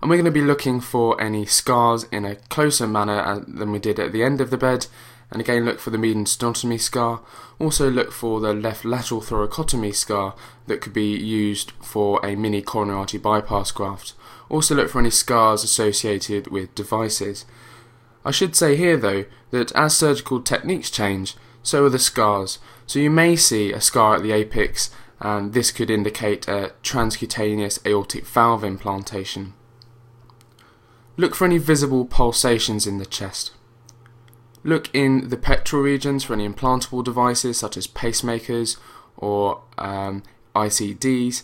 And 0.00 0.10
we're 0.10 0.16
going 0.16 0.24
to 0.26 0.30
be 0.30 0.42
looking 0.42 0.80
for 0.80 1.20
any 1.20 1.46
scars 1.46 2.04
in 2.12 2.24
a 2.24 2.36
closer 2.36 2.86
manner 2.86 3.20
uh, 3.20 3.40
than 3.46 3.72
we 3.72 3.78
did 3.78 3.98
at 3.98 4.12
the 4.12 4.22
end 4.22 4.40
of 4.40 4.50
the 4.50 4.58
bed. 4.58 4.86
And 5.30 5.40
again, 5.40 5.64
look 5.64 5.80
for 5.80 5.90
the 5.90 5.98
median 5.98 6.26
sternotomy 6.26 6.80
scar. 6.80 7.20
Also, 7.58 7.90
look 7.90 8.12
for 8.12 8.40
the 8.40 8.52
left 8.52 8.84
lateral 8.84 9.20
thoracotomy 9.20 9.94
scar 9.94 10.34
that 10.66 10.80
could 10.80 10.92
be 10.92 11.16
used 11.16 11.72
for 11.82 12.24
a 12.24 12.36
mini 12.36 12.62
coronary 12.62 12.98
artery 12.98 13.18
bypass 13.18 13.70
graft. 13.72 14.12
Also, 14.48 14.74
look 14.74 14.90
for 14.90 15.00
any 15.00 15.10
scars 15.10 15.64
associated 15.64 16.48
with 16.48 16.74
devices. 16.74 17.44
I 18.24 18.30
should 18.30 18.56
say 18.56 18.76
here 18.76 18.96
though 18.96 19.24
that 19.50 19.72
as 19.72 19.96
surgical 19.96 20.40
techniques 20.40 20.90
change, 20.90 21.36
so 21.62 21.84
are 21.84 21.90
the 21.90 21.98
scars. 21.98 22.58
So 22.86 22.98
you 22.98 23.10
may 23.10 23.36
see 23.36 23.72
a 23.72 23.80
scar 23.80 24.16
at 24.16 24.22
the 24.22 24.32
apex 24.32 24.90
and 25.20 25.52
this 25.52 25.70
could 25.70 25.90
indicate 25.90 26.46
a 26.48 26.72
transcutaneous 26.82 27.84
aortic 27.86 28.26
valve 28.26 28.64
implantation. 28.64 29.54
Look 31.16 31.34
for 31.34 31.44
any 31.44 31.58
visible 31.58 32.04
pulsations 32.04 32.86
in 32.86 32.98
the 32.98 33.06
chest. 33.06 33.52
Look 34.64 34.92
in 34.94 35.28
the 35.28 35.36
pectoral 35.36 35.82
regions 35.82 36.24
for 36.24 36.32
any 36.32 36.48
implantable 36.48 37.04
devices 37.04 37.58
such 37.58 37.76
as 37.76 37.86
pacemakers 37.86 38.78
or 39.16 39.62
um, 39.76 40.22
ICDs. 40.56 41.42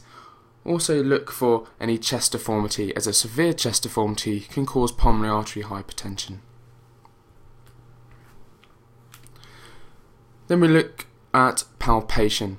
Also 0.64 1.02
look 1.02 1.30
for 1.30 1.66
any 1.78 1.98
chest 1.98 2.32
deformity 2.32 2.94
as 2.96 3.06
a 3.06 3.12
severe 3.12 3.52
chest 3.52 3.82
deformity 3.82 4.40
can 4.40 4.66
cause 4.66 4.90
pulmonary 4.90 5.30
artery 5.30 5.62
hypertension. 5.62 6.38
Then 10.48 10.60
we 10.60 10.68
look 10.68 11.06
at 11.32 11.64
palpation. 11.78 12.58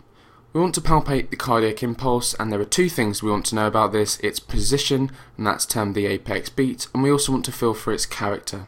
We 0.53 0.61
want 0.61 0.75
to 0.75 0.81
palpate 0.81 1.29
the 1.29 1.35
cardiac 1.35 1.81
impulse, 1.81 2.33
and 2.33 2.51
there 2.51 2.59
are 2.59 2.65
two 2.65 2.89
things 2.89 3.23
we 3.23 3.31
want 3.31 3.45
to 3.47 3.55
know 3.55 3.67
about 3.67 3.93
this 3.93 4.19
its 4.19 4.39
position, 4.39 5.11
and 5.37 5.47
that's 5.47 5.65
termed 5.65 5.95
the 5.95 6.05
apex 6.05 6.49
beat, 6.49 6.87
and 6.93 7.03
we 7.03 7.11
also 7.11 7.31
want 7.31 7.45
to 7.45 7.51
feel 7.51 7.73
for 7.73 7.93
its 7.93 8.05
character. 8.05 8.67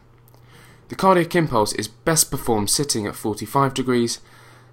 The 0.88 0.94
cardiac 0.94 1.34
impulse 1.34 1.72
is 1.72 1.88
best 1.88 2.30
performed 2.30 2.70
sitting 2.70 3.06
at 3.06 3.16
45 3.16 3.74
degrees. 3.74 4.20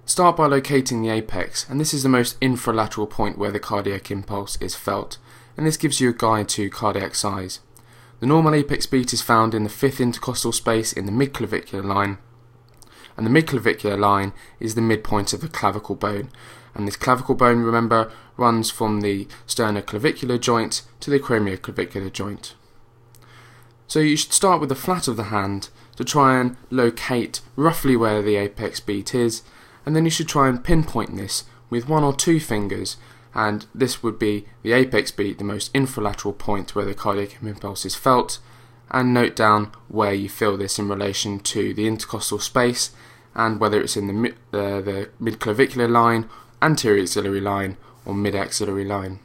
Start 0.04 0.36
by 0.36 0.46
locating 0.46 1.00
the 1.00 1.08
apex, 1.08 1.68
and 1.68 1.80
this 1.80 1.94
is 1.94 2.02
the 2.02 2.08
most 2.08 2.38
infralateral 2.40 3.08
point 3.08 3.38
where 3.38 3.52
the 3.52 3.60
cardiac 3.60 4.10
impulse 4.10 4.56
is 4.60 4.74
felt, 4.74 5.18
and 5.56 5.66
this 5.66 5.76
gives 5.76 6.00
you 6.00 6.10
a 6.10 6.14
guide 6.14 6.48
to 6.50 6.68
cardiac 6.68 7.14
size. 7.14 7.60
The 8.20 8.26
normal 8.26 8.54
apex 8.54 8.86
beat 8.86 9.12
is 9.12 9.22
found 9.22 9.54
in 9.54 9.64
the 9.64 9.70
fifth 9.70 10.00
intercostal 10.00 10.52
space 10.52 10.92
in 10.92 11.06
the 11.06 11.12
midclavicular 11.12 11.84
line, 11.84 12.18
and 13.16 13.26
the 13.26 13.30
midclavicular 13.30 13.98
line 13.98 14.32
is 14.60 14.74
the 14.74 14.80
midpoint 14.80 15.32
of 15.32 15.40
the 15.40 15.48
clavicle 15.48 15.96
bone. 15.96 16.30
And 16.74 16.88
this 16.88 16.96
clavicle 16.96 17.34
bone, 17.34 17.60
remember, 17.60 18.10
runs 18.36 18.70
from 18.70 19.02
the 19.02 19.26
sternoclavicular 19.46 20.40
joint 20.40 20.82
to 21.00 21.10
the 21.10 21.18
acromioclavicular 21.18 22.12
joint. 22.12 22.54
So 23.86 23.98
you 23.98 24.16
should 24.16 24.32
start 24.32 24.60
with 24.60 24.70
the 24.70 24.74
flat 24.74 25.06
of 25.06 25.16
the 25.16 25.24
hand 25.24 25.68
to 25.96 26.04
try 26.04 26.40
and 26.40 26.56
locate 26.70 27.40
roughly 27.56 27.96
where 27.96 28.22
the 28.22 28.36
apex 28.36 28.80
beat 28.80 29.14
is, 29.14 29.42
and 29.84 29.94
then 29.94 30.04
you 30.04 30.10
should 30.10 30.28
try 30.28 30.48
and 30.48 30.64
pinpoint 30.64 31.16
this 31.16 31.44
with 31.70 31.88
one 31.88 32.04
or 32.04 32.14
two 32.14 32.38
fingers, 32.38 32.96
and 33.34 33.66
this 33.74 34.02
would 34.02 34.18
be 34.18 34.46
the 34.62 34.72
apex 34.72 35.10
beat, 35.10 35.38
the 35.38 35.44
most 35.44 35.72
infralateral 35.72 36.36
point 36.36 36.74
where 36.74 36.84
the 36.84 36.94
cardiac 36.94 37.42
impulse 37.42 37.84
is 37.84 37.94
felt, 37.94 38.38
and 38.90 39.14
note 39.14 39.34
down 39.34 39.72
where 39.88 40.12
you 40.12 40.28
feel 40.28 40.56
this 40.56 40.78
in 40.78 40.88
relation 40.88 41.40
to 41.40 41.72
the 41.72 41.86
intercostal 41.86 42.38
space 42.38 42.90
and 43.34 43.58
whether 43.58 43.80
it's 43.80 43.96
in 43.96 44.06
the, 44.06 44.12
mid, 44.12 44.34
uh, 44.52 44.80
the 44.82 45.08
midclavicular 45.20 45.90
line, 45.90 46.28
anterior 46.60 47.02
axillary 47.02 47.40
line, 47.40 47.76
or 48.04 48.14
mid-axillary 48.14 48.84
line. 48.84 49.18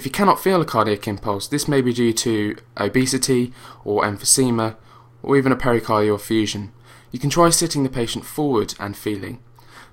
If 0.00 0.06
you 0.06 0.12
cannot 0.12 0.40
feel 0.42 0.62
a 0.62 0.64
cardiac 0.64 1.06
impulse, 1.06 1.46
this 1.46 1.68
may 1.68 1.82
be 1.82 1.92
due 1.92 2.14
to 2.14 2.56
obesity 2.78 3.52
or 3.84 4.02
emphysema 4.02 4.76
or 5.22 5.36
even 5.36 5.52
a 5.52 5.56
pericardial 5.56 6.14
effusion. 6.14 6.72
You 7.12 7.18
can 7.18 7.28
try 7.28 7.50
sitting 7.50 7.82
the 7.82 7.90
patient 7.90 8.24
forward 8.24 8.72
and 8.80 8.96
feeling, 8.96 9.42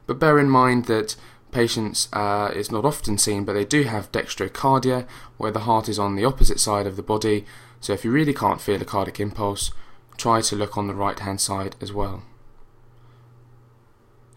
but 0.06 0.18
bear 0.18 0.40
in 0.40 0.50
mind 0.50 0.86
that 0.86 1.18
patients 1.52 2.08
uh, 2.14 2.54
not 2.72 2.86
often 2.86 3.18
seen, 3.18 3.44
but 3.44 3.52
they 3.52 3.66
do 3.66 3.84
have 3.84 4.10
dextrocardia, 4.14 5.06
where 5.36 5.52
the 5.52 5.68
heart 5.68 5.90
is 5.90 6.00
on 6.00 6.16
the 6.16 6.24
opposite 6.24 6.62
side 6.62 6.88
of 6.88 6.96
the 6.96 7.04
body. 7.04 7.44
So 7.82 7.92
if 7.92 8.06
you 8.06 8.12
really 8.12 8.34
can't 8.34 8.62
feel 8.62 8.82
a 8.82 8.86
cardiac 8.86 9.20
impulse, 9.20 9.72
try 10.16 10.40
to 10.40 10.56
look 10.56 10.78
on 10.78 10.88
the 10.88 10.96
right 10.96 11.20
hand 11.20 11.42
side 11.42 11.76
as 11.82 11.92
well. 11.92 12.24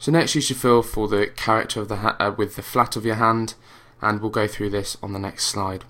So 0.01 0.11
next 0.11 0.35
you 0.35 0.41
should 0.41 0.57
feel 0.57 0.83
for 0.83 1.07
the 1.07 1.29
character 1.29 1.81
of 1.81 1.87
the 1.87 2.21
uh, 2.21 2.33
with 2.33 2.57
the 2.57 2.63
flat 2.63 2.97
of 2.97 3.07
your 3.07 3.15
hand, 3.15 3.55
and 4.01 4.21
we'll 4.21 4.31
go 4.31 4.47
through 4.47 4.71
this 4.71 4.97
on 5.03 5.13
the 5.13 5.19
next 5.19 5.47
slide. 5.47 5.85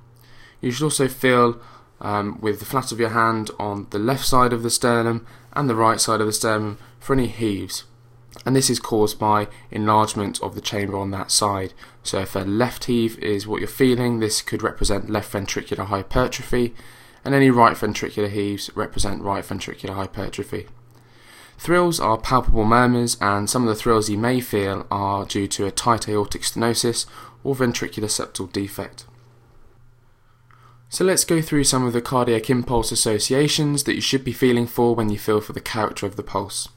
You 0.60 0.70
should 0.70 0.84
also 0.84 1.08
feel 1.08 1.60
um, 2.00 2.40
with 2.40 2.58
the 2.58 2.64
flat 2.64 2.92
of 2.92 3.00
your 3.00 3.10
hand 3.10 3.50
on 3.58 3.86
the 3.90 3.98
left 3.98 4.24
side 4.24 4.52
of 4.52 4.62
the 4.62 4.70
sternum 4.70 5.26
and 5.52 5.68
the 5.68 5.74
right 5.74 6.00
side 6.00 6.20
of 6.20 6.26
the 6.26 6.32
sternum 6.32 6.78
for 6.98 7.12
any 7.14 7.26
heaves 7.26 7.84
and 8.44 8.56
this 8.56 8.70
is 8.70 8.78
caused 8.78 9.18
by 9.18 9.48
enlargement 9.70 10.40
of 10.42 10.54
the 10.54 10.60
chamber 10.60 10.96
on 10.96 11.10
that 11.10 11.30
side. 11.30 11.72
So 12.02 12.20
if 12.20 12.34
a 12.34 12.40
left 12.40 12.84
heave 12.84 13.18
is 13.18 13.46
what 13.46 13.60
you're 13.60 13.68
feeling, 13.68 14.18
this 14.18 14.42
could 14.42 14.62
represent 14.62 15.10
left 15.10 15.32
ventricular 15.32 15.86
hypertrophy, 15.86 16.74
and 17.24 17.34
any 17.34 17.50
right 17.50 17.76
ventricular 17.76 18.30
heaves 18.30 18.70
represent 18.74 19.22
right 19.22 19.44
ventricular 19.44 19.94
hypertrophy. 19.94 20.66
Thrills 21.58 22.00
are 22.00 22.16
palpable 22.16 22.64
murmurs, 22.64 23.18
and 23.20 23.50
some 23.50 23.62
of 23.62 23.68
the 23.68 23.74
thrills 23.74 24.08
you 24.08 24.16
may 24.16 24.40
feel 24.40 24.86
are 24.90 25.26
due 25.26 25.46
to 25.48 25.66
a 25.66 25.70
tight 25.70 26.08
aortic 26.08 26.42
stenosis 26.42 27.04
or 27.44 27.54
ventricular 27.54 28.08
septal 28.08 28.50
defect. 28.52 29.06
So 30.88 31.04
let's 31.04 31.24
go 31.24 31.40
through 31.40 31.64
some 31.64 31.86
of 31.86 31.92
the 31.92 32.02
cardiac 32.02 32.50
impulse 32.50 32.90
associations 32.90 33.84
that 33.84 33.94
you 33.94 34.00
should 34.00 34.24
be 34.24 34.32
feeling 34.32 34.66
for 34.66 34.94
when 34.94 35.08
you 35.08 35.18
feel 35.18 35.40
for 35.40 35.52
the 35.52 35.60
character 35.60 36.04
of 36.04 36.16
the 36.16 36.22
pulse. 36.24 36.68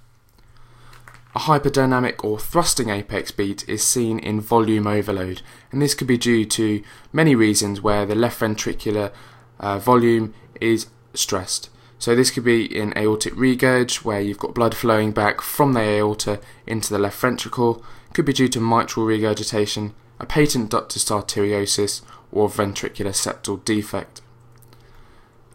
A 1.36 1.40
hyperdynamic 1.40 2.24
or 2.24 2.38
thrusting 2.38 2.90
apex 2.90 3.32
beat 3.32 3.68
is 3.68 3.84
seen 3.84 4.20
in 4.20 4.40
volume 4.40 4.86
overload, 4.86 5.42
and 5.72 5.82
this 5.82 5.96
could 5.96 6.06
be 6.06 6.18
due 6.18 6.46
to 6.46 6.84
many 7.12 7.34
reasons 7.34 7.82
where 7.82 8.06
the 8.06 8.14
left 8.14 8.40
ventricular 8.40 9.12
uh, 9.60 9.80
volume 9.80 10.32
is 10.62 10.88
stressed. 11.16 11.72
So 11.98 12.16
this 12.16 12.30
could 12.30 12.44
be 12.44 12.66
in 12.66 12.96
aortic 12.96 13.34
regurg, 13.34 14.04
where 14.04 14.22
you've 14.22 14.38
got 14.38 14.54
blood 14.54 14.76
flowing 14.76 15.12
back 15.12 15.42
from 15.42 15.74
the 15.74 15.80
aorta 15.80 16.40
into 16.68 16.94
the 16.94 17.00
left 17.00 17.20
ventricle. 17.20 17.84
Could 18.14 18.26
be 18.26 18.34
due 18.34 18.50
to 18.50 18.60
mitral 18.60 19.08
regurgitation, 19.08 19.96
a 20.20 20.26
patent 20.26 20.72
ductus 20.72 21.10
arteriosus, 21.10 22.02
or 22.32 22.50
ventricular 22.50 23.14
septal 23.14 23.64
defect. 23.64 24.22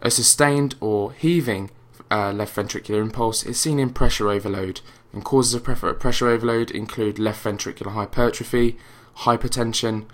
A 0.01 0.11
sustained 0.11 0.77
or 0.81 1.13
heaving 1.13 1.71
uh, 2.11 2.33
left 2.33 2.55
ventricular 2.55 3.01
impulse 3.01 3.45
is 3.45 3.61
seen 3.61 3.79
in 3.79 3.91
pressure 3.91 4.29
overload, 4.29 4.81
and 5.13 5.25
causes 5.25 5.55
of 5.55 5.65
pressure 5.65 6.29
overload 6.29 6.71
include 6.71 7.19
left 7.19 7.45
ventricular 7.45 7.93
hypertrophy, 7.93 8.77
hypertension, 9.19 10.07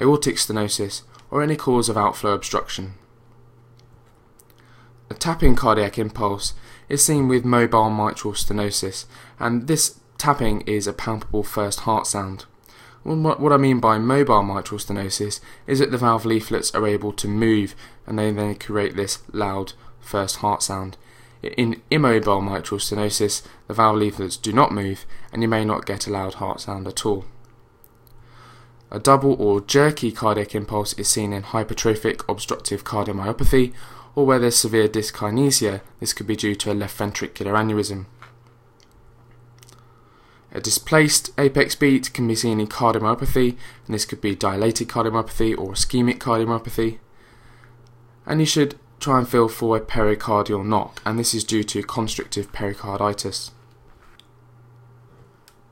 aortic 0.00 0.36
stenosis, 0.36 1.02
or 1.30 1.42
any 1.42 1.56
cause 1.56 1.88
of 1.88 1.96
outflow 1.96 2.32
obstruction. 2.32 2.94
A 5.10 5.14
tapping 5.14 5.56
cardiac 5.56 5.98
impulse 5.98 6.54
is 6.88 7.04
seen 7.04 7.28
with 7.28 7.44
mobile 7.44 7.90
mitral 7.90 8.34
stenosis, 8.34 9.06
and 9.38 9.66
this 9.66 9.98
tapping 10.18 10.60
is 10.62 10.86
a 10.86 10.92
palpable 10.92 11.42
first 11.42 11.80
heart 11.80 12.06
sound. 12.06 12.46
What 13.04 13.52
I 13.52 13.56
mean 13.56 13.80
by 13.80 13.98
mobile 13.98 14.42
mitral 14.42 14.78
stenosis 14.78 15.40
is 15.66 15.80
that 15.80 15.90
the 15.90 15.98
valve 15.98 16.24
leaflets 16.24 16.72
are 16.74 16.86
able 16.86 17.12
to 17.14 17.26
move 17.26 17.74
and 18.06 18.18
they 18.18 18.30
then 18.30 18.54
create 18.54 18.94
this 18.94 19.18
loud 19.32 19.72
first 20.00 20.36
heart 20.36 20.62
sound. 20.62 20.96
In 21.42 21.82
immobile 21.90 22.40
mitral 22.40 22.78
stenosis, 22.78 23.42
the 23.66 23.74
valve 23.74 23.96
leaflets 23.96 24.36
do 24.36 24.52
not 24.52 24.72
move 24.72 25.04
and 25.32 25.42
you 25.42 25.48
may 25.48 25.64
not 25.64 25.86
get 25.86 26.06
a 26.06 26.10
loud 26.10 26.34
heart 26.34 26.60
sound 26.60 26.86
at 26.86 27.04
all. 27.04 27.24
A 28.92 29.00
double 29.00 29.34
or 29.40 29.60
jerky 29.60 30.12
cardiac 30.12 30.54
impulse 30.54 30.92
is 30.92 31.08
seen 31.08 31.32
in 31.32 31.42
hypertrophic 31.42 32.22
obstructive 32.28 32.84
cardiomyopathy 32.84 33.72
or 34.14 34.26
where 34.26 34.38
there's 34.38 34.56
severe 34.56 34.86
dyskinesia, 34.86 35.80
this 35.98 36.12
could 36.12 36.26
be 36.26 36.36
due 36.36 36.54
to 36.54 36.70
a 36.70 36.74
left 36.74 36.98
ventricular 36.98 37.54
aneurysm. 37.54 38.04
A 40.54 40.60
displaced 40.60 41.30
apex 41.38 41.74
beat 41.74 42.12
can 42.12 42.28
be 42.28 42.34
seen 42.34 42.60
in 42.60 42.66
cardiomyopathy, 42.66 43.56
and 43.86 43.94
this 43.94 44.04
could 44.04 44.20
be 44.20 44.34
dilated 44.34 44.88
cardiomyopathy 44.88 45.56
or 45.56 45.72
ischemic 45.72 46.18
cardiomyopathy. 46.18 46.98
And 48.26 48.38
you 48.40 48.46
should 48.46 48.76
try 49.00 49.18
and 49.18 49.28
feel 49.28 49.48
for 49.48 49.76
a 49.76 49.80
pericardial 49.80 50.64
knock, 50.64 51.00
and 51.06 51.18
this 51.18 51.32
is 51.34 51.42
due 51.42 51.64
to 51.64 51.82
constrictive 51.82 52.52
pericarditis. 52.52 53.50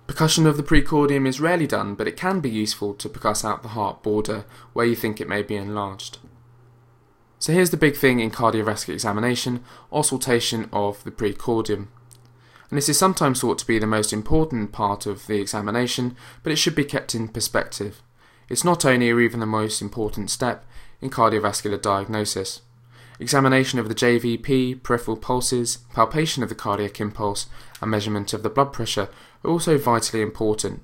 Percussion 0.07 0.47
of 0.47 0.57
the 0.57 0.63
precordium 0.63 1.27
is 1.27 1.41
rarely 1.41 1.67
done, 1.67 1.95
but 1.95 2.09
it 2.09 2.17
can 2.17 2.41
be 2.41 2.51
useful 2.51 2.95
to 2.95 3.09
percuss 3.09 3.45
out 3.45 3.63
the 3.63 3.69
heart 3.69 4.03
border 4.03 4.45
where 4.73 4.87
you 4.87 4.97
think 4.97 5.21
it 5.21 5.29
may 5.29 5.43
be 5.43 5.55
enlarged. 5.55 6.19
So 7.39 7.53
here's 7.53 7.71
the 7.71 7.77
big 7.77 7.97
thing 7.97 8.19
in 8.19 8.31
cardiovascular 8.31 8.95
examination, 8.95 9.63
auscultation 9.93 10.69
of 10.73 11.05
the 11.05 11.13
precordium. 11.13 11.89
And 12.71 12.77
this 12.77 12.89
is 12.89 12.99
sometimes 12.99 13.41
thought 13.41 13.59
to 13.59 13.67
be 13.67 13.81
the 13.81 13.87
most 13.87 14.13
important 14.13 14.71
part 14.71 15.05
of 15.05 15.27
the 15.27 15.41
examination, 15.41 16.17
but 16.43 16.53
it 16.53 16.57
should 16.57 16.77
be 16.77 16.85
kept 16.85 17.15
in 17.15 17.29
perspective. 17.29 18.01
It's 18.49 18.65
not 18.65 18.85
only 18.85 19.11
or 19.11 19.21
even 19.21 19.41
the 19.41 19.47
most 19.47 19.83
important 19.83 20.31
step 20.31 20.65
in 21.01 21.11
cardiovascular 21.11 21.83
diagnosis. 21.83 22.63
Examination 23.19 23.79
of 23.79 23.89
the 23.89 23.95
JVP, 23.95 24.83
peripheral 24.83 25.17
pulses, 25.17 25.79
palpation 25.93 26.43
of 26.43 26.49
the 26.49 26.55
cardiac 26.55 27.01
impulse, 27.01 27.47
and 27.83 27.91
measurement 27.91 28.33
of 28.33 28.43
the 28.43 28.49
blood 28.49 28.73
pressure 28.73 29.09
are 29.45 29.51
also 29.51 29.77
vitally 29.77 30.23
important. 30.23 30.83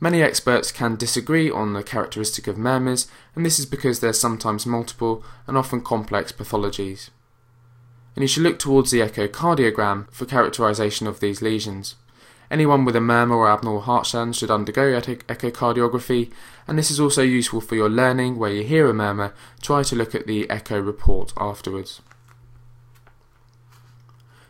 Many 0.00 0.22
experts 0.22 0.72
can 0.72 0.96
disagree 0.96 1.50
on 1.50 1.72
the 1.72 1.82
characteristic 1.82 2.46
of 2.46 2.58
murmurs, 2.58 3.06
and 3.36 3.44
this 3.44 3.58
is 3.58 3.66
because 3.66 4.00
there 4.00 4.10
are 4.10 4.14
sometimes 4.14 4.66
multiple 4.66 5.22
and 5.46 5.56
often 5.56 5.80
complex 5.80 6.32
pathologies. 6.32 7.10
And 8.14 8.22
you 8.22 8.28
should 8.28 8.42
look 8.42 8.58
towards 8.58 8.90
the 8.90 9.00
echocardiogram 9.00 10.10
for 10.12 10.26
characterization 10.26 11.06
of 11.06 11.20
these 11.20 11.42
lesions. 11.42 11.96
Anyone 12.50 12.84
with 12.84 12.94
a 12.94 13.00
murmur 13.00 13.36
or 13.36 13.50
abnormal 13.50 13.82
heart 13.82 14.06
sound 14.06 14.36
should 14.36 14.50
undergo 14.50 15.00
echocardiography, 15.00 16.30
and 16.68 16.78
this 16.78 16.90
is 16.90 17.00
also 17.00 17.22
useful 17.22 17.62
for 17.62 17.74
your 17.74 17.88
learning 17.88 18.38
where 18.38 18.52
you 18.52 18.62
hear 18.62 18.88
a 18.88 18.94
murmur, 18.94 19.32
try 19.62 19.82
to 19.82 19.96
look 19.96 20.14
at 20.14 20.26
the 20.26 20.48
echo 20.50 20.78
report 20.78 21.32
afterwards. 21.38 22.02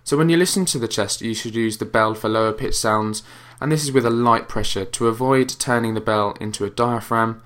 So 0.02 0.16
when 0.16 0.28
you 0.28 0.36
listen 0.36 0.64
to 0.66 0.80
the 0.80 0.88
chest, 0.88 1.20
you 1.20 1.32
should 1.32 1.54
use 1.54 1.78
the 1.78 1.84
bell 1.84 2.14
for 2.14 2.28
lower 2.28 2.52
pitch 2.52 2.74
sounds 2.74 3.22
and 3.62 3.70
this 3.70 3.84
is 3.84 3.92
with 3.92 4.04
a 4.04 4.10
light 4.10 4.48
pressure 4.48 4.84
to 4.84 5.06
avoid 5.06 5.48
turning 5.48 5.94
the 5.94 6.00
bell 6.00 6.36
into 6.40 6.64
a 6.64 6.70
diaphragm, 6.70 7.40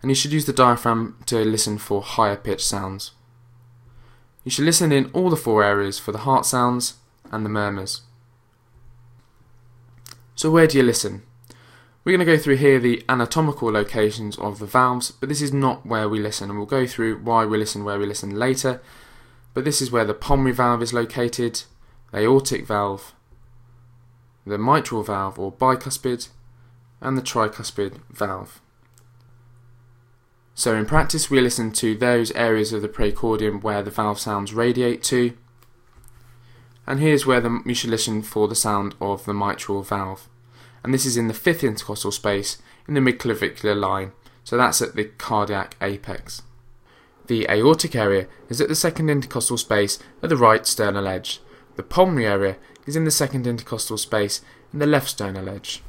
and 0.00 0.08
you 0.08 0.14
should 0.14 0.30
use 0.30 0.44
the 0.44 0.52
diaphragm 0.52 1.16
to 1.26 1.44
listen 1.44 1.78
for 1.78 2.00
higher 2.00 2.36
pitch 2.36 2.64
sounds. 2.64 3.10
You 4.44 4.50
should 4.50 4.64
listen 4.64 4.92
in 4.92 5.10
all 5.12 5.30
the 5.30 5.36
four 5.36 5.62
areas 5.62 5.98
for 5.98 6.12
the 6.12 6.18
heart 6.18 6.44
sounds 6.46 6.94
and 7.30 7.44
the 7.44 7.50
murmurs. 7.50 8.02
So 10.34 10.50
where 10.50 10.66
do 10.66 10.78
you 10.78 10.82
listen? 10.82 11.22
We're 12.04 12.16
going 12.16 12.26
to 12.26 12.36
go 12.36 12.42
through 12.42 12.56
here 12.56 12.80
the 12.80 13.04
anatomical 13.08 13.70
locations 13.70 14.36
of 14.36 14.58
the 14.58 14.66
valves, 14.66 15.12
but 15.12 15.28
this 15.28 15.40
is 15.40 15.52
not 15.52 15.86
where 15.86 16.08
we 16.08 16.18
listen, 16.18 16.50
and 16.50 16.58
we'll 16.58 16.66
go 16.66 16.84
through 16.84 17.18
why 17.18 17.44
we 17.44 17.56
listen 17.56 17.84
where 17.84 17.98
we 17.98 18.06
listen 18.06 18.34
later. 18.34 18.82
But 19.54 19.64
this 19.64 19.80
is 19.80 19.92
where 19.92 20.04
the 20.04 20.14
pulmonary 20.14 20.52
valve 20.52 20.82
is 20.82 20.92
located, 20.92 21.62
the 22.10 22.18
aortic 22.18 22.66
valve, 22.66 23.14
the 24.44 24.58
mitral 24.58 25.04
valve 25.04 25.38
or 25.38 25.52
bicuspid, 25.52 26.28
and 27.00 27.16
the 27.16 27.22
tricuspid 27.22 28.00
valve. 28.10 28.60
So 30.54 30.74
in 30.76 30.86
practice 30.86 31.30
we 31.30 31.40
listen 31.40 31.72
to 31.72 31.96
those 31.96 32.30
areas 32.32 32.72
of 32.72 32.82
the 32.82 32.88
precordium 32.88 33.62
where 33.62 33.82
the 33.82 33.90
valve 33.90 34.20
sounds 34.20 34.52
radiate 34.52 35.02
to, 35.04 35.36
and 36.86 37.00
here's 37.00 37.24
where 37.24 37.40
the, 37.40 37.62
you 37.64 37.74
should 37.74 37.90
listen 37.90 38.22
for 38.22 38.48
the 38.48 38.54
sound 38.54 38.94
of 39.00 39.24
the 39.24 39.34
mitral 39.34 39.82
valve. 39.82 40.28
And 40.82 40.92
this 40.92 41.06
is 41.06 41.16
in 41.16 41.28
the 41.28 41.34
fifth 41.34 41.62
intercostal 41.62 42.10
space 42.10 42.60
in 42.88 42.94
the 42.94 43.00
midclavicular 43.00 43.78
line, 43.78 44.12
so 44.44 44.56
that's 44.56 44.82
at 44.82 44.96
the 44.96 45.04
cardiac 45.04 45.76
apex. 45.80 46.42
The 47.28 47.46
aortic 47.48 47.94
area 47.94 48.26
is 48.48 48.60
at 48.60 48.68
the 48.68 48.74
second 48.74 49.08
intercostal 49.08 49.56
space 49.56 50.00
at 50.22 50.28
the 50.28 50.36
right 50.36 50.66
sternal 50.66 51.06
edge. 51.06 51.40
The 51.76 51.84
pulmonary 51.84 52.26
area 52.26 52.56
is 52.84 52.96
in 52.96 53.04
the 53.04 53.10
second 53.10 53.46
intercostal 53.46 53.96
space 53.96 54.40
in 54.72 54.80
the 54.80 54.86
left 54.86 55.08
sternal 55.08 55.48
edge. 55.48 55.82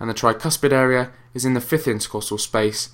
And 0.00 0.10
the 0.10 0.14
tricuspid 0.14 0.72
area 0.72 1.12
is 1.34 1.44
in 1.44 1.54
the 1.54 1.60
fifth 1.60 1.86
intercostal 1.86 2.38
space 2.38 2.90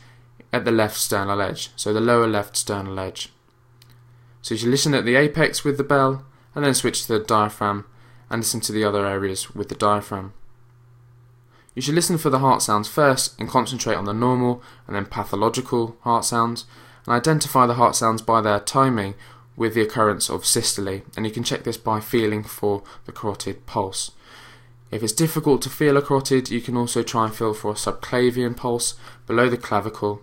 at 0.52 0.64
the 0.64 0.72
left 0.72 0.96
sternal 0.96 1.40
edge, 1.40 1.70
so 1.76 1.92
the 1.92 2.00
lower 2.00 2.26
left 2.26 2.56
sternal 2.56 2.98
edge. 2.98 3.28
So 4.42 4.54
you 4.54 4.58
should 4.58 4.70
listen 4.70 4.94
at 4.94 5.04
the 5.04 5.16
apex 5.16 5.62
with 5.62 5.76
the 5.76 5.84
bell, 5.84 6.24
and 6.54 6.64
then 6.64 6.74
switch 6.74 7.02
to 7.02 7.12
the 7.12 7.24
diaphragm 7.24 7.84
and 8.28 8.40
listen 8.40 8.60
to 8.60 8.72
the 8.72 8.84
other 8.84 9.06
areas 9.06 9.54
with 9.54 9.68
the 9.68 9.74
diaphragm. 9.74 10.32
You 11.74 11.82
should 11.82 11.94
listen 11.94 12.18
for 12.18 12.30
the 12.30 12.40
heart 12.40 12.62
sounds 12.62 12.88
first 12.88 13.38
and 13.38 13.48
concentrate 13.48 13.94
on 13.94 14.04
the 14.04 14.12
normal 14.12 14.62
and 14.86 14.96
then 14.96 15.06
pathological 15.06 15.96
heart 16.00 16.24
sounds, 16.24 16.64
and 17.06 17.14
identify 17.14 17.66
the 17.66 17.74
heart 17.74 17.94
sounds 17.94 18.22
by 18.22 18.40
their 18.40 18.60
timing 18.60 19.14
with 19.56 19.74
the 19.74 19.82
occurrence 19.82 20.28
of 20.28 20.46
systole, 20.46 21.02
and 21.16 21.26
you 21.26 21.32
can 21.32 21.44
check 21.44 21.64
this 21.64 21.76
by 21.76 22.00
feeling 22.00 22.42
for 22.42 22.82
the 23.04 23.12
carotid 23.12 23.66
pulse. 23.66 24.10
If 24.90 25.02
it's 25.02 25.12
difficult 25.12 25.62
to 25.62 25.70
feel 25.70 25.96
a 25.96 26.02
carotid, 26.02 26.50
you 26.50 26.60
can 26.60 26.76
also 26.76 27.02
try 27.02 27.26
and 27.26 27.34
feel 27.34 27.54
for 27.54 27.70
a 27.70 27.74
subclavian 27.74 28.56
pulse 28.56 28.94
below 29.26 29.48
the 29.48 29.56
clavicle. 29.56 30.22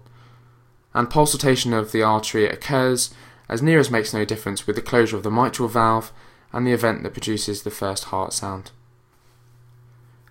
And 0.94 1.10
pulsation 1.10 1.74
of 1.74 1.92
the 1.92 2.04
artery 2.04 2.48
occurs 2.48 3.14
as 3.48 3.62
near 3.62 3.80
as 3.80 3.90
makes 3.90 4.14
no 4.14 4.26
difference 4.26 4.68
with 4.68 4.76
the 4.76 4.82
closure 4.82 5.16
of 5.16 5.24
the 5.24 5.32
mitral 5.32 5.70
valve 5.70 6.12
and 6.52 6.68
the 6.68 6.74
event 6.74 7.04
that 7.04 7.14
produces 7.14 7.64
the 7.64 7.72
first 7.72 8.06
heart 8.06 8.34
sound. 8.34 8.72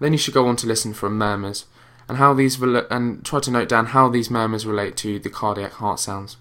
Then 0.01 0.13
you 0.13 0.19
should 0.19 0.35
go 0.35 0.47
on 0.47 0.57
to 0.57 0.67
listen 0.67 0.93
for 0.93 1.09
murmurs 1.09 1.65
and 2.09 2.19
how 2.19 2.35
these 2.35 2.61
and 2.61 3.25
try 3.25 3.41
to 3.41 3.51
note 3.51 3.69
down 3.69 3.87
how 3.87 4.09
these 4.09 4.31
murmurs 4.31 4.67
relate 4.67 4.97
to 4.99 5.19
the 5.19 5.31
cardiac 5.31 5.73
heart 5.73 5.99
sounds. 5.99 6.37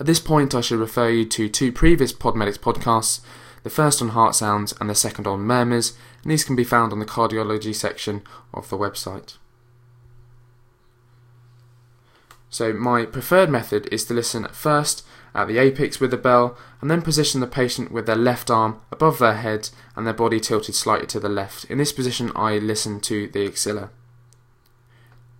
At 0.00 0.06
this 0.06 0.20
point, 0.20 0.54
I 0.54 0.60
should 0.60 0.78
refer 0.78 1.08
you 1.08 1.24
to 1.26 1.48
two 1.48 1.72
previous 1.72 2.12
Podmedics 2.12 2.58
podcasts, 2.58 3.20
the 3.62 3.70
first 3.70 4.00
on 4.00 4.10
heart 4.10 4.34
sounds 4.34 4.74
and 4.80 4.88
the 4.88 4.94
second 4.94 5.26
on 5.26 5.40
murmurs, 5.40 5.96
and 6.22 6.30
these 6.32 6.44
can 6.44 6.56
be 6.56 6.64
found 6.64 6.92
on 6.92 6.98
the 6.98 7.06
cardiology 7.06 7.74
section 7.74 8.22
of 8.52 8.68
the 8.68 8.78
website. 8.78 9.36
So 12.50 12.72
my 12.72 13.04
preferred 13.04 13.50
method 13.50 13.88
is 13.92 14.04
to 14.06 14.14
listen 14.14 14.48
first 14.48 15.04
at 15.34 15.48
the 15.48 15.58
apex 15.58 16.00
with 16.00 16.10
the 16.10 16.16
bell 16.16 16.56
and 16.80 16.90
then 16.90 17.02
position 17.02 17.40
the 17.40 17.46
patient 17.46 17.92
with 17.92 18.06
their 18.06 18.16
left 18.16 18.50
arm 18.50 18.80
above 18.90 19.18
their 19.18 19.34
head 19.34 19.68
and 19.94 20.06
their 20.06 20.14
body 20.14 20.40
tilted 20.40 20.74
slightly 20.74 21.06
to 21.08 21.20
the 21.20 21.28
left. 21.28 21.64
In 21.66 21.78
this 21.78 21.92
position 21.92 22.32
I 22.34 22.58
listen 22.58 23.00
to 23.00 23.28
the 23.28 23.46
axilla. 23.46 23.90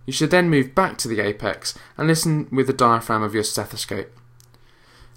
You 0.05 0.13
should 0.13 0.31
then 0.31 0.49
move 0.49 0.75
back 0.75 0.97
to 0.99 1.07
the 1.07 1.19
apex 1.19 1.77
and 1.97 2.07
listen 2.07 2.47
with 2.51 2.67
the 2.67 2.73
diaphragm 2.73 3.23
of 3.23 3.33
your 3.33 3.43
stethoscope. 3.43 4.18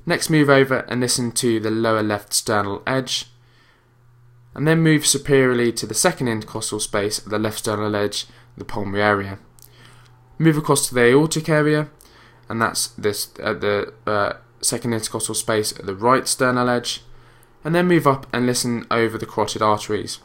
Next 0.05 0.31
move 0.31 0.51
over 0.51 0.81
and 0.89 1.01
listen 1.01 1.33
to 1.33 1.61
the 1.61 1.71
lower 1.71 2.03
left 2.03 2.33
sternal 2.33 2.83
edge 2.87 3.27
and 4.55 4.67
then 4.67 4.81
move 4.81 5.07
superiorly 5.07 5.73
to 5.73 5.87
the 5.87 5.95
second 5.95 6.29
intercostal 6.29 6.81
space 6.81 7.19
at 7.21 7.31
the 7.31 7.39
left 7.39 7.59
sternal 7.59 7.97
edge, 7.97 8.27
the 8.57 8.65
pulmonary 8.65 9.03
area. 9.03 9.39
Move 10.39 10.59
across 10.59 10.89
to 10.89 10.95
the 10.95 11.05
aortic 11.05 11.49
area, 11.49 11.89
and 12.49 12.61
that's 12.61 12.89
this 12.89 13.31
at 13.43 13.61
the 13.61 13.93
uh, 14.07 14.35
second 14.61 14.93
intercostal 14.93 15.35
space 15.35 15.73
at 15.79 15.87
the 15.87 15.95
right 15.95 16.29
sternal 16.29 16.69
edge, 16.69 17.03
and 17.65 17.75
then 17.75 17.89
move 17.89 18.07
up 18.07 18.27
and 18.33 18.45
listen 18.45 18.87
over 18.91 19.17
the 19.17 19.27
carotid 19.27 19.63
arteries. 19.63 20.19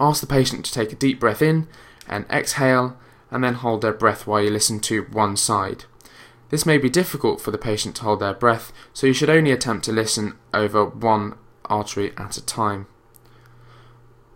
Ask 0.00 0.20
the 0.20 0.26
patient 0.26 0.64
to 0.64 0.72
take 0.72 0.92
a 0.92 0.96
deep 0.96 1.20
breath 1.20 1.42
in 1.42 1.68
and 2.08 2.24
exhale, 2.30 2.96
and 3.30 3.42
then 3.44 3.54
hold 3.54 3.82
their 3.82 3.92
breath 3.92 4.26
while 4.26 4.42
you 4.42 4.50
listen 4.50 4.80
to 4.80 5.02
one 5.10 5.36
side. 5.36 5.84
This 6.48 6.64
may 6.66 6.78
be 6.78 6.88
difficult 6.88 7.40
for 7.40 7.50
the 7.50 7.58
patient 7.58 7.96
to 7.96 8.04
hold 8.04 8.20
their 8.20 8.34
breath, 8.34 8.72
so 8.92 9.06
you 9.06 9.12
should 9.12 9.30
only 9.30 9.50
attempt 9.50 9.84
to 9.86 9.92
listen 9.92 10.34
over 10.54 10.84
one 10.84 11.34
artery 11.64 12.12
at 12.16 12.36
a 12.36 12.44
time. 12.44 12.86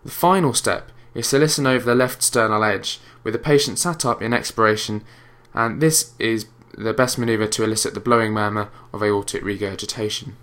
The 0.04 0.10
final 0.10 0.52
step 0.52 0.90
is 1.14 1.28
to 1.30 1.38
listen 1.38 1.66
over 1.66 1.84
the 1.84 1.94
left 1.94 2.22
sternal 2.22 2.64
edge 2.64 3.00
with 3.22 3.34
the 3.34 3.38
patient 3.38 3.78
sat 3.78 4.04
up 4.04 4.22
in 4.22 4.32
expiration, 4.32 5.04
and 5.54 5.80
this 5.80 6.12
is 6.18 6.46
the 6.76 6.94
best 6.94 7.18
manoeuvre 7.18 7.48
to 7.48 7.64
elicit 7.64 7.94
the 7.94 8.00
blowing 8.00 8.32
murmur 8.32 8.70
of 8.92 9.02
aortic 9.02 9.44
regurgitation. 9.44 10.36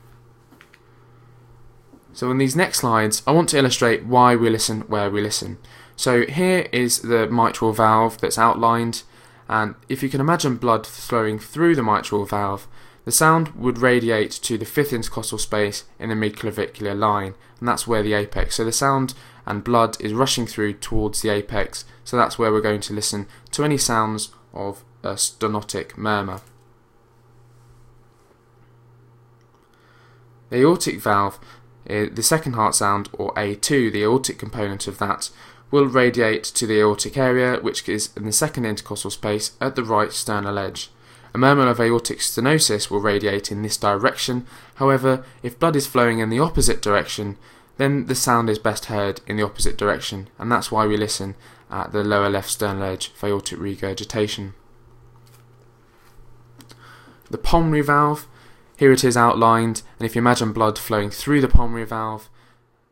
So 2.13 2.32
in 2.32 2.38
these 2.38 2.55
next 2.55 2.80
slides, 2.80 3.22
I 3.28 3.32
want 3.32 3.49
to 3.49 3.57
illustrate 3.57 4.05
why 4.05 4.36
we 4.36 4.49
listen 4.49 4.82
where 4.82 5.09
we 5.09 5.22
listen. 5.22 5.57
So 5.95 6.26
here 6.26 6.68
is 6.72 6.99
the 6.99 7.28
mitral 7.28 7.74
valve 7.74 8.20
that's 8.20 8.38
outlined, 8.38 9.03
and 9.49 9.75
if 9.87 10.03
you 10.03 10.09
can 10.09 10.21
imagine 10.21 10.57
blood 10.57 10.85
flowing 10.85 11.39
through 11.39 11.75
the 11.75 11.83
mitral 11.83 12.25
valve, 12.25 12.67
the 13.05 13.11
sound 13.11 13.49
would 13.49 13.77
radiate 13.77 14.31
to 14.31 14.57
the 14.57 14.65
fifth 14.65 14.91
intercostal 14.91 15.37
space 15.37 15.85
in 15.97 16.09
the 16.09 16.15
midclavicular 16.15 16.97
line, 16.97 17.35
and 17.59 17.67
that's 17.67 17.87
where 17.87 18.03
the 18.03 18.13
apex. 18.13 18.55
So 18.55 18.65
the 18.65 18.71
sound 18.73 19.13
and 19.45 19.63
blood 19.63 19.95
is 20.01 20.13
rushing 20.13 20.45
through 20.45 20.73
towards 20.73 21.21
the 21.21 21.29
apex, 21.29 21.85
so 22.03 22.17
that's 22.17 22.37
where 22.37 22.51
we're 22.51 22.59
going 22.59 22.81
to 22.81 22.93
listen 22.93 23.27
to 23.51 23.63
any 23.63 23.77
sounds 23.77 24.29
of 24.53 24.83
a 25.03 25.13
stenotic 25.13 25.97
murmur. 25.97 26.41
The 30.49 30.57
aortic 30.57 30.99
valve, 30.99 31.39
eh, 31.87 32.07
the 32.11 32.23
second 32.23 32.53
heart 32.53 32.75
sound, 32.75 33.09
or 33.13 33.33
A2, 33.35 33.91
the 33.91 34.03
aortic 34.03 34.37
component 34.37 34.87
of 34.87 34.97
that, 34.99 35.29
will 35.70 35.86
radiate 35.86 36.43
to 36.43 36.65
the 36.65 36.80
aortic 36.80 37.18
area, 37.18 37.59
which 37.59 37.88
is 37.89 38.09
in 38.15 38.26
the 38.26 38.32
second 38.32 38.65
intercostal 38.65 39.11
space 39.11 39.51
at 39.59 39.76
the 39.76 39.84
right 39.84 40.11
sternal 40.11 40.57
edge. 40.57 40.89
A 41.34 41.38
murmur 41.38 41.68
of 41.68 41.80
aortic 41.80 42.20
stenosis 42.20 42.89
will 42.89 43.01
radiate 43.01 43.51
in 43.51 43.61
this 43.61 43.78
direction. 43.78 44.47
However, 44.76 45.26
if 45.43 45.59
blood 45.59 45.76
is 45.76 45.86
flowing 45.86 46.20
in 46.20 46.30
the 46.30 46.39
opposite 46.39 46.82
direction, 46.82 47.38
then 47.78 48.07
the 48.07 48.15
sound 48.15 48.49
is 48.49 48.59
best 48.59 48.86
heard 48.86 49.22
in 49.28 49.38
the 49.38 49.43
opposite 49.43 49.78
direction, 49.78 50.30
and 50.39 50.51
that's 50.51 50.72
why 50.72 50.88
we 50.88 50.97
listen 50.97 51.36
at 51.70 51.91
the 51.91 52.03
lower 52.03 52.30
left 52.30 52.49
sternal 52.49 52.84
edge 52.84 53.09
for 53.09 53.28
aortic 53.28 53.59
regurgitation. 53.59 54.53
The 57.30 57.38
pulmonary 57.38 57.82
valve, 57.82 58.28
here 58.78 58.91
it 58.91 59.03
is 59.03 59.18
outlined, 59.18 59.82
and 59.99 60.05
if 60.05 60.15
you 60.15 60.20
imagine 60.20 60.53
blood 60.53 60.80
flowing 60.80 61.09
through 61.09 61.41
the 61.41 61.47
pulmonary 61.47 61.86
valve, 61.86 62.30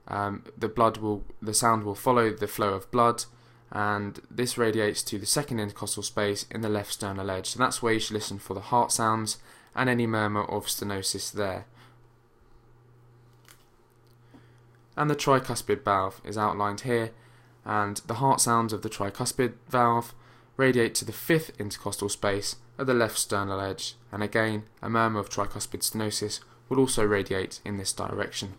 um, 0.08 0.44
the 0.58 0.68
blood 0.68 0.98
will, 0.98 1.24
the 1.42 1.54
sound 1.54 1.84
will 1.84 1.96
follow 1.96 2.32
the 2.32 2.48
flow 2.48 2.74
of 2.74 2.92
blood, 2.92 3.26
and 3.72 4.22
this 4.30 4.58
radiates 4.58 5.02
to 5.04 5.18
the 5.18 5.26
second 5.26 5.60
intercostal 5.60 6.04
space 6.04 6.46
in 6.52 6.62
the 6.62 6.70
left 6.70 6.94
sternal 6.94 7.32
edge. 7.32 7.48
So 7.48 7.60
that's 7.60 7.82
where 7.82 7.94
you 7.94 8.00
should 8.00 8.14
listen 8.14 8.40
for 8.40 8.54
the 8.54 8.62
heart 8.62 8.92
sounds 8.92 9.38
and 9.76 9.90
any 9.90 10.08
murmur 10.08 10.44
of 10.44 10.68
stenosis 10.68 11.32
there. 11.32 11.66
And 14.96 15.10
the 15.10 15.16
tricuspid 15.16 15.84
valve 15.84 16.22
is 16.24 16.38
outlined 16.38 16.82
here, 16.82 17.12
and 17.66 17.98
the 18.08 18.16
heart 18.16 18.40
sounds 18.40 18.72
of 18.72 18.82
the 18.82 18.90
tricuspid 18.90 19.54
valve 19.68 20.14
radiate 20.56 20.96
to 20.96 21.06
the 21.06 21.12
fifth 21.12 21.52
intercostal 21.60 22.08
space 22.08 22.56
at 22.80 22.88
the 22.88 22.94
left 22.94 23.18
sternal 23.18 23.60
edge, 23.60 23.96
and 24.12 24.24
again, 24.24 24.64
a 24.82 24.90
murmur 24.90 25.20
of 25.20 25.30
tricuspid 25.30 25.82
stenosis 25.82 26.40
will 26.70 26.80
also 26.80 27.04
radiate 27.04 27.60
in 27.66 27.78
this 27.78 27.92
direction. 27.92 28.54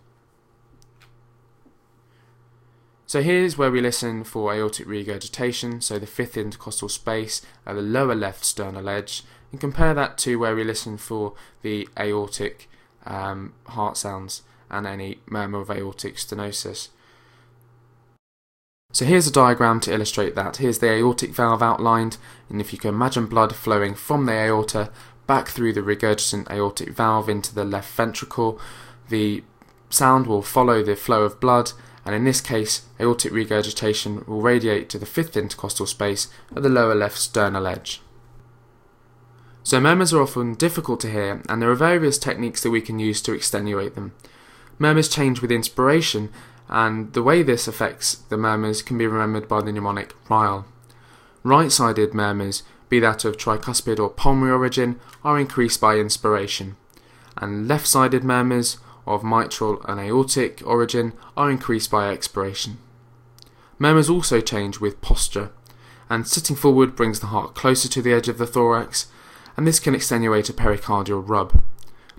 So 3.09 3.23
here's 3.23 3.57
where 3.57 3.71
we 3.71 3.81
listen 3.81 4.25
for 4.25 4.53
aortic 4.53 4.89
regurgitation, 4.89 5.81
so 5.81 5.99
the 5.99 6.07
fifth 6.07 6.37
intercostal 6.37 6.89
space 6.89 7.41
at 7.65 7.77
the 7.77 7.83
lower 7.83 8.17
left 8.17 8.45
sternal 8.45 8.89
edge, 8.89 9.23
and 9.53 9.61
compare 9.61 9.95
that 9.95 10.19
to 10.19 10.37
where 10.41 10.57
we 10.57 10.65
listen 10.65 10.97
for 10.97 11.35
the 11.63 11.89
aortic 11.97 12.69
um, 13.05 13.55
heart 13.69 13.97
sounds 13.97 14.43
and 14.69 14.89
any 14.89 15.21
murmur 15.27 15.61
of 15.61 15.71
aortic 15.71 16.17
stenosis. 16.17 16.89
So 18.93 19.05
here's 19.05 19.29
a 19.29 19.33
diagram 19.33 19.79
to 19.81 19.93
illustrate 19.93 20.35
that. 20.35 20.57
Here's 20.57 20.81
the 20.81 20.91
aortic 20.91 21.31
valve 21.31 21.63
outlined, 21.63 22.17
and 22.51 22.61
if 22.61 22.73
you 22.73 22.79
can 22.79 22.91
imagine 22.91 23.27
blood 23.27 23.55
flowing 23.55 23.95
from 23.95 24.27
the 24.27 24.33
aorta 24.33 24.91
back 25.29 25.47
through 25.47 25.75
the 25.75 25.83
regurgitant 25.83 26.51
aortic 26.51 26.89
valve 26.89 27.29
into 27.29 27.55
the 27.55 27.65
left 27.65 27.95
ventricle, 27.95 28.61
the 29.11 29.45
sound 29.91 30.27
will 30.27 30.43
follow 30.43 30.83
the 30.83 30.97
flow 30.97 31.23
of 31.23 31.39
blood 31.39 31.71
and 32.07 32.15
in 32.15 32.23
this 32.23 32.41
case, 32.41 32.87
aortic 33.01 33.33
regurgitation 33.33 34.25
will 34.29 34.41
radiate 34.41 34.89
to 34.91 34.99
the 34.99 35.05
fifth 35.05 35.37
intercostal 35.37 35.87
space 35.87 36.29
at 36.55 36.63
the 36.63 36.69
lower 36.69 36.95
left 36.95 37.19
sternal 37.19 37.67
edge. 37.67 38.01
So 39.65 39.81
murmurs 39.81 40.15
are 40.15 40.23
often 40.23 40.55
difficult 40.55 41.01
to 41.01 41.11
hear, 41.11 41.43
and 41.49 41.61
there 41.61 41.71
are 41.71 41.75
various 41.75 42.17
techniques 42.17 42.63
that 42.63 42.71
we 42.71 42.81
can 42.81 43.01
use 43.01 43.21
to 43.23 43.33
extenuate 43.33 43.97
them. 43.97 44.15
Murmurs 44.79 45.09
change 45.09 45.43
with 45.43 45.51
inspiration, 45.51 46.31
and 46.69 47.13
the 47.13 47.23
way 47.25 47.43
this 47.43 47.67
affects 47.67 48.15
the 48.15 48.37
murmurs 48.37 48.83
can 48.83 48.97
be 48.97 49.09
remembered 49.09 49.49
by 49.49 49.61
the 49.61 49.73
mnemonic 49.73 50.15
RILE. 50.31 50.65
Right-sided 51.43 52.15
murmurs, 52.15 52.63
be 52.89 53.01
that 53.01 53.25
of 53.25 53.37
tricuspid 53.37 53.99
or 53.99 54.11
pulmonary 54.11 54.53
origin, 54.53 55.01
are 55.25 55.41
increased 55.41 55.81
by 55.81 55.97
inspiration, 55.97 56.77
and 57.37 57.67
left-sided 57.67 58.23
murmurs, 58.23 58.79
of 59.07 59.25
mitral 59.25 59.81
and 59.87 60.01
aortic 60.01 60.63
origin 60.67 61.13
are 61.37 61.51
increased 61.51 61.91
by 61.91 62.09
expiration. 62.09 62.79
Murmurs 63.79 64.11
also 64.11 64.41
change 64.41 64.81
with 64.81 65.01
posture, 65.01 65.51
and 66.09 66.27
sitting 66.27 66.57
forward 66.57 66.97
brings 66.97 67.21
the 67.21 67.27
heart 67.27 67.55
closer 67.55 67.89
to 67.89 68.03
the 68.03 68.13
edge 68.13 68.29
of 68.29 68.39
the 68.39 68.47
thorax, 68.47 69.07
and 69.57 69.67
this 69.67 69.81
can 69.81 69.95
extenuate 69.95 70.49
a 70.49 70.53
pericardial 70.53 71.23
rub. 71.27 71.63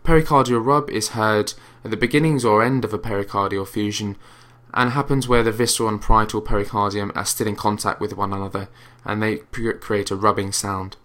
Pericardial 0.03 0.63
rub 0.65 0.89
is 0.89 1.09
heard 1.09 1.53
at 1.83 1.91
the 1.91 1.97
beginnings 1.97 2.45
or 2.45 2.63
end 2.63 2.85
of 2.85 2.93
a 2.93 2.99
pericardial 2.99 3.63
effusion 3.63 4.15
and 4.73 4.91
happens 4.91 5.27
where 5.27 5.43
the 5.43 5.51
visceral 5.51 5.89
and 5.89 6.01
parietal 6.01 6.41
pericardium 6.41 7.11
are 7.15 7.25
still 7.25 7.47
in 7.47 7.55
contact 7.55 7.99
with 7.99 8.15
one 8.15 8.31
another 8.31 8.69
and 9.03 9.21
they 9.21 9.37
create 9.37 10.11
a 10.11 10.15
rubbing 10.15 10.51
sound. 10.51 10.95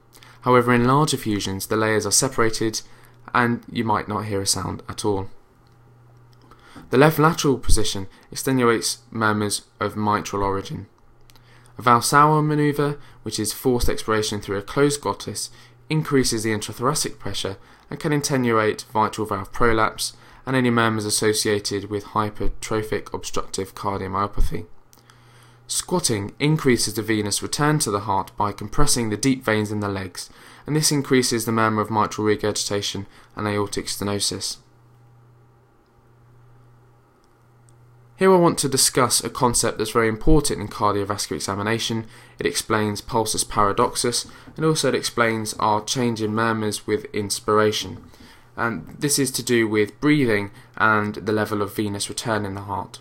However, 0.43 0.73
in 0.73 0.85
larger 0.85 1.17
effusions, 1.17 1.67
the 1.67 1.77
layers 1.77 2.05
are 2.05 2.13
separated 2.13 2.83
and 3.35 3.65
you 3.71 3.85
might 3.85 4.09
not 4.09 4.27
hear 4.27 4.41
a 4.41 4.47
sound 4.47 4.83
at 4.89 5.05
all. 5.05 5.29
The 6.93 6.99
left 6.99 7.19
lateral 7.19 7.57
position 7.57 8.07
extenuates 8.31 8.99
murmurs 9.11 9.63
of 9.81 9.97
mitral 9.97 10.43
origin. 10.43 10.89
A 11.79 11.83
Valsalva 11.83 12.45
maneuver, 12.45 12.99
which 13.23 13.41
is 13.41 13.55
forced 13.55 13.89
expiration 13.89 14.43
through 14.43 14.59
a 14.59 14.63
closed 14.63 15.01
glottis, 15.01 15.49
increases 15.89 16.43
the 16.43 16.51
intrathoracic 16.51 17.19
pressure 17.19 17.57
and 17.89 17.99
can 17.99 18.13
attenuate 18.13 18.85
mitral 18.95 19.27
valve 19.27 19.51
prolapse 19.53 20.13
and 20.45 20.55
any 20.55 20.69
murmurs 20.69 21.07
associated 21.07 21.89
with 21.89 22.05
hypertrophic 22.13 23.15
obstructive 23.15 23.75
cardiomyopathy. 23.75 24.67
Squatting 25.67 26.35
increases 26.39 26.93
the 26.93 27.01
venous 27.01 27.43
return 27.43 27.79
to 27.79 27.91
the 27.91 28.01
heart 28.01 28.33
by 28.37 28.53
compressing 28.53 29.09
the 29.09 29.17
deep 29.17 29.43
veins 29.43 29.73
in 29.73 29.81
the 29.81 29.89
legs, 29.89 30.29
and 30.67 30.77
this 30.77 30.93
increases 30.93 31.47
the 31.47 31.53
murmur 31.53 31.81
of 31.81 31.91
mitral 31.91 32.27
regurgitation 32.27 33.07
and 33.35 33.49
aortic 33.49 33.87
stenosis. 33.87 34.59
Here 38.23 38.33
I 38.33 38.37
want 38.37 38.57
to 38.59 38.69
discuss 38.69 39.25
a 39.25 39.29
concept 39.29 39.79
that's 39.79 39.91
very 39.91 40.07
important 40.07 40.61
in 40.61 40.69
cardiovascular 40.69 41.35
examination. 41.35 42.07
It 42.39 42.47
explains 42.47 43.01
pulsus 43.01 43.43
paradoxus 43.43 44.29
and 44.57 44.65
also 44.65 44.91
it 44.91 44.95
explains 44.95 45.55
our 45.55 45.83
change 45.83 46.23
in 46.23 46.33
murmurs 46.33 46.87
with 46.87 47.07
inspiration. 47.07 48.01
And 48.57 48.95
this 48.97 49.19
is 49.19 49.33
to 49.33 49.43
do 49.43 49.67
with 49.67 50.01
breathing 50.01 50.53
and 50.77 51.17
the 51.17 51.33
level 51.33 51.63
of 51.63 51.75
venous 51.75 52.09
return 52.09 52.47
in 52.47 52.55
the 52.55 52.61
heart. 52.61 53.01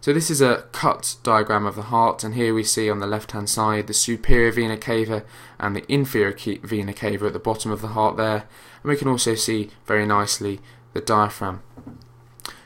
So 0.00 0.12
this 0.12 0.30
is 0.30 0.40
a 0.40 0.66
cut 0.70 1.16
diagram 1.24 1.66
of 1.66 1.74
the 1.74 1.90
heart, 1.90 2.22
and 2.22 2.36
here 2.36 2.54
we 2.54 2.62
see 2.62 2.88
on 2.88 3.00
the 3.00 3.08
left-hand 3.08 3.50
side 3.50 3.88
the 3.88 3.92
superior 3.92 4.52
vena 4.52 4.76
cava 4.76 5.24
and 5.58 5.74
the 5.74 5.92
inferior 5.92 6.36
vena 6.62 6.92
cava 6.92 7.26
at 7.26 7.32
the 7.32 7.40
bottom 7.40 7.72
of 7.72 7.82
the 7.82 7.88
heart 7.88 8.16
there, 8.16 8.44
and 8.84 8.90
we 8.90 8.96
can 8.96 9.08
also 9.08 9.34
see 9.34 9.70
very 9.84 10.06
nicely 10.06 10.60
the 10.92 11.00
diaphragm. 11.00 11.64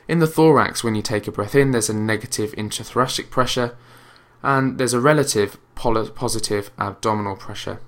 In 0.07 0.19
the 0.19 0.27
thorax, 0.27 0.83
when 0.83 0.95
you 0.95 1.01
take 1.01 1.27
a 1.27 1.31
breath 1.31 1.55
in, 1.55 1.71
there's 1.71 1.89
a 1.89 1.93
negative 1.93 2.51
intrathoracic 2.53 3.29
pressure, 3.29 3.75
and 4.43 4.77
there's 4.77 4.93
a 4.93 4.99
relative 4.99 5.57
positive 5.75 6.69
abdominal 6.77 7.35
pressure. 7.35 7.79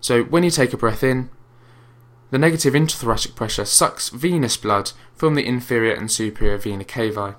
So 0.00 0.24
when 0.24 0.42
you 0.42 0.50
take 0.50 0.72
a 0.72 0.76
breath 0.76 1.04
in, 1.04 1.30
the 2.30 2.38
negative 2.38 2.74
intrathoracic 2.74 3.36
pressure 3.36 3.64
sucks 3.64 4.08
venous 4.08 4.56
blood 4.56 4.90
from 5.14 5.36
the 5.36 5.46
inferior 5.46 5.94
and 5.94 6.10
superior 6.10 6.58
vena 6.58 6.84
cavae, 6.84 7.36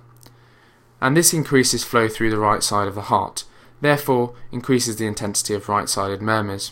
and 1.02 1.18
this 1.18 1.34
increases 1.34 1.84
flow 1.84 2.08
through 2.08 2.32
the 2.32 2.40
right 2.40 2.64
side 2.64 2.88
of 2.88 2.96
the 2.96 3.02
heart, 3.02 3.44
therefore 3.82 4.34
increases 4.54 4.96
the 4.96 5.06
intensity 5.06 5.54
of 5.54 5.68
right-sided 5.68 6.22
murmurs. 6.22 6.72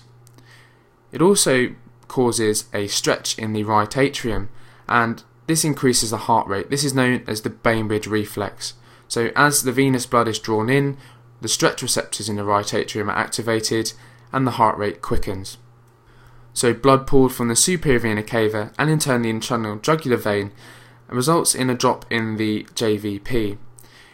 It 1.11 1.21
also 1.21 1.75
causes 2.07 2.65
a 2.73 2.87
stretch 2.87 3.37
in 3.37 3.51
the 3.51 3.65
right 3.65 3.95
atrium, 3.97 4.49
and 4.87 5.23
this 5.47 5.65
increases 5.65 6.11
the 6.11 6.17
heart 6.17 6.47
rate. 6.47 6.69
This 6.69 6.83
is 6.83 6.93
known 6.93 7.23
as 7.27 7.41
the 7.41 7.49
Bainbridge 7.49 8.07
reflex. 8.07 8.73
So 9.07 9.31
as 9.35 9.63
the 9.63 9.71
venous 9.71 10.05
blood 10.05 10.27
is 10.27 10.39
drawn 10.39 10.69
in, 10.69 10.97
the 11.41 11.47
stretch 11.47 11.81
receptors 11.81 12.29
in 12.29 12.35
the 12.35 12.43
right 12.43 12.73
atrium 12.73 13.09
are 13.09 13.17
activated 13.17 13.93
and 14.31 14.47
the 14.47 14.51
heart 14.51 14.77
rate 14.77 15.01
quickens 15.01 15.57
so 16.53 16.73
blood 16.73 17.07
pulled 17.07 17.33
from 17.33 17.47
the 17.47 17.55
superior 17.55 17.99
vena 17.99 18.23
cava 18.23 18.71
and 18.77 18.89
in 18.89 18.99
turn 18.99 19.23
the 19.23 19.29
internal 19.29 19.77
jugular 19.77 20.17
vein 20.17 20.51
results 21.09 21.53
in 21.53 21.69
a 21.69 21.75
drop 21.75 22.05
in 22.11 22.37
the 22.37 22.63
JVP. 22.75 23.57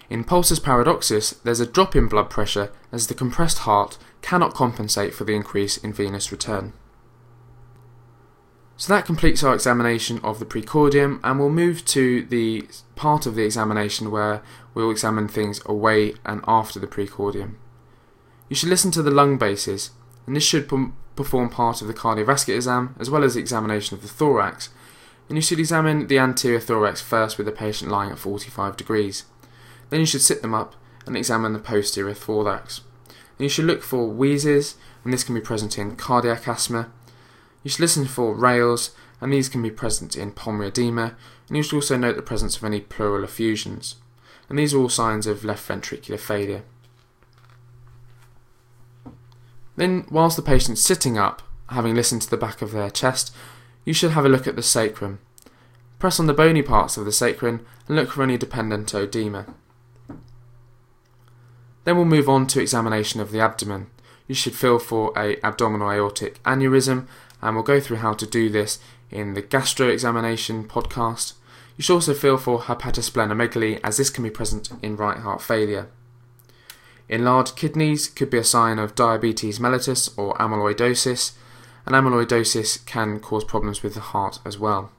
In 0.09 0.23
pulsus 0.23 0.61
paradoxus, 0.61 1.31
there's 1.43 1.59
a 1.59 1.67
drop 1.67 1.95
in 1.95 2.07
blood 2.07 2.29
pressure 2.29 2.71
as 2.91 3.07
the 3.07 3.13
compressed 3.13 3.59
heart 3.59 3.97
cannot 4.21 4.53
compensate 4.53 5.13
for 5.13 5.23
the 5.23 5.35
increase 5.35 5.77
in 5.77 5.93
venous 5.93 6.31
return. 6.31 6.73
So 8.79 8.93
that 8.93 9.05
completes 9.05 9.43
our 9.43 9.53
examination 9.53 10.21
of 10.23 10.39
the 10.39 10.45
precordium 10.45 11.19
and 11.21 11.37
we'll 11.37 11.49
move 11.49 11.83
to 11.87 12.23
the 12.23 12.65
part 12.95 13.25
of 13.25 13.35
the 13.35 13.43
examination 13.43 14.09
where 14.09 14.41
we'll 14.73 14.89
examine 14.89 15.27
things 15.27 15.61
away 15.65 16.13
and 16.25 16.41
after 16.47 16.79
the 16.79 16.87
precordium. 16.87 17.55
You 18.47 18.55
should 18.55 18.69
listen 18.69 18.89
to 18.91 19.03
the 19.03 19.11
lung 19.11 19.37
bases 19.37 19.91
and 20.25 20.33
this 20.33 20.45
should 20.45 20.69
perform 20.69 21.49
part 21.49 21.81
of 21.81 21.89
the 21.89 21.93
cardiovascular 21.93 22.55
exam 22.55 22.95
as 22.97 23.09
well 23.09 23.25
as 23.25 23.33
the 23.33 23.41
examination 23.41 23.97
of 23.97 24.01
the 24.01 24.07
thorax. 24.07 24.69
And 25.27 25.37
you 25.37 25.41
should 25.41 25.59
examine 25.59 26.07
the 26.07 26.17
anterior 26.17 26.61
thorax 26.61 27.01
first 27.01 27.37
with 27.37 27.47
the 27.47 27.51
patient 27.51 27.91
lying 27.91 28.11
at 28.11 28.17
45 28.17 28.77
degrees. 28.77 29.25
Then 29.89 29.99
you 29.99 30.05
should 30.05 30.21
sit 30.21 30.41
them 30.41 30.53
up 30.53 30.77
and 31.05 31.17
examine 31.17 31.51
the 31.51 31.59
posterior 31.59 32.13
thorax. 32.13 32.79
And 33.07 33.43
you 33.43 33.49
should 33.49 33.65
look 33.65 33.83
for 33.83 34.07
wheezes, 34.07 34.77
and 35.03 35.11
this 35.11 35.25
can 35.25 35.35
be 35.35 35.41
present 35.41 35.77
in 35.77 35.97
cardiac 35.97 36.47
asthma. 36.47 36.91
You 37.63 37.69
should 37.69 37.81
listen 37.81 38.05
for 38.05 38.33
rales, 38.33 38.91
and 39.21 39.33
these 39.33 39.49
can 39.49 39.61
be 39.61 39.71
present 39.71 40.15
in 40.15 40.31
pulmonary 40.31 40.69
edema. 40.69 41.15
And 41.47 41.57
you 41.57 41.63
should 41.63 41.75
also 41.75 41.97
note 41.97 42.15
the 42.15 42.21
presence 42.21 42.57
of 42.57 42.63
any 42.63 42.79
pleural 42.79 43.23
effusions. 43.23 43.95
And 44.47 44.57
these 44.57 44.73
are 44.73 44.79
all 44.79 44.89
signs 44.89 45.27
of 45.27 45.43
left 45.43 45.67
ventricular 45.67 46.19
failure. 46.19 46.63
Then, 49.75 50.05
whilst 50.09 50.35
the 50.35 50.41
patient's 50.41 50.81
sitting 50.81 51.17
up, 51.17 51.41
having 51.69 51.95
listened 51.95 52.21
to 52.23 52.29
the 52.29 52.37
back 52.37 52.61
of 52.61 52.71
their 52.71 52.89
chest, 52.89 53.33
you 53.85 53.93
should 53.93 54.11
have 54.11 54.25
a 54.25 54.29
look 54.29 54.47
at 54.47 54.55
the 54.55 54.63
sacrum. 54.63 55.19
Press 55.99 56.19
on 56.19 56.27
the 56.27 56.33
bony 56.33 56.61
parts 56.61 56.97
of 56.97 57.05
the 57.05 57.11
sacrum 57.11 57.65
and 57.87 57.95
look 57.95 58.11
for 58.11 58.23
any 58.23 58.37
dependent 58.37 58.91
oedema. 58.93 59.53
Then 61.83 61.95
we'll 61.95 62.05
move 62.05 62.29
on 62.29 62.47
to 62.47 62.61
examination 62.61 63.19
of 63.19 63.31
the 63.31 63.39
abdomen. 63.39 63.87
You 64.27 64.35
should 64.35 64.55
feel 64.55 64.79
for 64.79 65.11
a 65.17 65.37
abdominal 65.43 65.91
aortic 65.91 66.41
aneurysm 66.43 67.07
and 67.41 67.55
we'll 67.55 67.63
go 67.63 67.79
through 67.79 67.97
how 67.97 68.13
to 68.13 68.25
do 68.25 68.49
this 68.49 68.79
in 69.11 69.33
the 69.33 69.41
gastro 69.41 69.87
examination 69.87 70.67
podcast. 70.67 71.33
You 71.77 71.83
should 71.83 71.93
also 71.93 72.13
feel 72.13 72.37
for 72.37 72.59
hepatosplenomegaly 72.59 73.79
as 73.83 73.97
this 73.97 74.09
can 74.09 74.23
be 74.23 74.29
present 74.29 74.69
in 74.81 74.97
right 74.97 75.17
heart 75.17 75.41
failure. 75.41 75.87
Enlarged 77.07 77.55
kidneys 77.55 78.07
could 78.07 78.29
be 78.29 78.37
a 78.37 78.43
sign 78.43 78.77
of 78.77 78.95
diabetes 78.95 79.59
mellitus 79.59 80.13
or 80.17 80.35
amyloidosis, 80.35 81.31
and 81.85 81.95
amyloidosis 81.95 82.85
can 82.85 83.19
cause 83.19 83.43
problems 83.43 83.81
with 83.81 83.95
the 83.95 83.99
heart 83.99 84.39
as 84.45 84.59
well. 84.59 84.91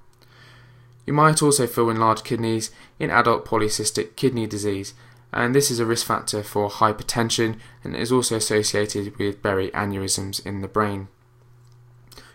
You 1.07 1.13
might 1.13 1.43
also 1.43 1.67
feel 1.67 1.91
enlarged 1.91 2.25
kidneys 2.25 2.71
in 2.99 3.11
adult 3.11 3.45
polycystic 3.45 4.17
kidney 4.17 4.47
disease, 4.47 4.95
and 5.33 5.55
this 5.55 5.71
is 5.71 5.79
a 5.79 5.87
risk 5.87 6.07
factor 6.07 6.43
for 6.43 6.69
hypertension 6.69 7.59
and 7.85 7.95
is 7.95 8.11
also 8.11 8.37
associated 8.37 9.17
with 9.19 9.43
berry 9.43 9.71
aneurysms 9.71 10.45
in 10.45 10.63
the 10.63 10.69
brain. 10.69 11.09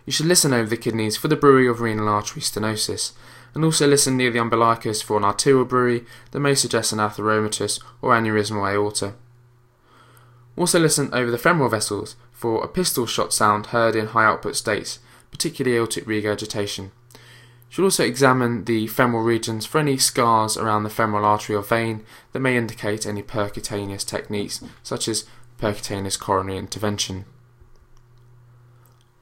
You 0.05 0.11
should 0.11 0.27
listen 0.27 0.53
over 0.53 0.69
the 0.69 0.77
kidneys 0.77 1.17
for 1.17 1.27
the 1.27 1.35
bruit 1.35 1.69
of 1.69 1.81
renal 1.81 2.07
artery 2.07 2.41
stenosis, 2.41 3.13
and 3.55 3.63
also 3.63 3.87
listen 3.87 4.17
near 4.17 4.29
the 4.29 4.39
umbilicus 4.39 5.01
for 5.01 5.17
an 5.17 5.23
arterial 5.23 5.65
bruit 5.65 6.07
that 6.31 6.39
may 6.39 6.53
suggest 6.53 6.91
an 6.91 6.99
atheromatous 6.99 7.81
or 8.01 8.11
aneurysmal 8.11 8.71
aorta. 8.71 9.15
Also 10.55 10.79
listen 10.79 11.09
over 11.13 11.31
the 11.31 11.37
femoral 11.37 11.69
vessels 11.69 12.15
for 12.31 12.63
a 12.63 12.67
pistol 12.67 13.05
shot 13.05 13.33
sound 13.33 13.67
heard 13.67 13.95
in 13.95 14.07
high 14.07 14.25
output 14.25 14.55
states, 14.55 14.99
particularly 15.31 15.77
aortic 15.77 16.05
regurgitation. 16.05 16.91
You 17.15 17.21
should 17.69 17.83
also 17.83 18.05
examine 18.05 18.65
the 18.65 18.87
femoral 18.87 19.23
regions 19.23 19.65
for 19.65 19.79
any 19.79 19.97
scars 19.97 20.55
around 20.55 20.83
the 20.83 20.89
femoral 20.89 21.25
artery 21.25 21.55
or 21.55 21.63
vein 21.63 22.05
that 22.31 22.39
may 22.39 22.55
indicate 22.55 23.05
any 23.05 23.23
percutaneous 23.23 24.05
techniques, 24.05 24.63
such 24.83 25.07
as 25.07 25.25
percutaneous 25.59 26.19
coronary 26.19 26.57
intervention. 26.57 27.25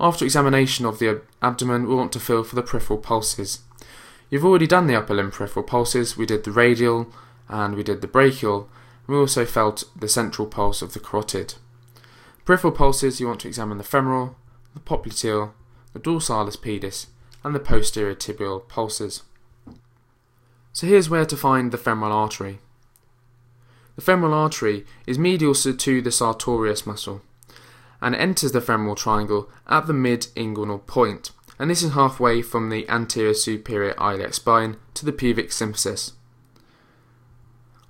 After 0.04 0.26
examination 0.26 0.86
of 0.86 1.00
the 1.00 1.22
abdomen, 1.42 1.88
we 1.88 1.96
want 1.96 2.12
to 2.12 2.20
feel 2.20 2.44
for 2.44 2.56
the 2.56 2.62
peripheral 2.62 3.00
pulses. 3.00 3.62
You've 4.30 4.44
already 4.44 4.68
done 4.68 4.88
the 4.88 4.98
upper 4.98 5.14
limb 5.14 5.32
peripheral 5.32 5.64
pulses, 5.64 6.18
we 6.18 6.26
did 6.26 6.44
the 6.44 6.52
radial 6.52 7.08
and 7.48 7.74
we 7.74 7.84
did 7.84 8.02
the 8.02 8.08
brachial, 8.08 8.68
we 9.08 9.16
also 9.16 9.46
felt 9.46 9.86
the 9.96 10.10
central 10.10 10.46
pulse 10.46 10.82
of 10.82 10.92
the 10.92 11.00
carotid. 11.00 11.54
Peripheral 12.44 12.74
pulses, 12.74 13.22
you 13.22 13.28
want 13.28 13.40
to 13.40 13.48
examine 13.48 13.78
the 13.78 13.84
femoral, 13.86 14.36
the 14.74 14.82
popliteal, 14.82 15.54
the 15.94 16.00
dorsalis 16.00 16.58
pedis, 16.58 17.06
and 17.42 17.56
the 17.56 17.60
posterior 17.62 18.14
tibial 18.14 18.68
pulses. 18.68 19.24
So 20.74 20.86
here's 20.86 21.10
where 21.10 21.26
to 21.26 21.38
find 21.38 21.72
the 21.72 21.78
femoral 21.78 22.12
artery. 22.12 22.60
The 23.96 24.02
femoral 24.02 24.34
artery 24.34 24.86
is 25.08 25.18
medial 25.18 25.54
to 25.56 26.02
the 26.02 26.12
sartorius 26.12 26.86
muscle 26.86 27.22
and 28.04 28.14
enters 28.14 28.52
the 28.52 28.62
femoral 28.62 28.96
triangle 28.96 29.50
at 29.66 29.88
the 29.88 29.94
mid-inguinal 29.94 30.86
point, 30.86 31.32
and 31.58 31.72
this 31.72 31.82
is 31.82 31.94
halfway 31.94 32.42
from 32.42 32.70
the 32.70 32.88
anterior 32.90 33.34
superior 33.34 33.96
iliac 33.98 34.34
spine 34.34 34.76
to 34.94 35.06
the 35.06 35.14
pubic 35.14 35.50
symphysis. 35.50 36.12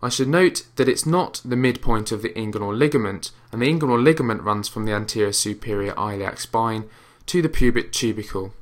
I 0.03 0.09
should 0.09 0.27
note 0.27 0.67
that 0.75 0.87
it's 0.87 1.07
not 1.07 1.41
the 1.43 1.55
midpoint 1.55 2.11
of 2.11 2.21
the 2.21 2.29
inguinal 2.29 2.77
ligament, 2.77 3.31
and 3.51 3.61
the 3.61 3.65
inguinal 3.65 4.01
ligament 4.01 4.43
runs 4.43 4.69
from 4.69 4.85
the 4.85 4.93
anterior 4.93 5.31
superior 5.31 5.93
iliac 5.97 6.39
spine 6.39 6.87
to 7.25 7.41
the 7.41 7.49
pubic 7.49 7.91
tubercle. 7.91 8.53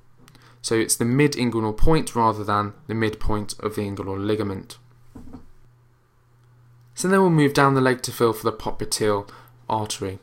So 0.62 0.76
it's 0.76 0.96
the 0.96 1.06
mid-inguinal 1.06 1.76
point 1.76 2.16
rather 2.16 2.46
than 2.46 2.74
the 2.88 2.96
midpoint 2.96 3.60
of 3.60 3.76
the 3.76 3.82
inguinal 3.82 4.24
ligament. 4.24 4.78
So 6.96 7.10
then 7.10 7.20
we'll 7.20 7.30
move 7.32 7.54
down 7.54 7.74
the 7.74 7.82
leg 7.82 8.04
to 8.04 8.12
feel 8.12 8.32
for 8.32 8.44
the 8.44 8.56
popliteal 8.56 9.28
artery. 9.68 10.20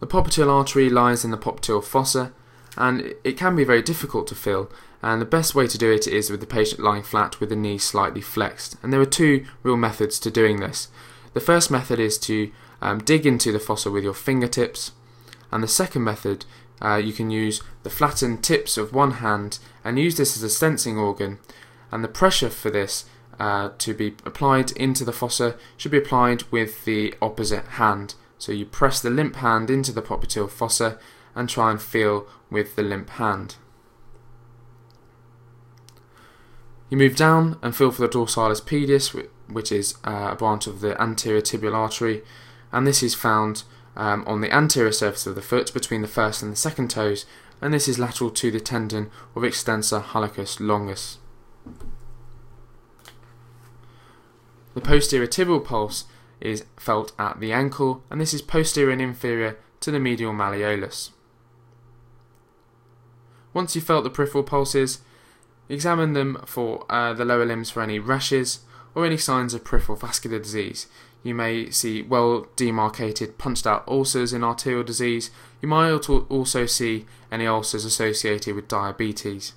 The 0.00 0.06
popliteal 0.06 0.50
artery 0.50 0.88
lies 0.90 1.24
in 1.24 1.30
the 1.30 1.38
popliteal 1.38 1.84
fossa 1.84 2.32
and 2.76 3.14
it 3.22 3.36
can 3.36 3.54
be 3.54 3.64
very 3.64 3.82
difficult 3.82 4.26
to 4.28 4.34
feel 4.34 4.70
and 5.02 5.20
the 5.20 5.26
best 5.26 5.54
way 5.54 5.66
to 5.66 5.78
do 5.78 5.90
it 5.90 6.06
is 6.06 6.30
with 6.30 6.40
the 6.40 6.46
patient 6.46 6.80
lying 6.80 7.02
flat 7.02 7.38
with 7.38 7.48
the 7.50 7.56
knee 7.56 7.78
slightly 7.78 8.20
flexed 8.20 8.76
and 8.82 8.92
there 8.92 9.00
are 9.00 9.06
two 9.06 9.44
real 9.62 9.76
methods 9.76 10.18
to 10.20 10.30
doing 10.30 10.60
this. 10.60 10.88
The 11.34 11.40
first 11.40 11.70
method 11.70 12.00
is 12.00 12.18
to 12.20 12.50
um, 12.80 12.98
dig 12.98 13.26
into 13.26 13.52
the 13.52 13.60
fossa 13.60 13.90
with 13.90 14.04
your 14.04 14.14
fingertips 14.14 14.92
and 15.52 15.62
the 15.62 15.68
second 15.68 16.02
method 16.02 16.46
uh, 16.82 16.96
you 16.96 17.12
can 17.12 17.30
use 17.30 17.62
the 17.82 17.90
flattened 17.90 18.42
tips 18.42 18.78
of 18.78 18.94
one 18.94 19.12
hand 19.12 19.58
and 19.84 19.98
use 19.98 20.16
this 20.16 20.36
as 20.36 20.42
a 20.42 20.48
sensing 20.48 20.96
organ 20.96 21.38
and 21.92 22.02
the 22.02 22.08
pressure 22.08 22.50
for 22.50 22.70
this 22.70 23.04
uh, 23.38 23.70
to 23.78 23.94
be 23.94 24.14
applied 24.24 24.70
into 24.72 25.04
the 25.04 25.12
fossa 25.12 25.56
should 25.76 25.92
be 25.92 25.98
applied 25.98 26.42
with 26.44 26.84
the 26.84 27.14
opposite 27.20 27.66
hand. 27.66 28.14
So 28.40 28.52
you 28.52 28.64
press 28.64 29.00
the 29.00 29.10
limp 29.10 29.36
hand 29.36 29.68
into 29.68 29.92
the 29.92 30.00
popliteal 30.00 30.50
fossa 30.50 30.98
and 31.34 31.46
try 31.46 31.70
and 31.70 31.80
feel 31.80 32.26
with 32.50 32.74
the 32.74 32.82
limp 32.82 33.10
hand. 33.10 33.56
You 36.88 36.96
move 36.96 37.16
down 37.16 37.58
and 37.62 37.76
feel 37.76 37.90
for 37.90 38.00
the 38.00 38.08
dorsalis 38.08 38.62
pedis, 38.62 39.28
which 39.46 39.70
is 39.70 39.96
uh, 40.04 40.30
a 40.32 40.36
branch 40.36 40.66
of 40.66 40.80
the 40.80 41.00
anterior 41.00 41.42
tibial 41.42 41.74
artery, 41.74 42.22
and 42.72 42.86
this 42.86 43.02
is 43.02 43.14
found 43.14 43.64
um, 43.94 44.24
on 44.26 44.40
the 44.40 44.50
anterior 44.50 44.90
surface 44.90 45.26
of 45.26 45.34
the 45.34 45.42
foot 45.42 45.74
between 45.74 46.00
the 46.00 46.08
first 46.08 46.42
and 46.42 46.50
the 46.50 46.56
second 46.56 46.90
toes, 46.90 47.26
and 47.60 47.74
this 47.74 47.88
is 47.88 47.98
lateral 47.98 48.30
to 48.30 48.50
the 48.50 48.58
tendon 48.58 49.10
of 49.36 49.44
extensor 49.44 50.00
hallucis 50.00 50.58
longus. 50.60 51.18
The 54.72 54.80
posterior 54.80 55.26
tibial 55.26 55.62
pulse 55.62 56.04
is 56.40 56.64
felt 56.76 57.12
at 57.18 57.40
the 57.40 57.52
ankle, 57.52 58.02
and 58.10 58.20
this 58.20 58.34
is 58.34 58.42
posterior 58.42 58.90
and 58.90 59.02
inferior 59.02 59.58
to 59.80 59.90
the 59.90 60.00
medial 60.00 60.32
malleolus. 60.32 61.10
Once 63.52 63.74
you've 63.74 63.84
felt 63.84 64.04
the 64.04 64.10
peripheral 64.10 64.44
pulses, 64.44 65.00
examine 65.68 66.12
them 66.12 66.40
for 66.46 66.84
uh, 66.90 67.12
the 67.12 67.24
lower 67.24 67.44
limbs 67.44 67.70
for 67.70 67.82
any 67.82 67.98
rashes 67.98 68.60
or 68.94 69.04
any 69.04 69.16
signs 69.16 69.54
of 69.54 69.64
peripheral 69.64 69.96
vascular 69.96 70.38
disease. 70.38 70.86
You 71.22 71.34
may 71.34 71.70
see 71.70 72.02
well 72.02 72.46
demarcated, 72.56 73.38
punched 73.38 73.66
out 73.66 73.86
ulcers 73.86 74.32
in 74.32 74.42
arterial 74.42 74.82
disease. 74.82 75.30
You 75.60 75.68
might 75.68 75.90
also 75.90 76.66
see 76.66 77.06
any 77.30 77.46
ulcers 77.46 77.84
associated 77.84 78.54
with 78.54 78.68
diabetes. 78.68 79.52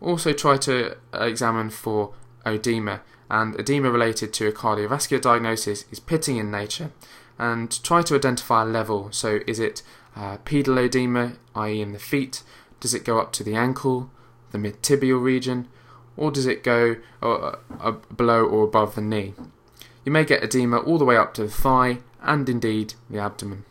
Also, 0.00 0.32
try 0.32 0.56
to 0.58 0.96
examine 1.12 1.70
for 1.70 2.14
oedema, 2.46 3.00
and 3.30 3.58
edema 3.58 3.90
related 3.90 4.32
to 4.34 4.46
a 4.46 4.52
cardiovascular 4.52 5.20
diagnosis 5.20 5.84
is 5.90 6.00
pitting 6.00 6.36
in 6.36 6.50
nature. 6.50 6.90
And 7.38 7.82
try 7.84 8.02
to 8.02 8.16
identify 8.16 8.62
a 8.62 8.66
level. 8.66 9.12
So, 9.12 9.40
is 9.46 9.60
it 9.60 9.82
uh, 10.16 10.38
pedal 10.38 10.78
edema, 10.78 11.34
i.e., 11.54 11.80
in 11.80 11.92
the 11.92 11.98
feet? 12.00 12.42
Does 12.80 12.94
it 12.94 13.04
go 13.04 13.20
up 13.20 13.32
to 13.34 13.44
the 13.44 13.54
ankle, 13.54 14.10
the 14.50 14.58
mid 14.58 14.82
tibial 14.82 15.22
region, 15.22 15.68
or 16.16 16.32
does 16.32 16.46
it 16.46 16.64
go 16.64 16.96
uh, 17.22 17.56
uh, 17.80 17.92
below 18.14 18.44
or 18.44 18.64
above 18.64 18.96
the 18.96 19.00
knee? 19.00 19.34
You 20.04 20.10
may 20.10 20.24
get 20.24 20.42
edema 20.42 20.78
all 20.78 20.98
the 20.98 21.04
way 21.04 21.16
up 21.16 21.32
to 21.34 21.44
the 21.44 21.50
thigh 21.50 21.98
and 22.22 22.48
indeed 22.48 22.94
the 23.08 23.18
abdomen. 23.18 23.64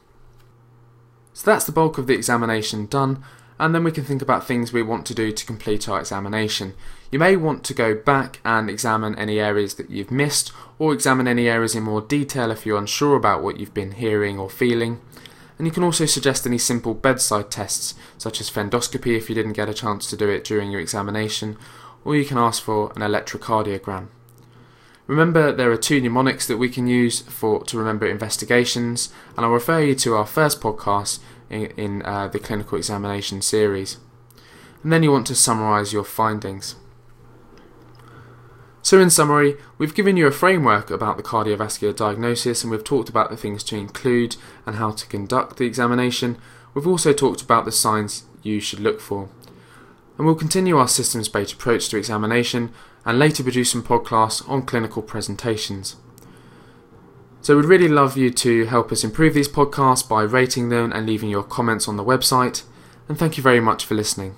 So 1.34 1.52
that's 1.52 1.66
the 1.66 1.72
bulk 1.72 1.98
of 1.98 2.08
the 2.08 2.16
examination 2.16 2.86
done, 2.86 3.24
and 3.60 3.76
then 3.76 3.84
we 3.84 3.92
can 3.92 4.06
think 4.06 4.22
about 4.22 4.48
things 4.48 4.72
we 4.72 4.82
want 4.82 5.06
to 5.08 5.14
do 5.14 5.32
to 5.32 5.46
complete 5.46 5.90
our 5.90 6.00
examination. 6.00 6.74
You 7.10 7.20
may 7.20 7.38
want 7.38 7.64
to 7.66 7.74
go 7.74 7.96
back 7.96 8.42
and 8.44 8.70
examine 8.70 9.16
any 9.16 9.40
areas 9.40 9.76
that 9.76 9.90
you've 9.90 10.12
missed, 10.12 10.52
or 10.78 10.94
examine 10.94 11.28
any 11.28 11.48
areas 11.48 11.74
in 11.74 11.84
more 11.84 12.02
detail 12.02 12.52
if 12.52 12.66
you're 12.66 12.78
unsure 12.78 13.16
about 13.16 13.42
what 13.42 13.60
you've 13.60 13.74
been 13.74 13.94
hearing 13.94 14.38
or 14.38 14.50
feeling. 14.50 15.00
And 15.58 15.66
you 15.66 15.72
can 15.72 15.84
also 15.84 16.06
suggest 16.06 16.46
any 16.46 16.58
simple 16.58 16.94
bedside 16.94 17.50
tests, 17.50 17.96
such 18.18 18.42
as 18.42 18.52
fundoscopy 18.52 19.16
if 19.16 19.30
you 19.30 19.36
didn't 19.36 19.54
get 19.54 19.70
a 19.70 19.74
chance 19.74 20.10
to 20.10 20.18
do 20.18 20.30
it 20.30 20.44
during 20.44 20.70
your 20.70 20.82
examination, 20.82 21.58
or 22.04 22.16
you 22.16 22.26
can 22.26 22.38
ask 22.38 22.62
for 22.62 22.92
an 22.96 23.02
electrocardiogram. 23.02 24.10
Remember, 25.08 25.54
there 25.54 25.72
are 25.72 25.78
two 25.78 26.02
mnemonics 26.02 26.46
that 26.48 26.58
we 26.58 26.68
can 26.68 26.88
use 26.88 27.22
for 27.22 27.64
to 27.64 27.78
remember 27.78 28.06
investigations, 28.06 29.14
and 29.38 29.46
I'll 29.46 29.52
refer 29.54 29.80
you 29.80 29.96
to 29.96 30.16
our 30.16 30.26
first 30.26 30.60
podcast 30.60 31.20
in, 31.50 31.68
in 31.78 32.02
uh, 32.04 32.28
the 32.28 32.40
clinical 32.40 32.78
examination 32.78 33.42
series. 33.42 33.98
And 34.84 34.92
then 34.92 35.04
you 35.04 35.12
want 35.12 35.26
to 35.28 35.36
summarise 35.36 35.94
your 35.94 36.04
findings. 36.04 36.76
So, 38.82 39.00
in 39.00 39.10
summary, 39.10 39.58
we've 39.78 39.96
given 39.96 40.16
you 40.16 40.28
a 40.28 40.32
framework 40.32 40.90
about 40.90 41.18
the 41.18 41.24
cardiovascular 41.24 41.96
diagnosis 41.96 42.64
and 42.64 42.72
we've 42.72 42.84
talked 42.84 43.10
about 43.10 43.30
the 43.30 43.38
things 43.38 43.64
to 43.66 43.76
include 43.76 44.38
and 44.66 44.78
how 44.78 44.92
to 44.92 45.08
conduct 45.08 45.58
the 45.58 45.66
examination. 45.66 46.38
We've 46.74 46.88
also 46.88 47.12
talked 47.12 47.42
about 47.42 47.66
the 47.66 47.72
signs 47.72 48.24
you 48.44 48.60
should 48.60 48.80
look 48.80 49.02
for. 49.02 49.30
And 50.18 50.26
we'll 50.26 50.36
continue 50.36 50.78
our 50.78 50.88
systems 50.88 51.28
based 51.28 51.54
approach 51.54 51.90
to 51.90 51.98
examination 51.98 52.72
and 53.06 53.20
later 53.20 53.44
produce 53.44 53.72
some 53.72 53.84
podcasts 53.84 54.48
on 54.50 54.66
clinical 54.66 55.02
presentations. 55.02 55.98
So, 57.42 57.56
we'd 57.56 57.66
really 57.66 57.88
love 57.90 58.16
you 58.16 58.32
to 58.32 58.66
help 58.66 58.92
us 58.92 59.04
improve 59.04 59.34
these 59.34 59.50
podcasts 59.50 60.08
by 60.08 60.24
rating 60.24 60.70
them 60.70 60.92
and 60.94 61.06
leaving 61.06 61.30
your 61.30 61.44
comments 61.44 61.88
on 61.88 61.98
the 61.98 62.06
website. 62.06 62.64
And 63.10 63.18
thank 63.18 63.38
you 63.38 63.44
very 63.44 63.60
much 63.60 63.86
for 63.86 63.96
listening. 63.96 64.36